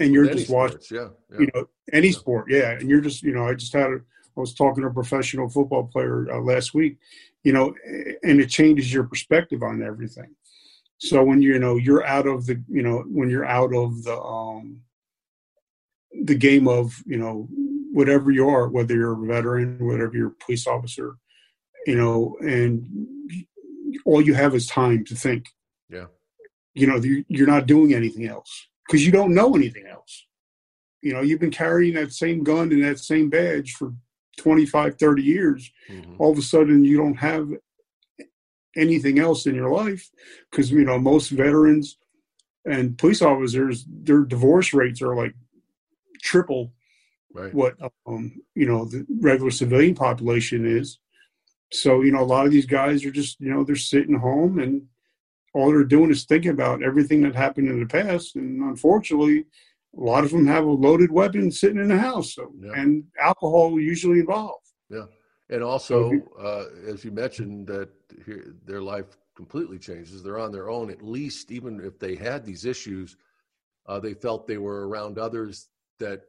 And 0.00 0.12
you're 0.12 0.24
any 0.24 0.36
just 0.36 0.50
watching. 0.50 0.80
sports, 0.80 0.90
yeah, 0.90 1.08
yeah. 1.30 1.40
You 1.40 1.48
know, 1.54 1.68
any 1.92 2.10
sport, 2.12 2.46
yeah, 2.48 2.72
and 2.72 2.88
you're 2.88 3.00
just, 3.00 3.22
you 3.22 3.32
know, 3.32 3.46
I 3.46 3.54
just 3.54 3.72
had 3.72 3.90
a, 3.90 3.96
I 4.36 4.40
was 4.40 4.54
talking 4.54 4.82
to 4.82 4.88
a 4.88 4.92
professional 4.92 5.48
football 5.48 5.84
player 5.84 6.26
uh, 6.32 6.40
last 6.40 6.72
week, 6.74 6.96
you 7.44 7.52
know, 7.52 7.74
and 8.22 8.40
it 8.40 8.48
changes 8.48 8.92
your 8.92 9.04
perspective 9.04 9.62
on 9.62 9.82
everything. 9.82 10.34
So 10.98 11.22
when 11.22 11.40
you 11.42 11.58
know 11.58 11.76
you're 11.76 12.04
out 12.04 12.26
of 12.26 12.46
the, 12.46 12.62
you 12.68 12.82
know, 12.82 13.04
when 13.08 13.30
you're 13.30 13.46
out 13.46 13.74
of 13.74 14.02
the 14.02 14.18
um 14.20 14.80
the 16.24 16.34
game 16.34 16.68
of 16.68 17.02
you 17.06 17.16
know 17.16 17.48
whatever 17.92 18.30
you 18.30 18.48
are, 18.48 18.68
whether 18.68 18.94
you're 18.94 19.22
a 19.22 19.26
veteran, 19.26 19.78
whatever 19.80 20.16
you're 20.16 20.28
a 20.28 20.44
police 20.44 20.66
officer, 20.66 21.16
you 21.86 21.96
know, 21.96 22.36
and 22.40 22.86
all 24.04 24.20
you 24.20 24.34
have 24.34 24.54
is 24.54 24.66
time 24.66 25.04
to 25.06 25.14
think. 25.14 25.48
Yeah. 25.88 26.06
You 26.74 26.86
know, 26.86 27.02
you're 27.28 27.48
not 27.48 27.66
doing 27.66 27.94
anything 27.94 28.26
else 28.26 28.68
because 28.90 29.06
you 29.06 29.12
don't 29.12 29.34
know 29.34 29.54
anything 29.54 29.86
else. 29.86 30.26
You 31.00 31.12
know, 31.12 31.20
you've 31.20 31.40
been 31.40 31.52
carrying 31.52 31.94
that 31.94 32.12
same 32.12 32.42
gun 32.42 32.72
and 32.72 32.82
that 32.82 32.98
same 32.98 33.30
badge 33.30 33.74
for 33.74 33.94
25, 34.38 34.98
30 34.98 35.22
years. 35.22 35.70
Mm-hmm. 35.88 36.16
All 36.18 36.32
of 36.32 36.38
a 36.38 36.42
sudden, 36.42 36.84
you 36.84 36.96
don't 36.96 37.14
have 37.14 37.48
anything 38.76 39.18
else 39.20 39.46
in 39.46 39.54
your 39.54 39.70
life 39.70 40.10
because, 40.50 40.72
you 40.72 40.84
know, 40.84 40.98
most 40.98 41.30
veterans 41.30 41.98
and 42.64 42.98
police 42.98 43.22
officers, 43.22 43.84
their 43.88 44.20
divorce 44.22 44.74
rates 44.74 45.00
are 45.00 45.14
like 45.14 45.34
triple 46.22 46.72
Right. 47.32 47.54
what 47.54 47.76
um, 48.06 48.42
you 48.56 48.66
know 48.66 48.86
the 48.86 49.06
regular 49.20 49.52
civilian 49.52 49.94
population 49.94 50.66
is. 50.66 50.98
So 51.72 52.02
you 52.02 52.10
know, 52.10 52.22
a 52.22 52.24
lot 52.24 52.44
of 52.44 52.50
these 52.50 52.66
guys 52.66 53.04
are 53.04 53.12
just 53.12 53.40
you 53.40 53.54
know 53.54 53.62
they're 53.62 53.76
sitting 53.76 54.16
home 54.16 54.58
and 54.58 54.82
all 55.52 55.70
they're 55.70 55.84
doing 55.84 56.10
is 56.10 56.24
thinking 56.24 56.52
about 56.52 56.82
everything 56.82 57.22
that 57.22 57.34
happened 57.34 57.68
in 57.68 57.80
the 57.80 57.86
past, 57.86 58.36
and 58.36 58.62
unfortunately, 58.62 59.46
a 59.96 60.00
lot 60.00 60.24
of 60.24 60.30
them 60.30 60.46
have 60.46 60.64
a 60.64 60.70
loaded 60.70 61.10
weapon 61.10 61.50
sitting 61.50 61.78
in 61.78 61.88
the 61.88 61.98
house, 61.98 62.34
so, 62.34 62.52
Yeah. 62.60 62.72
and 62.74 63.04
alcohol 63.18 63.80
usually 63.80 64.20
involved. 64.20 64.66
Yeah, 64.88 65.06
and 65.48 65.62
also, 65.62 66.10
uh, 66.38 66.66
as 66.86 67.04
you 67.04 67.10
mentioned, 67.10 67.66
that 67.68 67.90
here, 68.24 68.54
their 68.64 68.80
life 68.80 69.16
completely 69.34 69.78
changes. 69.78 70.22
They're 70.22 70.38
on 70.38 70.52
their 70.52 70.68
own. 70.68 70.90
At 70.90 71.02
least, 71.02 71.50
even 71.50 71.80
if 71.80 71.98
they 71.98 72.14
had 72.14 72.44
these 72.44 72.64
issues, 72.64 73.16
uh, 73.86 73.98
they 73.98 74.14
felt 74.14 74.46
they 74.46 74.58
were 74.58 74.86
around 74.88 75.18
others 75.18 75.68
that 75.98 76.22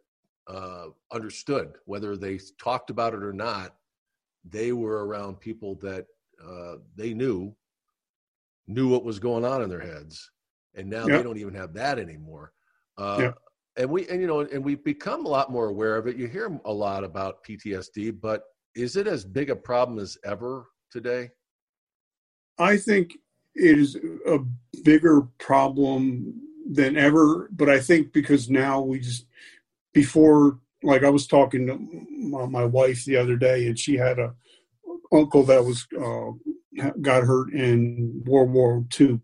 uh, 0.47 0.87
understood 1.11 1.73
whether 1.85 2.17
they 2.17 2.39
talked 2.57 2.89
about 2.89 3.13
it 3.13 3.23
or 3.23 3.33
not. 3.33 3.75
They 4.43 4.71
were 4.71 5.05
around 5.05 5.39
people 5.39 5.75
that 5.75 6.07
uh, 6.43 6.77
they 6.95 7.13
knew 7.13 7.55
knew 8.67 8.87
what 8.87 9.03
was 9.03 9.19
going 9.19 9.45
on 9.45 9.61
in 9.61 9.69
their 9.69 9.81
heads, 9.81 10.31
and 10.75 10.89
now 10.89 11.07
Yep. 11.07 11.17
they 11.17 11.23
don't 11.23 11.37
even 11.37 11.53
have 11.53 11.73
that 11.73 11.99
anymore. 11.99 12.53
Uh, 12.97 13.17
Yep. 13.19 13.37
And 13.77 13.89
we 13.89 14.05
and 14.09 14.19
you 14.19 14.27
know 14.27 14.41
and 14.41 14.63
we've 14.63 14.83
become 14.83 15.25
a 15.25 15.29
lot 15.29 15.49
more 15.49 15.69
aware 15.69 15.95
of 15.95 16.05
it. 16.05 16.17
You 16.17 16.27
hear 16.27 16.59
a 16.65 16.73
lot 16.73 17.05
about 17.05 17.41
PTSD, 17.45 18.19
but 18.19 18.43
is 18.75 18.97
it 18.97 19.07
as 19.07 19.23
big 19.23 19.49
a 19.49 19.55
problem 19.55 19.97
as 19.97 20.17
ever 20.25 20.67
today? 20.91 21.29
I 22.57 22.77
think 22.77 23.17
it 23.55 23.79
is 23.79 23.95
a 24.27 24.39
bigger 24.83 25.21
problem 25.39 26.41
than 26.69 26.97
ever, 26.97 27.49
but 27.53 27.69
I 27.69 27.79
think 27.79 28.11
because 28.11 28.49
now 28.49 28.81
we 28.81 28.99
just 28.99 29.25
before 29.93 30.59
like 30.83 31.03
I 31.03 31.09
was 31.09 31.27
talking 31.27 31.67
to 31.67 31.77
my, 32.09 32.45
my 32.45 32.65
wife 32.65 33.05
the 33.05 33.17
other 33.17 33.35
day, 33.35 33.67
and 33.67 33.77
she 33.79 33.95
had 33.95 34.19
a 34.19 34.33
uncle 35.13 35.43
that 35.43 35.63
was 35.63 35.87
uh, 35.97 36.31
got 37.01 37.23
hurt 37.23 37.53
in 37.53 38.23
World 38.25 38.51
War 38.51 38.85
II, 38.99 39.19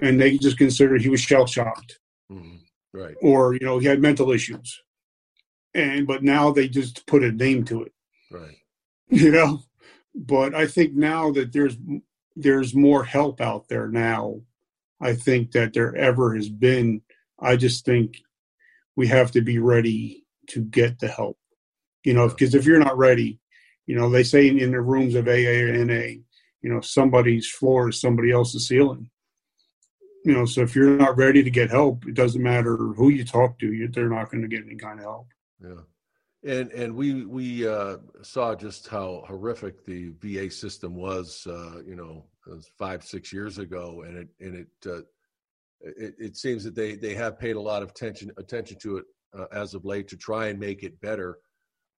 and 0.00 0.20
they 0.20 0.38
just 0.38 0.58
considered 0.58 1.02
he 1.02 1.08
was 1.08 1.20
shell 1.20 1.46
shocked, 1.46 1.98
mm-hmm. 2.30 2.56
Right. 2.92 3.16
or 3.20 3.54
you 3.54 3.60
know 3.60 3.78
he 3.78 3.86
had 3.86 4.00
mental 4.00 4.30
issues, 4.30 4.80
and 5.74 6.06
but 6.06 6.22
now 6.22 6.50
they 6.50 6.68
just 6.68 7.06
put 7.06 7.24
a 7.24 7.32
name 7.32 7.64
to 7.64 7.82
it. 7.82 7.92
Right. 8.30 8.56
you 9.08 9.30
know? 9.30 9.62
But 10.14 10.54
i 10.54 10.66
think 10.66 10.94
now 10.94 11.30
that 11.32 11.52
there's 11.52 11.76
there's 12.34 12.74
more 12.74 13.04
help 13.04 13.40
out 13.40 13.68
there 13.68 13.88
now 13.88 14.40
i 15.00 15.14
think 15.14 15.52
that 15.52 15.72
there 15.72 15.94
ever 15.96 16.34
has 16.34 16.48
been. 16.48 17.02
I 17.40 17.54
just 17.54 17.84
think 17.84 18.16
we 18.96 19.06
have 19.06 19.30
to 19.32 19.40
be 19.40 19.60
ready 19.60 20.26
to 20.48 20.60
get 20.60 20.98
the 20.98 21.06
help. 21.06 21.38
You 22.02 22.14
know 22.14 22.28
because 22.28 22.54
if 22.54 22.64
you're 22.64 22.80
not 22.80 22.98
ready 22.98 23.38
you 23.86 23.96
know 23.96 24.10
they 24.10 24.22
say 24.22 24.48
in, 24.48 24.58
in 24.58 24.70
the 24.72 24.80
rooms 24.80 25.14
of 25.14 25.28
aa 25.28 25.30
or 25.30 25.84
na 25.84 26.14
you 26.62 26.72
know 26.72 26.80
somebody's 26.80 27.48
floor 27.48 27.88
is 27.88 28.00
somebody 28.00 28.30
else's 28.30 28.68
ceiling 28.68 29.10
you 30.24 30.32
know 30.32 30.44
so 30.44 30.60
if 30.62 30.74
you're 30.74 30.96
not 30.96 31.16
ready 31.16 31.42
to 31.42 31.50
get 31.50 31.70
help 31.70 32.06
it 32.06 32.14
doesn't 32.14 32.42
matter 32.42 32.76
who 32.76 33.08
you 33.10 33.24
talk 33.24 33.58
to 33.58 33.72
you 33.72 33.88
they're 33.88 34.08
not 34.08 34.30
going 34.30 34.42
to 34.42 34.48
get 34.48 34.64
any 34.66 34.76
kind 34.76 34.98
of 34.98 35.04
help 35.04 35.26
Yeah. 35.62 35.80
And 36.44 36.70
and 36.70 36.94
we 36.94 37.24
we 37.24 37.66
uh, 37.66 37.96
saw 38.22 38.54
just 38.54 38.86
how 38.86 39.24
horrific 39.26 39.84
the 39.84 40.12
VA 40.20 40.48
system 40.50 40.94
was, 40.94 41.44
uh, 41.48 41.82
you 41.84 41.96
know, 41.96 42.24
five 42.78 43.02
six 43.02 43.32
years 43.32 43.58
ago, 43.58 44.04
and 44.06 44.16
it 44.16 44.28
and 44.40 44.54
it 44.54 44.68
uh, 44.86 45.02
it, 45.80 46.14
it 46.18 46.36
seems 46.36 46.62
that 46.62 46.76
they 46.76 46.94
they 46.94 47.14
have 47.14 47.40
paid 47.40 47.56
a 47.56 47.60
lot 47.60 47.82
of 47.82 47.90
attention 47.90 48.30
attention 48.38 48.78
to 48.82 48.98
it 48.98 49.04
uh, 49.36 49.46
as 49.52 49.74
of 49.74 49.84
late 49.84 50.06
to 50.08 50.16
try 50.16 50.46
and 50.46 50.60
make 50.60 50.84
it 50.84 51.00
better. 51.00 51.38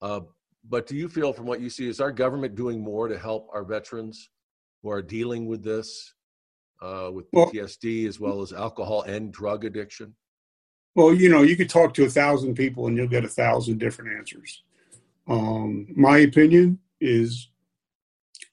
Uh, 0.01 0.21
but 0.69 0.87
do 0.87 0.97
you 0.97 1.09
feel, 1.09 1.33
from 1.33 1.47
what 1.47 1.61
you 1.61 1.71
see, 1.71 1.89
is 1.89 2.01
our 2.01 2.13
government 2.13 2.55
doing 2.55 2.81
more 2.83 3.09
to 3.09 3.19
help 3.19 3.49
our 3.53 3.65
veterans 3.65 4.31
who 4.83 4.91
are 4.91 5.03
dealing 5.03 5.47
with 5.47 5.63
this, 5.63 6.15
uh, 6.83 7.11
with 7.13 7.31
PTSD 7.33 8.07
as 8.09 8.19
well 8.19 8.41
as 8.43 8.53
alcohol 8.53 9.03
and 9.03 9.33
drug 9.33 9.65
addiction? 9.65 10.15
Well, 10.95 11.15
you 11.15 11.29
know, 11.29 11.43
you 11.43 11.57
could 11.57 11.71
talk 11.71 11.95
to 11.95 12.05
a 12.05 12.11
thousand 12.11 12.55
people 12.55 12.87
and 12.87 12.97
you'll 12.97 13.07
get 13.09 13.25
a 13.25 13.29
thousand 13.29 13.79
different 13.79 14.17
answers. 14.17 14.63
Um, 15.29 15.87
my 15.95 16.19
opinion 16.19 16.79
is 17.01 17.49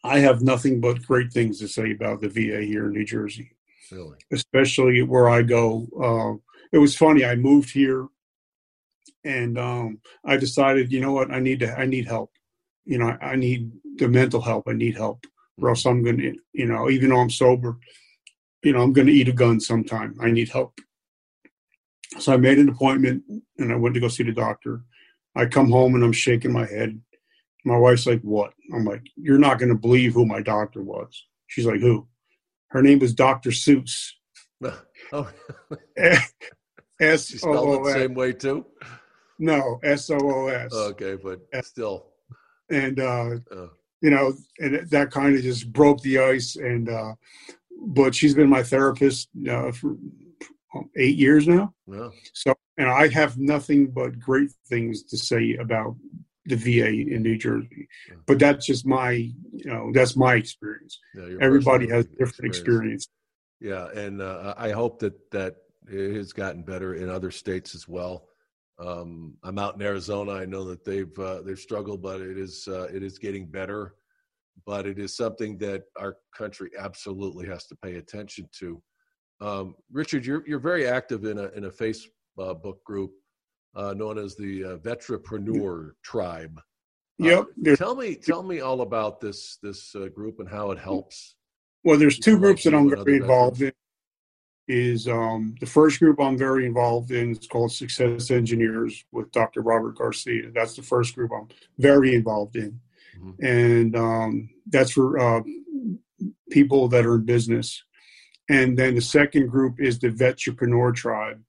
I 0.04 0.20
have 0.20 0.42
nothing 0.42 0.80
but 0.80 1.02
great 1.02 1.32
things 1.34 1.60
to 1.60 1.68
say 1.68 1.92
about 1.92 2.22
the 2.22 2.30
VA 2.30 2.62
here 2.62 2.86
in 2.88 2.92
New 2.94 3.06
Jersey, 3.06 3.52
Really? 3.92 4.18
especially 4.32 5.02
where 5.02 5.30
I 5.30 5.42
go. 5.42 5.88
Uh, 6.00 6.38
it 6.72 6.78
was 6.78 6.96
funny. 6.96 7.26
I 7.26 7.36
moved 7.36 7.72
here 7.72 8.08
and 9.24 9.58
um, 9.58 10.00
I 10.24 10.38
decided, 10.38 10.92
you 10.92 11.00
know 11.02 11.14
what, 11.14 11.32
I 11.32 11.40
need 11.40 11.60
to, 11.62 11.74
I 11.78 11.86
need 11.86 12.06
help. 12.08 12.32
You 12.86 13.00
know, 13.00 13.18
I, 13.22 13.32
I 13.32 13.36
need 13.36 13.72
the 13.98 14.08
mental 14.08 14.42
help. 14.42 14.68
I 14.68 14.74
need 14.74 14.96
help, 14.96 15.26
else 15.66 15.86
I'm 15.86 16.04
going 16.04 16.18
to, 16.18 16.36
you 16.54 16.66
know, 16.66 16.90
even 16.90 17.10
though 17.10 17.20
I'm 17.20 17.30
sober, 17.30 17.78
you 18.64 18.74
know, 18.74 18.82
I'm 18.82 18.94
going 18.94 19.08
to 19.08 19.14
eat 19.14 19.30
a 19.30 19.34
gun 19.34 19.60
sometime. 19.60 20.16
I 20.22 20.30
need 20.30 20.50
help. 20.50 20.80
So 22.20 22.34
I 22.34 22.38
made 22.38 22.60
an 22.60 22.70
appointment 22.70 23.24
and 23.58 23.72
I 23.72 23.76
went 23.76 23.96
to 23.96 24.02
go 24.02 24.08
see 24.08 24.24
the 24.24 24.32
doctor. 24.32 24.82
I 25.36 25.46
come 25.46 25.72
home 25.72 25.96
and 25.96 26.04
I'm 26.04 26.14
shaking 26.14 26.52
my 26.52 26.66
head. 26.66 27.00
My 27.66 27.78
wife's 27.78 28.08
like, 28.08 28.22
What? 28.22 28.54
I'm 28.74 28.86
like, 28.86 29.04
You're 29.16 29.40
not 29.40 29.60
going 29.60 29.70
to 29.70 29.76
believe 29.76 30.14
who 30.14 30.26
my 30.26 30.42
doctor 30.42 30.82
was. 30.82 31.26
She's 31.48 31.66
like, 31.66 31.82
Who? 31.82 32.08
Her 32.70 32.82
name 32.82 33.00
was 33.00 33.14
Dr. 33.14 33.52
Seuss. 33.52 34.12
oh, 35.14 35.30
S 37.00 37.28
spelled 37.28 37.70
it 37.70 37.84
the 37.84 37.94
same 37.94 38.14
way 38.14 38.34
too. 38.34 38.66
No, 39.40 39.80
S 39.84 40.10
O 40.10 40.18
O 40.18 40.48
S. 40.48 40.74
Okay, 40.74 41.16
but 41.16 41.40
still, 41.64 42.08
And, 42.70 43.00
uh, 43.00 43.36
uh, 43.52 43.68
you 44.02 44.10
know, 44.10 44.34
and 44.60 44.90
that 44.90 45.12
kind 45.12 45.36
of 45.36 45.42
just 45.42 45.72
broke 45.72 46.02
the 46.02 46.20
ice. 46.20 46.56
And, 46.56 46.90
uh, 46.90 47.14
but 47.82 48.16
she's 48.16 48.34
been 48.34 48.50
my 48.50 48.64
therapist 48.64 49.30
uh, 49.50 49.72
for 49.72 49.98
eight 50.96 51.18
years 51.18 51.48
now. 51.48 51.74
yeah. 51.88 52.10
So, 52.34 52.54
and 52.78 52.90
I 52.90 53.08
have 53.08 53.38
nothing 53.38 53.88
but 53.88 54.20
great 54.20 54.52
things 54.68 55.04
to 55.04 55.18
say 55.18 55.56
about 55.56 55.96
the 56.46 56.56
VA 56.56 56.88
in 56.88 57.24
New 57.24 57.38
Jersey. 57.38 57.88
But 58.26 58.40
that's 58.40 58.66
just 58.66 58.86
my, 58.86 59.12
you 59.12 59.66
know, 59.66 59.92
that's 59.94 60.16
my 60.16 60.36
experience. 60.36 61.00
Yeah, 61.16 61.38
Everybody 61.42 61.90
has 61.90 62.06
different 62.06 62.46
experience. 62.46 63.10
Yeah, 63.60 63.90
and 63.90 64.22
uh, 64.22 64.54
I 64.58 64.72
hope 64.72 65.00
that 65.00 65.32
that 65.32 65.56
it 65.90 66.16
has 66.16 66.34
gotten 66.34 66.64
better 66.64 66.94
in 66.96 67.10
other 67.10 67.32
states 67.32 67.74
as 67.76 67.88
well. 67.88 68.28
Um, 68.80 69.36
I'm 69.44 69.58
out 69.58 69.76
in 69.76 69.82
Arizona. 69.82 70.34
I 70.34 70.46
know 70.46 70.64
that 70.66 70.86
they've 70.86 71.18
uh, 71.20 71.42
they've 71.42 71.60
struggled, 71.60 72.02
but 72.02 72.22
it 72.22 72.38
is 72.38 72.68
uh, 72.68 72.88
it 72.94 73.04
is 73.04 73.18
getting 73.18 73.48
better. 73.48 73.96
But 74.66 74.88
it 74.88 74.98
is 74.98 75.16
something 75.16 75.58
that 75.60 75.84
our 75.98 76.18
country 76.36 76.72
absolutely 76.78 77.48
has 77.48 77.66
to 77.68 77.76
pay 77.76 77.96
attention 77.96 78.50
to. 78.60 78.82
Um, 79.40 79.76
Richard, 79.92 80.26
you're 80.26 80.44
you're 80.48 80.60
very 80.60 80.88
active 80.88 81.26
in 81.26 81.38
a 81.38 81.48
in 81.50 81.66
a 81.66 81.72
Facebook 81.72 82.84
group 82.84 83.12
uh, 83.76 83.94
known 83.94 84.18
as 84.18 84.36
the 84.36 84.64
uh, 84.64 84.78
Vetrapreneur 84.78 85.92
Tribe. 86.04 86.60
Yep. 87.20 87.46
Uh, 87.68 87.76
tell 87.76 87.96
me 87.96 88.16
tell 88.16 88.44
me 88.44 88.60
all 88.60 88.82
about 88.82 89.20
this 89.20 89.58
this 89.64 89.96
uh, 89.96 90.08
group 90.08 90.40
and 90.40 90.50
how 90.50 90.72
it 90.72 90.80
helps. 90.80 91.36
Well, 91.84 91.98
there's 91.98 92.20
two 92.20 92.38
groups 92.38 92.64
that 92.64 92.74
I'm 92.74 92.90
very 92.90 93.18
involved 93.18 93.62
in. 93.62 93.72
Is 94.68 95.08
um, 95.08 95.56
the 95.62 95.66
first 95.66 96.00
group 96.00 96.20
I'm 96.20 96.38
very 96.38 96.66
involved 96.66 97.12
in 97.12 97.32
is 97.32 97.48
called 97.48 97.72
Success 97.72 98.32
Engineers 98.32 99.06
with 99.14 99.32
Dr. 99.32 99.62
Robert 99.62 99.98
Garcia. 99.98 100.52
That's 100.54 100.76
the 100.76 100.82
first 100.82 101.16
group 101.16 101.32
I'm 101.32 101.48
very 101.78 102.14
involved 102.14 102.58
in, 102.58 102.80
and 103.42 103.96
um, 103.96 104.50
that's 104.66 104.92
for 104.92 105.18
uh, 105.18 105.42
people 106.52 106.90
that 106.90 107.06
are 107.06 107.16
in 107.16 107.26
business. 107.26 107.84
And 108.50 108.78
then 108.78 108.96
the 108.96 109.02
second 109.02 109.48
group 109.48 109.80
is 109.80 110.00
the 110.00 110.10
Vetrapreneur 110.10 110.96
Tribe. 110.96 111.42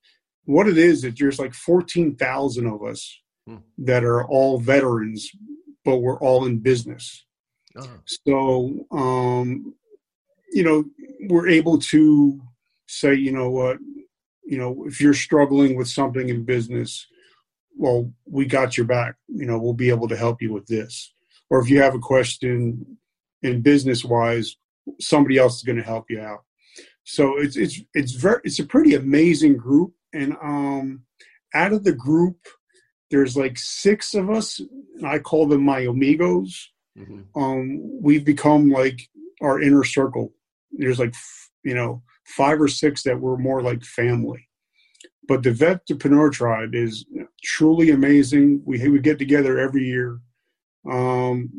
What 0.45 0.67
it 0.69 0.79
is, 0.79 1.05
is 1.05 1.15
there's 1.15 1.39
like 1.39 1.55
14,000 1.55 2.67
of 2.67 2.83
us 2.83 3.21
that 3.79 4.05
are 4.05 4.25
all 4.27 4.59
veterans, 4.59 5.31
but 5.85 5.99
we're 5.99 6.19
all 6.19 6.47
in 6.47 6.59
business. 6.59 7.25
So, 8.07 8.87
um, 8.91 9.75
you 10.53 10.65
know, 10.65 10.85
we're 11.29 11.49
able 11.49 11.79
to 11.79 12.41
say, 12.89 13.15
you 13.15 13.33
know 13.33 13.51
what, 13.51 13.79
you 14.45 14.59
know, 14.59 14.85
if 14.87 15.01
you're 15.01 15.15
struggling 15.15 15.77
with 15.77 15.89
something 15.89 16.29
in 16.29 16.45
business, 16.45 17.07
well, 17.77 18.13
we 18.27 18.47
got 18.47 18.77
your 18.77 18.87
back. 18.87 19.15
You 19.29 19.47
know, 19.47 19.59
we'll 19.59 19.75
be 19.75 19.91
able 19.91 20.09
to 20.09 20.17
help 20.17 20.43
you 20.43 20.53
with 20.53 20.67
this. 20.67 21.13
Or 21.51 21.61
if 21.61 21.71
you 21.71 21.81
have 21.81 21.95
a 21.95 22.01
question 22.01 22.99
in 23.43 23.63
business 23.63 24.05
wise, 24.05 24.57
somebody 25.01 25.39
else 25.39 25.59
is 25.59 25.63
going 25.63 25.79
to 25.79 25.85
help 25.85 26.07
you 26.11 26.21
out. 26.21 26.45
So 27.05 27.39
it's 27.39 27.57
it's 27.57 27.81
it's 27.95 28.13
very 28.13 28.41
it's 28.45 28.59
a 28.59 28.67
pretty 28.67 28.95
amazing 28.95 29.57
group. 29.57 29.93
And 30.13 30.35
um, 30.43 31.05
out 31.55 31.73
of 31.73 31.85
the 31.85 31.93
group, 31.93 32.37
there's 33.11 33.37
like 33.37 33.59
six 33.59 34.15
of 34.15 34.29
us, 34.29 34.61
and 34.97 35.07
I 35.07 35.19
call 35.19 35.47
them 35.47 35.63
my 35.63 35.81
amigos 35.81 36.71
um, 37.37 38.03
we've 38.03 38.25
become 38.25 38.71
like 38.71 39.09
our 39.41 39.61
inner 39.61 39.85
circle. 39.85 40.33
There's 40.73 40.99
like, 40.99 41.15
you 41.63 41.75
know, 41.75 42.03
five 42.37 42.61
or 42.61 42.69
six 42.69 43.03
that 43.03 43.21
were 43.21 43.37
more 43.37 43.63
like 43.63 43.85
family. 43.85 44.49
But 45.27 45.43
the 45.43 45.51
Vetrapreneur 45.51 46.33
Tribe 46.33 46.75
is 46.75 47.05
truly 47.43 47.91
amazing. 47.91 48.63
We, 48.65 48.89
we 48.89 48.99
get 48.99 49.19
together 49.19 49.59
every 49.59 49.85
year, 49.85 50.21
um, 50.91 51.51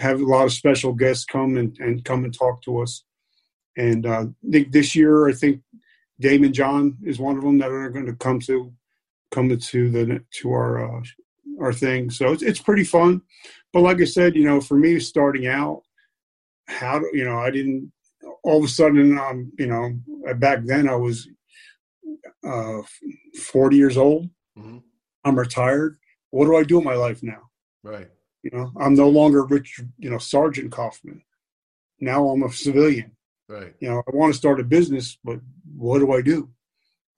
have 0.00 0.20
a 0.20 0.24
lot 0.24 0.44
of 0.44 0.52
special 0.52 0.92
guests 0.92 1.24
come 1.24 1.56
and, 1.56 1.76
and 1.78 2.04
come 2.04 2.24
and 2.24 2.36
talk 2.36 2.62
to 2.62 2.80
us. 2.80 3.04
And 3.76 4.06
uh, 4.06 4.26
this 4.42 4.94
year, 4.94 5.28
I 5.28 5.32
think 5.32 5.60
Daymond 6.22 6.52
John 6.52 6.96
is 7.04 7.18
one 7.18 7.36
of 7.36 7.42
them 7.42 7.58
that 7.58 7.70
are 7.70 7.90
going 7.90 8.06
to 8.06 8.14
come 8.14 8.40
to 8.40 8.72
come 9.32 9.48
to 9.56 9.90
the 9.90 10.24
to 10.40 10.52
our 10.52 10.98
uh, 10.98 11.02
our 11.60 11.72
thing. 11.72 12.10
So 12.10 12.32
it's 12.32 12.42
it's 12.42 12.60
pretty 12.60 12.84
fun. 12.84 13.22
But 13.72 13.80
like 13.80 14.00
I 14.00 14.04
said, 14.04 14.36
you 14.36 14.44
know, 14.44 14.60
for 14.60 14.76
me 14.76 15.00
starting 15.00 15.48
out, 15.48 15.82
how 16.66 17.00
do 17.00 17.10
you 17.12 17.24
know? 17.24 17.38
I 17.38 17.50
didn't. 17.50 17.92
All 18.44 18.58
of 18.58 18.64
a 18.64 18.68
sudden, 18.68 19.18
um, 19.18 19.50
you 19.58 19.66
know, 19.66 19.98
back 20.36 20.60
then 20.64 20.88
I 20.88 20.94
was 20.94 21.28
uh, 22.46 22.82
40 23.40 23.76
years 23.76 23.96
old. 23.96 24.28
Mhm. 24.56 24.82
I'm 25.24 25.38
retired. 25.38 25.98
What 26.30 26.44
do 26.44 26.56
I 26.56 26.62
do 26.64 26.78
in 26.78 26.84
my 26.84 26.94
life 26.94 27.22
now? 27.22 27.50
Right. 27.82 28.10
You 28.42 28.50
know, 28.52 28.72
I'm 28.78 28.94
no 28.94 29.08
longer 29.08 29.44
Rich, 29.44 29.80
you 29.98 30.10
know, 30.10 30.18
Sergeant 30.18 30.70
Kaufman. 30.70 31.22
Now 32.00 32.28
I'm 32.28 32.42
a 32.42 32.52
civilian. 32.52 33.12
Right. 33.48 33.74
You 33.80 33.88
know, 33.88 34.02
I 34.06 34.10
want 34.14 34.32
to 34.32 34.38
start 34.38 34.60
a 34.60 34.64
business, 34.64 35.18
but 35.24 35.40
what 35.74 36.00
do 36.00 36.12
I 36.12 36.20
do? 36.20 36.50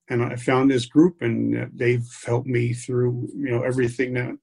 And 0.09 0.23
I 0.23 0.37
found 0.37 0.71
this 0.71 0.87
group, 0.87 1.21
and 1.21 1.71
they've 1.75 2.07
helped 2.25 2.47
me 2.47 2.73
through, 2.73 3.29
you 3.35 3.51
know, 3.51 3.63
everything 3.63 4.15
that 4.15 4.39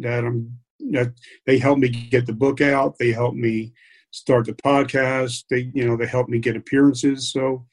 that 0.00 0.24
I'm 0.24 0.58
that 0.90 1.12
they 1.46 1.58
helped 1.58 1.80
me 1.80 1.88
get 1.88 2.26
the 2.26 2.32
book 2.32 2.60
out. 2.60 2.98
They 2.98 3.12
helped 3.12 3.36
me 3.36 3.72
start 4.10 4.46
the 4.46 4.52
podcast. 4.52 5.44
They, 5.50 5.70
you 5.74 5.86
know, 5.86 5.96
they 5.96 6.06
helped 6.06 6.30
me 6.30 6.38
get 6.38 6.56
appearances. 6.56 7.32
So, 7.32 7.66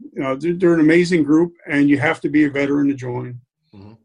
you 0.00 0.22
know, 0.22 0.36
they're, 0.36 0.54
they're 0.54 0.74
an 0.74 0.80
amazing 0.80 1.22
group, 1.22 1.52
and 1.66 1.88
you 1.88 1.98
have 1.98 2.20
to 2.22 2.28
be 2.28 2.44
a 2.44 2.50
veteran 2.50 2.88
to 2.88 2.94
join. 2.94 3.40
Mhm. 3.74 3.96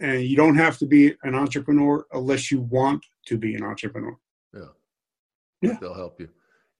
And 0.00 0.22
you 0.22 0.36
don't 0.36 0.54
have 0.56 0.78
to 0.78 0.86
be 0.86 1.14
an 1.24 1.34
entrepreneur 1.34 2.06
unless 2.12 2.50
you 2.52 2.60
want 2.60 3.04
to 3.26 3.36
be 3.36 3.54
an 3.54 3.64
entrepreneur. 3.64 4.16
Yeah. 4.54 4.60
Yeah. 5.60 5.76
They'll 5.80 5.94
help 5.94 6.20
you. 6.20 6.28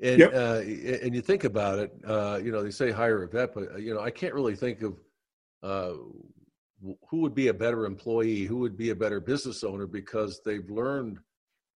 And 0.01 0.20
Yep. 0.20 0.32
uh, 0.32 0.61
and 1.05 1.14
you 1.14 1.20
think 1.20 1.43
about 1.43 1.80
it, 1.80 1.93
uh, 2.05 2.39
you 2.43 2.53
know, 2.53 2.62
they 2.62 2.70
say 2.70 2.93
hire 2.93 3.24
a 3.24 3.28
vet, 3.28 3.53
but 3.53 3.72
uh, 3.72 3.76
you 3.78 3.93
know, 3.93 4.01
I 4.01 4.12
can't 4.12 4.32
really 4.34 4.55
think 4.55 4.82
of 4.82 5.01
uh, 5.64 5.95
who 7.09 7.16
would 7.16 7.34
be 7.34 7.49
a 7.49 7.55
better 7.55 7.84
employee, 7.84 8.45
who 8.45 8.59
would 8.59 8.76
be 8.76 8.91
a 8.91 8.95
better 8.95 9.18
business 9.18 9.64
owner 9.64 9.86
because 9.89 10.41
they've 10.45 10.70
learned 10.70 11.18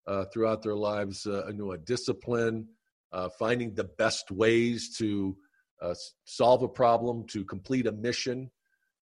uh, 0.07 0.25
throughout 0.33 0.61
their 0.61 0.75
lives, 0.75 1.25
uh, 1.25 1.47
you 1.47 1.53
know, 1.53 1.71
a 1.71 1.77
discipline, 1.77 2.67
uh, 3.11 3.29
finding 3.39 3.73
the 3.73 3.89
best 3.97 4.31
ways 4.31 4.95
to 4.97 5.35
uh, 5.81 5.93
solve 6.25 6.63
a 6.63 6.67
problem, 6.67 7.25
to 7.27 7.45
complete 7.45 7.87
a 7.87 7.91
mission. 7.91 8.49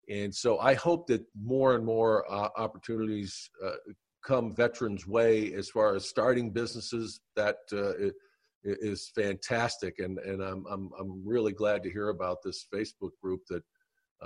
And 0.09 0.33
so 0.33 0.59
I 0.59 0.73
hope 0.73 1.07
that 1.07 1.23
more 1.39 1.75
and 1.75 1.85
more 1.85 2.29
uh, 2.31 2.49
opportunities 2.57 3.49
uh, 3.63 3.71
come 4.25 4.55
veterans' 4.55 5.05
way 5.07 5.53
as 5.53 5.69
far 5.69 5.95
as 5.95 6.09
starting 6.09 6.51
businesses. 6.51 7.21
That 7.35 7.57
is 8.63 9.11
fantastic, 9.15 9.99
and 9.99 10.17
and 10.19 10.41
I'm 10.41 10.65
I'm 10.69 10.89
I'm 10.99 11.25
really 11.25 11.53
glad 11.53 11.83
to 11.83 11.91
hear 11.91 12.09
about 12.09 12.37
this 12.43 12.65
Facebook 12.73 13.11
group 13.21 13.41
that 13.49 13.63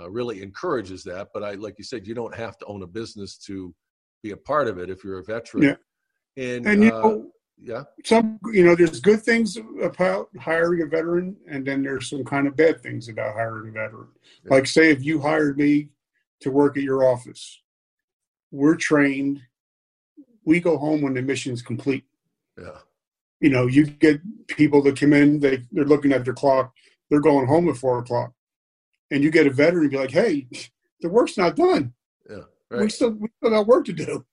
really 0.08 0.42
encourages 0.42 1.04
that. 1.04 1.28
But 1.34 1.44
I, 1.44 1.52
like 1.52 1.74
you 1.76 1.84
said, 1.84 2.06
you 2.06 2.14
don't 2.14 2.34
have 2.34 2.56
to 2.58 2.66
own 2.66 2.82
a 2.82 2.86
business 2.86 3.36
to 3.46 3.74
be 4.22 4.30
a 4.30 4.36
part 4.36 4.68
of 4.68 4.78
it 4.78 4.90
if 4.90 5.04
you're 5.04 5.18
a 5.18 5.24
veteran. 5.24 5.64
Yeah. 5.64 5.74
And, 6.36 6.66
And, 6.66 6.82
you 6.82 6.94
uh, 6.94 7.00
know, 7.00 7.30
yeah, 7.64 7.84
some 8.04 8.38
you 8.52 8.64
know 8.64 8.74
there's 8.74 9.00
good 9.00 9.22
things 9.22 9.56
about 9.82 10.28
hiring 10.38 10.82
a 10.82 10.86
veteran 10.86 11.36
and 11.48 11.66
then 11.66 11.82
there's 11.82 12.10
some 12.10 12.22
kind 12.22 12.46
of 12.46 12.56
bad 12.56 12.82
things 12.82 13.08
about 13.08 13.34
hiring 13.34 13.70
a 13.70 13.72
veteran. 13.72 14.08
Like 14.44 14.66
say 14.66 14.90
if 14.90 15.02
you 15.02 15.20
hired 15.20 15.56
me 15.56 15.88
to 16.40 16.50
work 16.50 16.76
at 16.76 16.82
your 16.82 17.04
office 17.04 17.62
we're 18.50 18.76
trained 18.76 19.40
we 20.44 20.60
go 20.60 20.76
home 20.76 21.00
when 21.00 21.14
the 21.14 21.22
mission's 21.22 21.62
complete. 21.62 22.04
Yeah, 22.58 22.78
you 23.40 23.48
know 23.48 23.66
you 23.66 23.86
get 23.86 24.20
people 24.46 24.82
that 24.82 25.00
come 25.00 25.14
in 25.14 25.40
they, 25.40 25.62
they're 25.72 25.86
looking 25.86 26.12
at 26.12 26.24
their 26.24 26.34
clock 26.34 26.74
they're 27.08 27.20
going 27.20 27.46
home 27.46 27.68
at 27.68 27.76
four 27.76 27.98
o'clock. 27.98 28.32
And 29.10 29.22
you 29.22 29.30
get 29.30 29.46
a 29.46 29.50
veteran 29.50 29.84
and 29.84 29.90
be 29.90 29.96
like 29.96 30.10
hey 30.10 30.48
the 31.00 31.08
work's 31.08 31.38
not 31.38 31.56
done. 31.56 31.94
Yeah. 32.28 32.42
we 32.70 32.90
still 32.90 33.10
we 33.12 33.28
still 33.38 33.50
got 33.50 33.66
work 33.66 33.86
to 33.86 33.92
do 33.94 34.26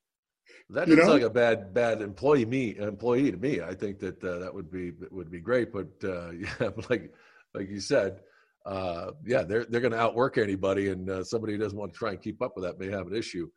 That 0.72 0.88
you 0.88 0.96
sounds 0.96 1.08
know? 1.08 1.14
like 1.14 1.22
a 1.24 1.30
bad 1.30 1.74
bad 1.74 2.02
employee 2.02 2.46
me 2.46 2.78
employee 2.78 3.32
to 3.32 3.38
me. 3.38 3.62
I 3.62 3.74
think 3.74 4.00
that 4.00 4.24
uh, 4.24 4.40
that 4.40 4.54
would 4.54 4.72
be 4.72 4.94
would 5.12 5.30
be 5.30 5.40
great, 5.40 5.72
but 5.74 5.90
uh, 6.04 6.32
yeah, 6.32 6.70
like 6.90 7.14
like 7.54 7.70
you 7.70 7.80
said, 7.80 8.22
uh, 8.66 9.12
yeah, 9.26 9.44
they're 9.44 9.66
they're 9.66 9.82
going 9.82 9.92
to 9.92 10.00
outwork 10.00 10.38
anybody, 10.38 10.90
and 10.90 11.10
uh, 11.10 11.24
somebody 11.24 11.54
who 11.54 11.60
doesn't 11.60 11.78
want 11.78 11.94
to 11.94 11.98
try 11.98 12.12
and 12.12 12.22
keep 12.22 12.42
up 12.42 12.54
with 12.56 12.64
that 12.64 12.80
may 12.80 12.90
have 12.90 13.08
an 13.08 13.16
issue. 13.16 13.50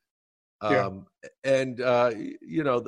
Yeah. 0.62 0.86
Um, 0.86 1.06
and 1.44 1.80
uh, 1.80 2.12
you 2.40 2.64
know, 2.64 2.84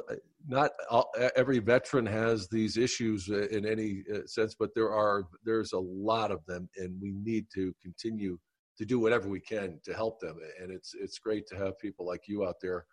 not 0.49 0.70
all, 0.91 1.12
every 1.37 1.59
veteran 1.59 2.07
has 2.07 2.49
these 2.49 2.77
issues 2.77 3.29
uh, 3.31 3.47
in 3.49 3.66
any 3.66 4.03
sense, 4.27 4.57
but 4.59 4.70
there 4.74 4.91
are 4.93 5.24
there's 5.45 5.72
a 5.72 5.79
lot 5.79 6.33
of 6.33 6.45
them, 6.47 6.68
and 6.77 7.01
we 7.01 7.12
need 7.12 7.47
to 7.55 7.74
continue 7.81 8.39
to 8.79 8.85
do 8.85 8.99
whatever 8.99 9.29
we 9.29 9.41
can 9.41 9.79
to 9.85 9.95
help 9.95 10.20
them. 10.20 10.39
And 10.61 10.72
it's 10.72 10.95
it's 10.99 11.18
great 11.18 11.47
to 11.49 11.57
have 11.57 11.79
people 11.79 12.07
like 12.07 12.22
you 12.27 12.45
out 12.45 12.57
there 12.61 12.87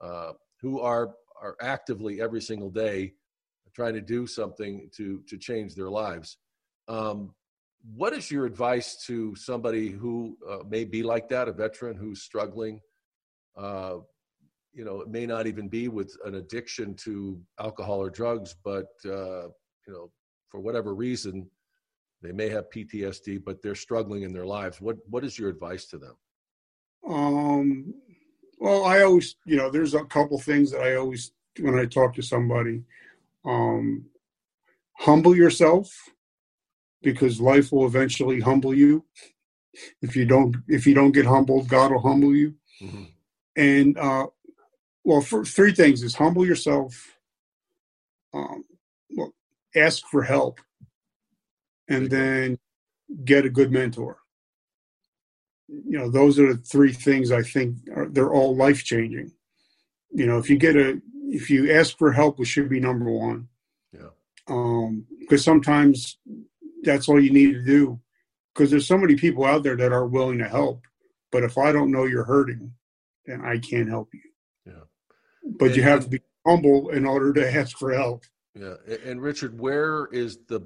uh, 0.00 0.32
who 0.60 0.80
are 0.80 1.14
are 1.40 1.56
actively 1.60 2.20
every 2.20 2.40
single 2.40 2.70
day 2.70 3.14
trying 3.74 3.94
to 3.94 4.00
do 4.00 4.26
something 4.26 4.90
to 4.96 5.22
to 5.28 5.38
change 5.38 5.74
their 5.74 5.90
lives. 5.90 6.38
Um, 6.88 7.34
what 7.94 8.12
is 8.12 8.30
your 8.30 8.44
advice 8.44 9.02
to 9.06 9.34
somebody 9.36 9.88
who 9.88 10.36
uh, 10.48 10.58
may 10.68 10.84
be 10.84 11.02
like 11.02 11.28
that, 11.30 11.48
a 11.48 11.52
veteran 11.52 11.96
who's 11.96 12.22
struggling? 12.22 12.80
Uh, 13.56 13.98
you 14.72 14.84
know, 14.84 15.00
it 15.00 15.08
may 15.08 15.26
not 15.26 15.46
even 15.46 15.68
be 15.68 15.88
with 15.88 16.14
an 16.24 16.36
addiction 16.36 16.94
to 16.94 17.40
alcohol 17.58 17.98
or 18.00 18.10
drugs, 18.10 18.54
but 18.62 18.88
uh, 19.06 19.48
you 19.86 19.92
know, 19.92 20.10
for 20.48 20.60
whatever 20.60 20.94
reason, 20.94 21.48
they 22.22 22.32
may 22.32 22.48
have 22.48 22.70
PTSD, 22.70 23.42
but 23.44 23.62
they're 23.62 23.74
struggling 23.74 24.22
in 24.22 24.32
their 24.32 24.46
lives. 24.46 24.80
What 24.80 24.96
what 25.08 25.24
is 25.24 25.38
your 25.38 25.48
advice 25.48 25.86
to 25.86 25.98
them? 25.98 26.16
Um, 27.08 27.94
well, 28.60 28.84
I 28.84 29.02
always, 29.02 29.36
you 29.46 29.56
know, 29.56 29.70
there's 29.70 29.94
a 29.94 30.04
couple 30.04 30.38
things 30.38 30.70
that 30.70 30.82
I 30.82 30.96
always, 30.96 31.32
when 31.58 31.78
I 31.78 31.86
talk 31.86 32.14
to 32.14 32.22
somebody, 32.22 32.82
um, 33.44 34.04
humble 34.92 35.34
yourself 35.34 35.90
because 37.02 37.40
life 37.40 37.72
will 37.72 37.86
eventually 37.86 38.38
humble 38.38 38.74
you. 38.74 39.04
If 40.02 40.14
you 40.14 40.26
don't, 40.26 40.56
if 40.68 40.86
you 40.86 40.92
don't 40.94 41.12
get 41.12 41.24
humbled, 41.24 41.68
God 41.68 41.90
will 41.90 42.00
humble 42.00 42.36
you. 42.36 42.54
And, 43.56 43.96
uh, 43.98 44.26
well, 45.04 45.22
for 45.22 45.44
three 45.44 45.72
things 45.72 46.02
is 46.02 46.14
humble 46.14 46.44
yourself, 46.46 47.16
um, 48.34 48.64
well, 49.16 49.32
ask 49.74 50.06
for 50.06 50.22
help, 50.22 50.60
and 51.88 52.10
then 52.10 52.58
get 53.24 53.46
a 53.46 53.50
good 53.50 53.72
mentor 53.72 54.18
you 55.70 55.98
know 55.98 56.10
those 56.10 56.38
are 56.38 56.52
the 56.52 56.58
three 56.58 56.92
things 56.92 57.30
i 57.30 57.42
think 57.42 57.76
are 57.94 58.08
they're 58.08 58.32
all 58.32 58.56
life 58.56 58.82
changing 58.84 59.30
you 60.12 60.26
know 60.26 60.38
if 60.38 60.50
you 60.50 60.58
get 60.58 60.76
a 60.76 61.00
if 61.30 61.48
you 61.48 61.72
ask 61.72 61.96
for 61.96 62.12
help 62.12 62.40
it 62.40 62.46
should 62.46 62.68
be 62.68 62.80
number 62.80 63.10
one. 63.10 63.48
Yeah. 63.92 64.10
um 64.48 65.06
because 65.20 65.44
sometimes 65.44 66.18
that's 66.82 67.08
all 67.08 67.20
you 67.20 67.30
need 67.30 67.52
to 67.52 67.64
do. 67.64 68.00
Because 68.52 68.70
there's 68.70 68.86
so 68.86 68.98
many 68.98 69.14
people 69.14 69.44
out 69.44 69.62
there 69.62 69.76
that 69.76 69.92
are 69.92 70.06
willing 70.06 70.38
to 70.38 70.48
help 70.48 70.82
but 71.30 71.44
if 71.44 71.56
i 71.56 71.72
don't 71.72 71.92
know 71.92 72.04
you're 72.04 72.24
hurting 72.24 72.72
then 73.26 73.40
i 73.44 73.58
can't 73.58 73.88
help 73.88 74.08
you. 74.12 74.20
Yeah. 74.66 74.84
but 75.58 75.76
you 75.76 75.82
have 75.82 76.04
to 76.04 76.10
be 76.10 76.20
humble 76.46 76.90
in 76.90 77.06
order 77.06 77.32
to 77.34 77.54
ask 77.54 77.78
for 77.78 77.92
help. 77.92 78.24
Yeah, 78.54 78.74
and 79.06 79.22
Richard, 79.22 79.60
where 79.60 80.06
is 80.06 80.38
the 80.48 80.62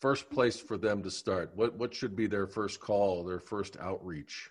first 0.00 0.30
place 0.30 0.58
for 0.58 0.76
them 0.76 1.02
to 1.02 1.10
start? 1.10 1.52
What 1.54 1.74
what 1.76 1.94
should 1.94 2.16
be 2.16 2.26
their 2.26 2.46
first 2.46 2.80
call, 2.80 3.24
their 3.24 3.40
first 3.40 3.76
outreach? 3.78 4.50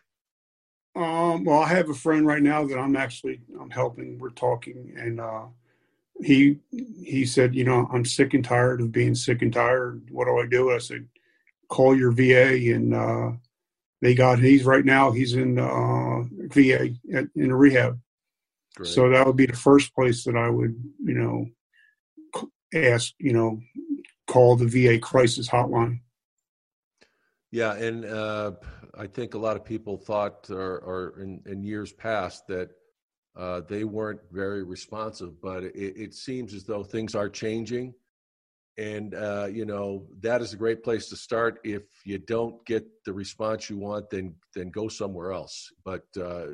Um, 0.96 1.44
well, 1.44 1.60
I 1.60 1.68
have 1.68 1.90
a 1.90 1.94
friend 1.94 2.26
right 2.26 2.42
now 2.42 2.66
that 2.66 2.78
I'm 2.78 2.96
actually 2.96 3.42
I'm 3.60 3.70
helping. 3.70 4.18
We're 4.18 4.30
talking, 4.30 4.94
and 4.98 5.20
uh, 5.20 5.46
he 6.24 6.60
he 6.72 7.26
said, 7.26 7.54
you 7.54 7.66
know, 7.66 7.90
I'm 7.92 8.06
sick 8.06 8.34
and 8.34 8.44
tired 8.44 8.82
of 8.82 8.92
being 8.92 9.16
sick 9.16 9.42
and 9.42 9.54
tired. 9.54 10.10
What 10.10 10.26
do 10.26 10.40
I 10.40 10.46
do? 10.46 10.72
I 10.72 10.78
said, 10.78 11.08
call 11.68 11.98
your 11.98 12.12
VA, 12.12 12.74
and 12.74 12.94
uh, 12.94 13.32
they 14.02 14.16
got. 14.16 14.40
He's 14.40 14.64
right 14.64 14.86
now. 14.86 15.12
He's 15.12 15.34
in 15.34 15.60
uh, 15.60 16.24
VA 16.48 16.96
at, 17.14 17.26
in 17.36 17.52
a 17.52 17.56
rehab. 17.56 18.00
Great. 18.76 18.90
So 18.90 19.10
that 19.10 19.26
would 19.26 19.38
be 19.38 19.46
the 19.46 19.54
first 19.54 19.94
place 19.96 20.24
that 20.24 20.38
I 20.38 20.50
would, 20.50 20.76
you 21.04 21.14
know, 21.14 21.48
ask. 22.74 23.14
You 23.20 23.34
know, 23.34 23.60
call 24.28 24.56
the 24.56 24.68
VA 24.68 25.00
crisis 25.00 25.50
hotline. 25.50 26.00
Yeah, 27.52 27.74
and 27.76 28.06
uh, 28.06 28.52
I 28.98 29.08
think 29.08 29.34
a 29.34 29.38
lot 29.38 29.56
of 29.56 29.64
people 29.64 29.98
thought, 29.98 30.50
or, 30.50 30.80
or 30.80 31.22
in, 31.22 31.42
in 31.46 31.64
years 31.64 31.94
past, 31.94 32.48
that 32.48 32.72
uh, 33.38 33.62
they 33.68 33.84
weren't 33.84 34.22
very 34.32 34.64
responsive. 34.64 35.42
But 35.42 35.64
it, 35.64 35.74
it 35.76 36.14
seems 36.14 36.54
as 36.54 36.64
though 36.64 36.84
things 36.84 37.16
are 37.16 37.30
changing, 37.30 37.94
and 38.78 39.14
uh, 39.14 39.48
you 39.52 39.66
know 39.66 40.08
that 40.22 40.42
is 40.42 40.54
a 40.54 40.58
great 40.58 40.84
place 40.84 41.08
to 41.10 41.16
start. 41.16 41.60
If 41.64 41.84
you 42.04 42.18
don't 42.18 42.66
get 42.66 42.86
the 43.06 43.14
response 43.14 43.70
you 43.70 43.78
want, 43.78 44.10
then 44.10 44.36
then 44.54 44.70
go 44.70 44.88
somewhere 44.88 45.32
else. 45.32 45.72
But 45.84 46.04
uh, 46.18 46.48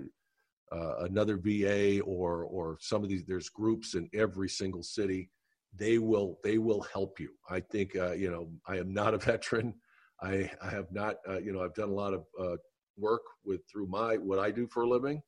uh, 0.72 0.95
another 0.99 1.38
VA 1.38 2.01
or 2.01 2.43
or 2.43 2.78
some 2.80 3.03
of 3.03 3.09
these, 3.09 3.26
there's 3.26 3.49
groups 3.49 3.95
in 3.95 4.09
every 4.13 4.49
single 4.49 4.84
city. 4.84 5.30
They 5.74 5.97
will 5.97 6.39
they 6.43 6.57
will 6.57 6.82
help 6.93 7.19
you. 7.19 7.30
I 7.49 7.59
think 7.59 7.95
uh, 7.95 8.13
you 8.13 8.30
know 8.30 8.49
I 8.67 8.78
am 8.78 8.93
not 8.93 9.13
a 9.13 9.17
veteran. 9.32 9.76
I, 10.22 10.51
I 10.61 10.69
have 10.69 10.91
not, 10.91 11.15
uh, 11.28 11.39
you 11.39 11.51
know, 11.51 11.63
I've 11.63 11.74
done 11.74 11.89
a 11.89 11.93
lot 11.93 12.13
of 12.13 12.26
uh, 12.39 12.57
work 12.97 13.24
with 13.43 13.61
through 13.72 13.88
my 13.88 14.17
what 14.17 14.39
I 14.39 14.51
do 14.51 14.67
for 14.67 14.84
a 14.84 14.88
living, 14.88 15.22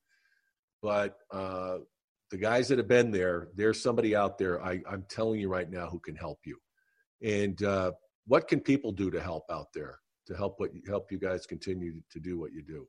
but 0.81 1.17
uh, 1.31 1.77
the 2.29 2.37
guys 2.37 2.67
that 2.67 2.77
have 2.77 2.87
been 2.87 3.11
there, 3.11 3.47
there's 3.55 3.81
somebody 3.81 4.15
out 4.15 4.37
there. 4.37 4.63
I, 4.63 4.81
I'm 4.89 5.05
telling 5.09 5.39
you 5.39 5.49
right 5.49 5.69
now 5.69 5.87
who 5.87 5.99
can 5.99 6.15
help 6.15 6.39
you. 6.45 6.57
And 7.23 7.61
uh, 7.63 7.93
what 8.27 8.47
can 8.47 8.59
people 8.59 8.91
do 8.91 9.09
to 9.09 9.21
help 9.21 9.45
out 9.49 9.67
there 9.73 9.99
to 10.27 10.35
help 10.35 10.59
what 10.59 10.71
help 10.87 11.11
you 11.11 11.17
guys 11.17 11.45
continue 11.45 12.01
to 12.11 12.19
do 12.19 12.39
what 12.39 12.53
you 12.53 12.61
do? 12.61 12.87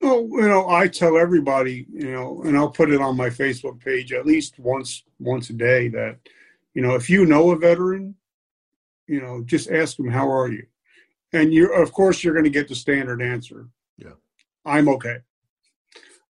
Well, 0.00 0.20
you 0.22 0.48
know, 0.48 0.68
I 0.68 0.88
tell 0.88 1.16
everybody, 1.16 1.86
you 1.92 2.12
know, 2.12 2.42
and 2.42 2.56
I'll 2.56 2.70
put 2.70 2.90
it 2.90 3.00
on 3.00 3.16
my 3.16 3.30
Facebook 3.30 3.80
page 3.80 4.12
at 4.12 4.26
least 4.26 4.58
once 4.58 5.02
once 5.18 5.50
a 5.50 5.54
day 5.54 5.88
that, 5.88 6.18
you 6.74 6.82
know, 6.82 6.94
if 6.94 7.08
you 7.08 7.24
know 7.24 7.50
a 7.50 7.56
veteran, 7.56 8.14
you 9.06 9.20
know, 9.20 9.42
just 9.44 9.70
ask 9.70 9.96
them 9.96 10.08
how 10.08 10.30
are 10.30 10.50
you, 10.50 10.66
and 11.32 11.52
you 11.52 11.72
of 11.72 11.92
course 11.92 12.22
you're 12.22 12.34
going 12.34 12.44
to 12.44 12.50
get 12.50 12.68
the 12.68 12.74
standard 12.74 13.22
answer. 13.22 13.68
Yeah, 13.96 14.14
I'm 14.64 14.88
okay. 14.88 15.18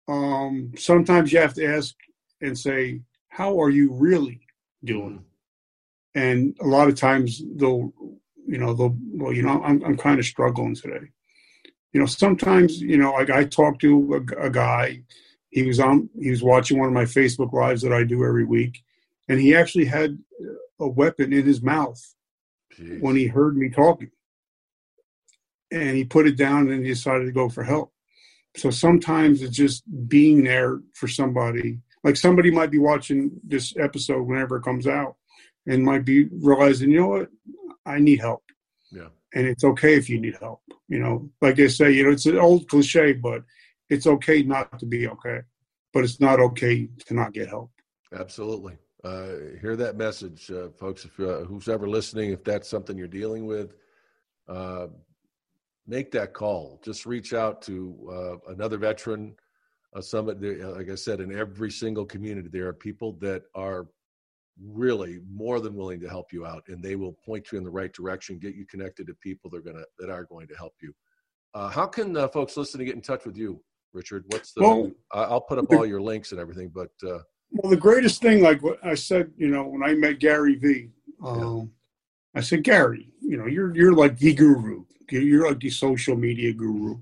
Um, 0.07 0.73
sometimes 0.77 1.31
you 1.31 1.39
have 1.39 1.53
to 1.55 1.65
ask 1.65 1.95
and 2.41 2.57
say, 2.57 3.01
how 3.29 3.61
are 3.61 3.69
you 3.69 3.93
really 3.93 4.41
doing? 4.83 5.23
And 6.15 6.57
a 6.59 6.67
lot 6.67 6.89
of 6.89 6.95
times 6.95 7.41
they'll, 7.55 7.93
you 8.45 8.57
know, 8.57 8.73
they'll, 8.73 8.97
well, 9.13 9.31
you 9.31 9.43
know, 9.43 9.61
I'm 9.63 9.83
I'm 9.83 9.97
kind 9.97 10.19
of 10.19 10.25
struggling 10.25 10.75
today 10.75 11.11
you 11.93 11.99
know, 11.99 12.05
sometimes, 12.05 12.81
you 12.81 12.97
know, 12.97 13.11
like 13.11 13.29
I 13.29 13.43
talked 13.43 13.81
to 13.81 14.25
a, 14.39 14.45
a, 14.45 14.49
guy, 14.49 15.01
he 15.49 15.63
was 15.63 15.79
on, 15.79 16.09
he 16.19 16.29
was 16.29 16.43
watching 16.43 16.79
one 16.79 16.87
of 16.87 16.93
my 16.93 17.03
Facebook 17.03 17.51
lives 17.51 17.81
that 17.81 17.91
I 17.91 18.03
do 18.03 18.23
every 18.23 18.45
week, 18.45 18.83
and 19.27 19.39
he 19.39 19.53
actually 19.53 19.85
had 19.85 20.17
a 20.81 20.87
weapon 20.87 21.31
in 21.31 21.45
his 21.45 21.61
mouth 21.61 22.01
Jeez. 22.77 23.01
when 23.01 23.15
he 23.15 23.27
heard 23.27 23.55
me 23.55 23.69
talking. 23.69 24.11
And 25.71 25.95
he 25.95 26.03
put 26.03 26.27
it 26.27 26.37
down 26.37 26.69
and 26.69 26.85
he 26.85 26.91
decided 26.91 27.25
to 27.25 27.31
go 27.31 27.47
for 27.47 27.63
help. 27.63 27.93
So 28.57 28.69
sometimes 28.69 29.41
it's 29.41 29.55
just 29.55 29.83
being 30.09 30.43
there 30.43 30.81
for 30.93 31.07
somebody. 31.07 31.79
Like 32.03 32.17
somebody 32.17 32.51
might 32.51 32.71
be 32.71 32.79
watching 32.79 33.31
this 33.43 33.73
episode 33.77 34.23
whenever 34.23 34.57
it 34.57 34.63
comes 34.63 34.87
out 34.87 35.15
and 35.65 35.85
might 35.85 36.03
be 36.03 36.25
realizing, 36.25 36.91
you 36.91 36.99
know 36.99 37.07
what, 37.07 37.29
I 37.85 37.99
need 37.99 38.19
help. 38.19 38.43
Yeah 38.91 39.07
and 39.33 39.47
it's 39.47 39.63
okay 39.63 39.95
if 39.95 40.09
you 40.09 40.19
need 40.19 40.35
help. 40.39 40.61
You 40.87 40.99
know, 40.99 41.29
like 41.41 41.55
they 41.55 41.67
say, 41.67 41.91
you 41.91 42.03
know, 42.03 42.11
it's 42.11 42.25
an 42.25 42.37
old 42.37 42.67
cliche, 42.67 43.13
but 43.13 43.43
it's 43.89 44.07
okay 44.07 44.43
not 44.43 44.79
to 44.79 44.85
be 44.85 45.07
okay, 45.07 45.41
but 45.93 46.03
it's 46.03 46.19
not 46.19 46.39
okay 46.39 46.89
to 47.05 47.13
not 47.13 47.33
get 47.33 47.49
help. 47.49 47.71
Absolutely. 48.13 48.77
Uh, 49.03 49.57
hear 49.59 49.75
that 49.75 49.97
message, 49.97 50.51
uh, 50.51 50.69
folks. 50.77 51.05
If 51.05 51.19
uh, 51.19 51.39
who's 51.45 51.67
ever 51.67 51.87
listening, 51.87 52.31
if 52.31 52.43
that's 52.43 52.69
something 52.69 52.97
you're 52.97 53.07
dealing 53.07 53.45
with, 53.45 53.73
uh, 54.47 54.87
make 55.87 56.11
that 56.11 56.33
call. 56.33 56.79
Just 56.83 57.05
reach 57.05 57.33
out 57.33 57.61
to 57.63 58.39
uh, 58.47 58.51
another 58.51 58.77
veteran. 58.77 59.35
Uh, 59.93 59.99
summit, 59.99 60.41
like 60.41 60.89
I 60.89 60.95
said, 60.95 61.19
in 61.19 61.37
every 61.37 61.69
single 61.69 62.05
community, 62.05 62.47
there 62.49 62.67
are 62.67 62.73
people 62.73 63.13
that 63.19 63.43
are 63.55 63.87
really 64.59 65.19
more 65.29 65.59
than 65.59 65.75
willing 65.75 65.99
to 65.99 66.09
help 66.09 66.31
you 66.31 66.45
out 66.45 66.63
and 66.67 66.83
they 66.83 66.95
will 66.95 67.13
point 67.25 67.51
you 67.51 67.57
in 67.57 67.63
the 67.63 67.69
right 67.69 67.93
direction 67.93 68.37
get 68.37 68.55
you 68.55 68.65
connected 68.65 69.07
to 69.07 69.13
people 69.15 69.49
that 69.49 69.57
are 69.57 69.61
going 69.61 69.75
to 69.75 69.85
that 69.97 70.09
are 70.09 70.23
going 70.23 70.47
to 70.47 70.55
help 70.55 70.73
you 70.81 70.93
uh, 71.53 71.69
how 71.69 71.87
can 71.87 72.15
uh, 72.15 72.27
folks 72.27 72.55
listening 72.57 72.85
get 72.85 72.95
in 72.95 73.01
touch 73.01 73.25
with 73.25 73.35
you 73.35 73.61
richard 73.93 74.23
what's 74.27 74.53
the 74.53 74.61
well, 74.61 74.91
i'll 75.11 75.41
put 75.41 75.57
up 75.57 75.65
all 75.71 75.85
your 75.85 76.01
links 76.01 76.31
and 76.31 76.39
everything 76.39 76.69
but 76.69 76.91
uh, 77.07 77.19
well 77.51 77.69
the 77.69 77.77
greatest 77.77 78.21
thing 78.21 78.41
like 78.41 78.61
what 78.61 78.83
i 78.85 78.93
said 78.93 79.31
you 79.37 79.47
know 79.47 79.65
when 79.65 79.83
i 79.83 79.93
met 79.93 80.19
gary 80.19 80.55
vee 80.55 80.89
um, 81.23 81.71
i 82.35 82.41
said 82.41 82.63
gary 82.63 83.09
you 83.21 83.37
know 83.37 83.45
you're 83.45 83.75
you're 83.75 83.93
like 83.93 84.17
the 84.17 84.33
guru 84.33 84.83
you're 85.09 85.47
like 85.47 85.59
the 85.59 85.69
social 85.69 86.15
media 86.15 86.53
guru 86.53 86.97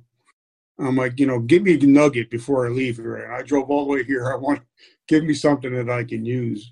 i'm 0.79 0.95
like 0.95 1.19
you 1.19 1.27
know 1.27 1.39
give 1.39 1.63
me 1.63 1.73
a 1.73 1.85
nugget 1.85 2.29
before 2.29 2.65
i 2.65 2.69
leave 2.69 2.97
here 2.97 3.17
and 3.17 3.33
i 3.33 3.41
drove 3.41 3.69
all 3.69 3.85
the 3.85 3.91
way 3.91 4.03
here 4.03 4.31
i 4.31 4.35
want 4.35 4.61
give 5.07 5.23
me 5.23 5.33
something 5.33 5.73
that 5.73 5.89
i 5.89 6.03
can 6.03 6.25
use 6.25 6.71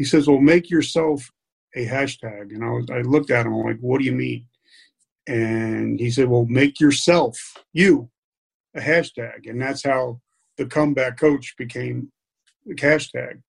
he 0.00 0.06
says, 0.06 0.26
"Well, 0.26 0.40
make 0.40 0.70
yourself 0.70 1.30
a 1.76 1.86
hashtag." 1.86 2.54
And 2.54 2.64
I 2.64 2.70
was, 2.70 2.88
I 2.90 3.02
looked 3.02 3.30
at 3.30 3.44
him. 3.44 3.52
I'm 3.52 3.66
like, 3.66 3.80
"What 3.80 3.98
do 3.98 4.06
you 4.06 4.12
mean?" 4.12 4.46
And 5.26 6.00
he 6.00 6.10
said, 6.10 6.26
"Well, 6.26 6.46
make 6.46 6.80
yourself 6.80 7.38
you 7.74 8.08
a 8.74 8.80
hashtag." 8.80 9.46
And 9.46 9.60
that's 9.60 9.84
how 9.84 10.22
the 10.56 10.64
comeback 10.64 11.18
coach 11.18 11.54
became 11.58 12.10
the 12.66 12.74
hashtag. 12.74 13.42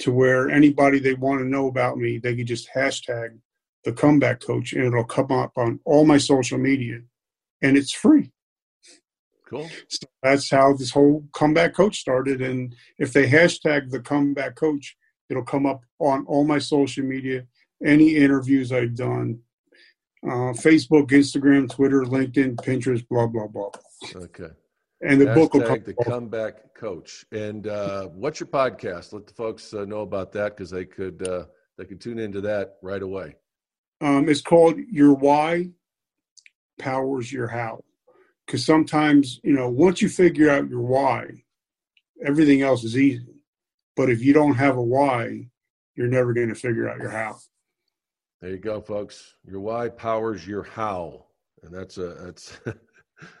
To 0.00 0.12
where 0.12 0.48
anybody 0.48 0.98
they 0.98 1.14
want 1.14 1.40
to 1.40 1.46
know 1.46 1.66
about 1.66 1.98
me, 1.98 2.18
they 2.18 2.34
can 2.34 2.46
just 2.46 2.70
hashtag 2.74 3.38
the 3.84 3.92
comeback 3.92 4.40
coach, 4.40 4.72
and 4.72 4.84
it'll 4.84 5.04
come 5.04 5.30
up 5.30 5.52
on 5.56 5.80
all 5.84 6.06
my 6.06 6.16
social 6.18 6.58
media, 6.58 7.00
and 7.60 7.76
it's 7.76 7.92
free. 7.92 8.32
Cool. 9.48 9.68
So 9.88 10.06
that's 10.22 10.50
how 10.50 10.72
this 10.72 10.90
whole 10.90 11.24
comeback 11.34 11.74
coach 11.74 11.98
started. 11.98 12.40
And 12.40 12.74
if 12.98 13.12
they 13.12 13.28
hashtag 13.28 13.90
the 13.90 14.00
comeback 14.00 14.54
coach, 14.54 14.96
It'll 15.32 15.42
come 15.42 15.64
up 15.64 15.82
on 15.98 16.26
all 16.26 16.44
my 16.44 16.58
social 16.58 17.04
media, 17.04 17.46
any 17.82 18.16
interviews 18.16 18.70
I've 18.70 18.94
done, 18.94 19.40
uh, 20.22 20.52
Facebook, 20.52 21.08
Instagram, 21.08 21.70
Twitter, 21.70 22.02
LinkedIn, 22.02 22.56
Pinterest, 22.56 23.08
blah 23.08 23.26
blah 23.26 23.46
blah. 23.46 23.70
Okay. 24.14 24.50
And 25.02 25.20
the 25.20 25.26
Hashtag 25.26 25.34
book 25.34 25.54
will 25.54 25.62
come. 25.62 25.82
The 25.84 25.94
comeback 25.94 26.74
coach. 26.74 27.24
And 27.32 27.66
uh, 27.66 28.06
what's 28.08 28.40
your 28.40 28.46
podcast? 28.46 29.12
Let 29.12 29.26
the 29.26 29.34
folks 29.34 29.74
uh, 29.74 29.84
know 29.84 30.00
about 30.00 30.32
that 30.32 30.56
because 30.56 30.70
they 30.70 30.84
could 30.84 31.26
uh, 31.26 31.46
they 31.76 31.84
could 31.84 32.00
tune 32.00 32.18
into 32.18 32.40
that 32.42 32.76
right 32.82 33.02
away. 33.02 33.36
Um, 34.00 34.28
it's 34.28 34.40
called 34.40 34.78
Your 34.90 35.14
Why 35.14 35.70
Powers 36.78 37.32
Your 37.32 37.48
How. 37.48 37.82
Because 38.46 38.64
sometimes 38.64 39.40
you 39.42 39.54
know 39.54 39.68
once 39.68 40.02
you 40.02 40.08
figure 40.08 40.50
out 40.50 40.68
your 40.68 40.82
why, 40.82 41.44
everything 42.24 42.62
else 42.62 42.84
is 42.84 42.96
easy. 42.96 43.26
But 43.96 44.08
if 44.08 44.22
you 44.22 44.32
don't 44.32 44.54
have 44.54 44.76
a 44.76 44.82
why, 44.82 45.48
you're 45.94 46.08
never 46.08 46.32
going 46.32 46.48
to 46.48 46.54
figure 46.54 46.88
out 46.88 46.98
your 46.98 47.10
how. 47.10 47.38
There 48.40 48.50
you 48.50 48.58
go, 48.58 48.80
folks. 48.80 49.34
Your 49.44 49.60
why 49.60 49.88
powers 49.88 50.46
your 50.46 50.62
how, 50.62 51.26
and 51.62 51.72
that's 51.72 51.98
a 51.98 52.14
that's 52.14 52.58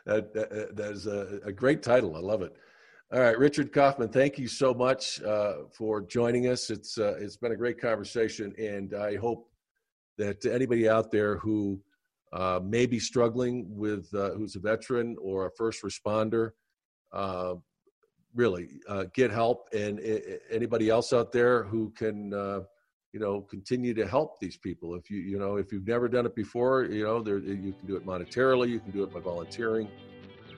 that, 0.06 0.32
that, 0.34 0.76
that 0.76 0.92
is 0.92 1.06
a, 1.06 1.40
a, 1.44 1.52
great 1.52 1.82
title. 1.82 2.16
I 2.16 2.20
love 2.20 2.42
it. 2.42 2.54
All 3.12 3.20
right, 3.20 3.38
Richard 3.38 3.72
Kaufman, 3.72 4.08
thank 4.08 4.38
you 4.38 4.48
so 4.48 4.72
much 4.72 5.22
uh, 5.22 5.64
for 5.70 6.00
joining 6.00 6.48
us. 6.48 6.70
It's 6.70 6.96
uh, 6.98 7.16
it's 7.18 7.36
been 7.36 7.52
a 7.52 7.56
great 7.56 7.78
conversation, 7.80 8.54
and 8.58 8.94
I 8.94 9.16
hope 9.16 9.50
that 10.18 10.44
anybody 10.46 10.88
out 10.88 11.10
there 11.10 11.36
who 11.36 11.80
uh, 12.32 12.60
may 12.62 12.86
be 12.86 12.98
struggling 12.98 13.66
with 13.68 14.08
uh, 14.14 14.30
who's 14.30 14.56
a 14.56 14.60
veteran 14.60 15.16
or 15.20 15.46
a 15.46 15.50
first 15.50 15.82
responder 15.82 16.52
uh, 17.12 17.54
really 18.34 18.80
uh, 18.88 19.04
get 19.12 19.30
help 19.30 19.68
and 19.74 20.00
anybody 20.50 20.88
else 20.88 21.12
out 21.12 21.32
there 21.32 21.64
who 21.64 21.90
can 21.90 22.32
you 23.12 23.20
know 23.20 23.42
continue 23.42 23.94
to 23.94 24.06
help 24.06 24.38
these 24.40 24.56
people. 24.56 24.94
If 24.94 25.10
you 25.10 25.20
you 25.20 25.38
know 25.38 25.56
if 25.56 25.72
you've 25.72 25.86
never 25.86 26.08
done 26.08 26.26
it 26.26 26.34
before 26.34 26.84
you 26.84 27.04
know 27.04 27.22
there 27.22 27.38
you 27.38 27.72
can 27.72 27.86
do 27.86 27.96
it 27.96 28.06
monetarily 28.06 28.68
you 28.68 28.80
can 28.80 28.90
do 28.90 29.02
it 29.02 29.12
by 29.12 29.20
volunteering. 29.20 29.88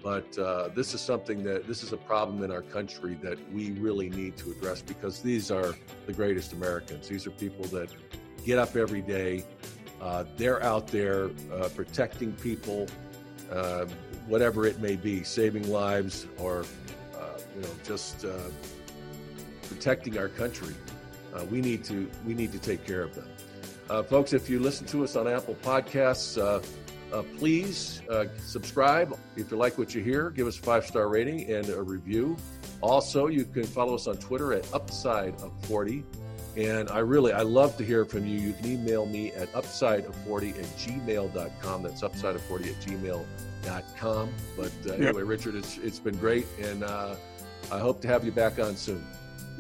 But 0.03 0.39
uh, 0.39 0.69
this 0.75 0.93
is 0.93 1.01
something 1.01 1.43
that 1.45 1.67
this 1.67 1.83
is 1.83 1.95
a 1.95 1.97
problem 1.97 2.45
in 2.45 2.51
our 2.51 2.61
country 2.61 3.15
that 3.23 3.39
we 3.55 3.71
really 3.73 4.11
need 4.11 4.37
to 4.37 4.51
address 4.51 4.83
because 4.83 5.21
these 5.23 5.51
are 5.51 5.75
the 6.07 6.13
greatest 6.13 6.53
americans. 6.53 7.09
These 7.09 7.27
are 7.27 7.31
people 7.31 7.65
that 7.67 7.89
get 8.45 8.59
up 8.59 8.77
every 8.77 9.03
day 9.03 9.45
uh, 10.01 10.25
they're 10.37 10.63
out 10.63 10.89
there 10.89 11.31
uh, 11.53 11.69
protecting 11.75 12.33
people 12.33 12.87
whatever 14.27 14.67
it 14.67 14.81
may 14.81 14.97
be 14.97 15.23
saving 15.23 15.71
lives 15.71 16.27
or 16.39 16.65
you 17.55 17.63
know, 17.63 17.69
just 17.85 18.25
uh, 18.25 18.39
protecting 19.69 20.19
our 20.19 20.29
country. 20.29 20.75
Uh, 21.35 21.45
we 21.51 21.61
need 21.61 21.85
to 21.85 22.09
we 22.27 22.35
need 22.35 22.53
to 22.53 22.59
take 22.59 22.87
care 22.87 23.03
of 23.03 23.15
them, 23.15 23.29
uh, 23.91 24.03
folks. 24.03 24.33
If 24.33 24.49
you 24.49 24.61
listen 24.61 24.87
to 24.89 25.05
us 25.05 25.17
on 25.17 25.27
Apple 25.27 25.57
Podcasts, 25.63 26.41
uh, 26.41 26.63
uh, 27.15 27.23
please 27.39 28.03
uh, 28.09 28.27
subscribe. 28.39 29.19
If 29.37 29.51
you 29.51 29.57
like 29.57 29.77
what 29.79 29.95
you 29.95 30.03
hear, 30.03 30.31
give 30.31 30.47
us 30.47 30.59
a 30.59 30.63
five 30.63 30.87
star 30.87 31.09
rating 31.09 31.51
and 31.51 31.69
a 31.69 31.83
review. 31.83 32.37
Also, 32.81 33.27
you 33.29 33.45
can 33.45 33.65
follow 33.65 33.95
us 33.95 34.07
on 34.07 34.17
Twitter 34.19 34.53
at 34.53 34.73
Upside 34.73 35.35
of 35.41 35.53
Forty. 35.65 36.05
And 36.57 36.89
I 36.91 37.01
really, 37.01 37.33
I 37.33 37.43
love 37.43 37.77
to 37.79 37.85
hear 37.85 38.05
from 38.05 38.27
you. 38.27 38.39
You 38.39 38.53
can 38.53 38.67
email 38.67 39.07
me 39.07 39.33
at 39.33 39.53
upside 39.55 40.05
of 40.05 40.15
40 40.25 40.51
at 40.51 40.65
gmail.com. 40.77 41.83
That's 41.83 42.03
upsideof40 42.03 42.67
at 42.69 42.81
gmail.com. 42.81 44.33
But 44.57 44.73
uh, 44.87 44.93
anyway. 44.93 45.23
Richard, 45.23 45.57
it's, 45.57 45.79
it's 45.79 45.99
been 45.99 46.17
great. 46.17 46.47
And 46.61 46.85
uh, 46.85 47.17
I 47.73 47.79
hope 47.81 48.01
to 48.03 48.09
have 48.09 48.25
you 48.25 48.31
back 48.31 48.61
on 48.61 48.77
soon. 48.77 49.05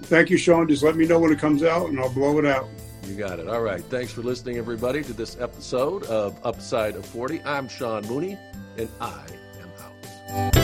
Thank 0.03 0.31
you, 0.31 0.37
Sean. 0.37 0.69
Just 0.69 0.83
let 0.83 0.97
me 0.97 1.07
know 1.07 1.19
when 1.19 1.33
it 1.33 1.39
comes 1.39 1.63
out 1.63 1.89
and 1.89 1.99
I'll 1.99 2.13
blow 2.13 2.39
it 2.39 2.45
out. 2.45 2.69
You 3.07 3.15
got 3.15 3.39
it. 3.39 3.49
All 3.49 3.63
right. 3.63 3.83
Thanks 3.85 4.13
for 4.13 4.23
listening, 4.23 4.57
everybody, 4.57 5.03
to 5.03 5.13
this 5.13 5.39
episode 5.41 6.05
of 6.05 6.39
Upside 6.45 6.95
of 6.97 7.05
40. 7.07 7.43
I'm 7.45 7.69
Sean 7.69 8.07
Mooney, 8.07 8.39
and 8.79 8.89
I 9.01 9.27
am 9.61 9.71
out. 9.81 10.64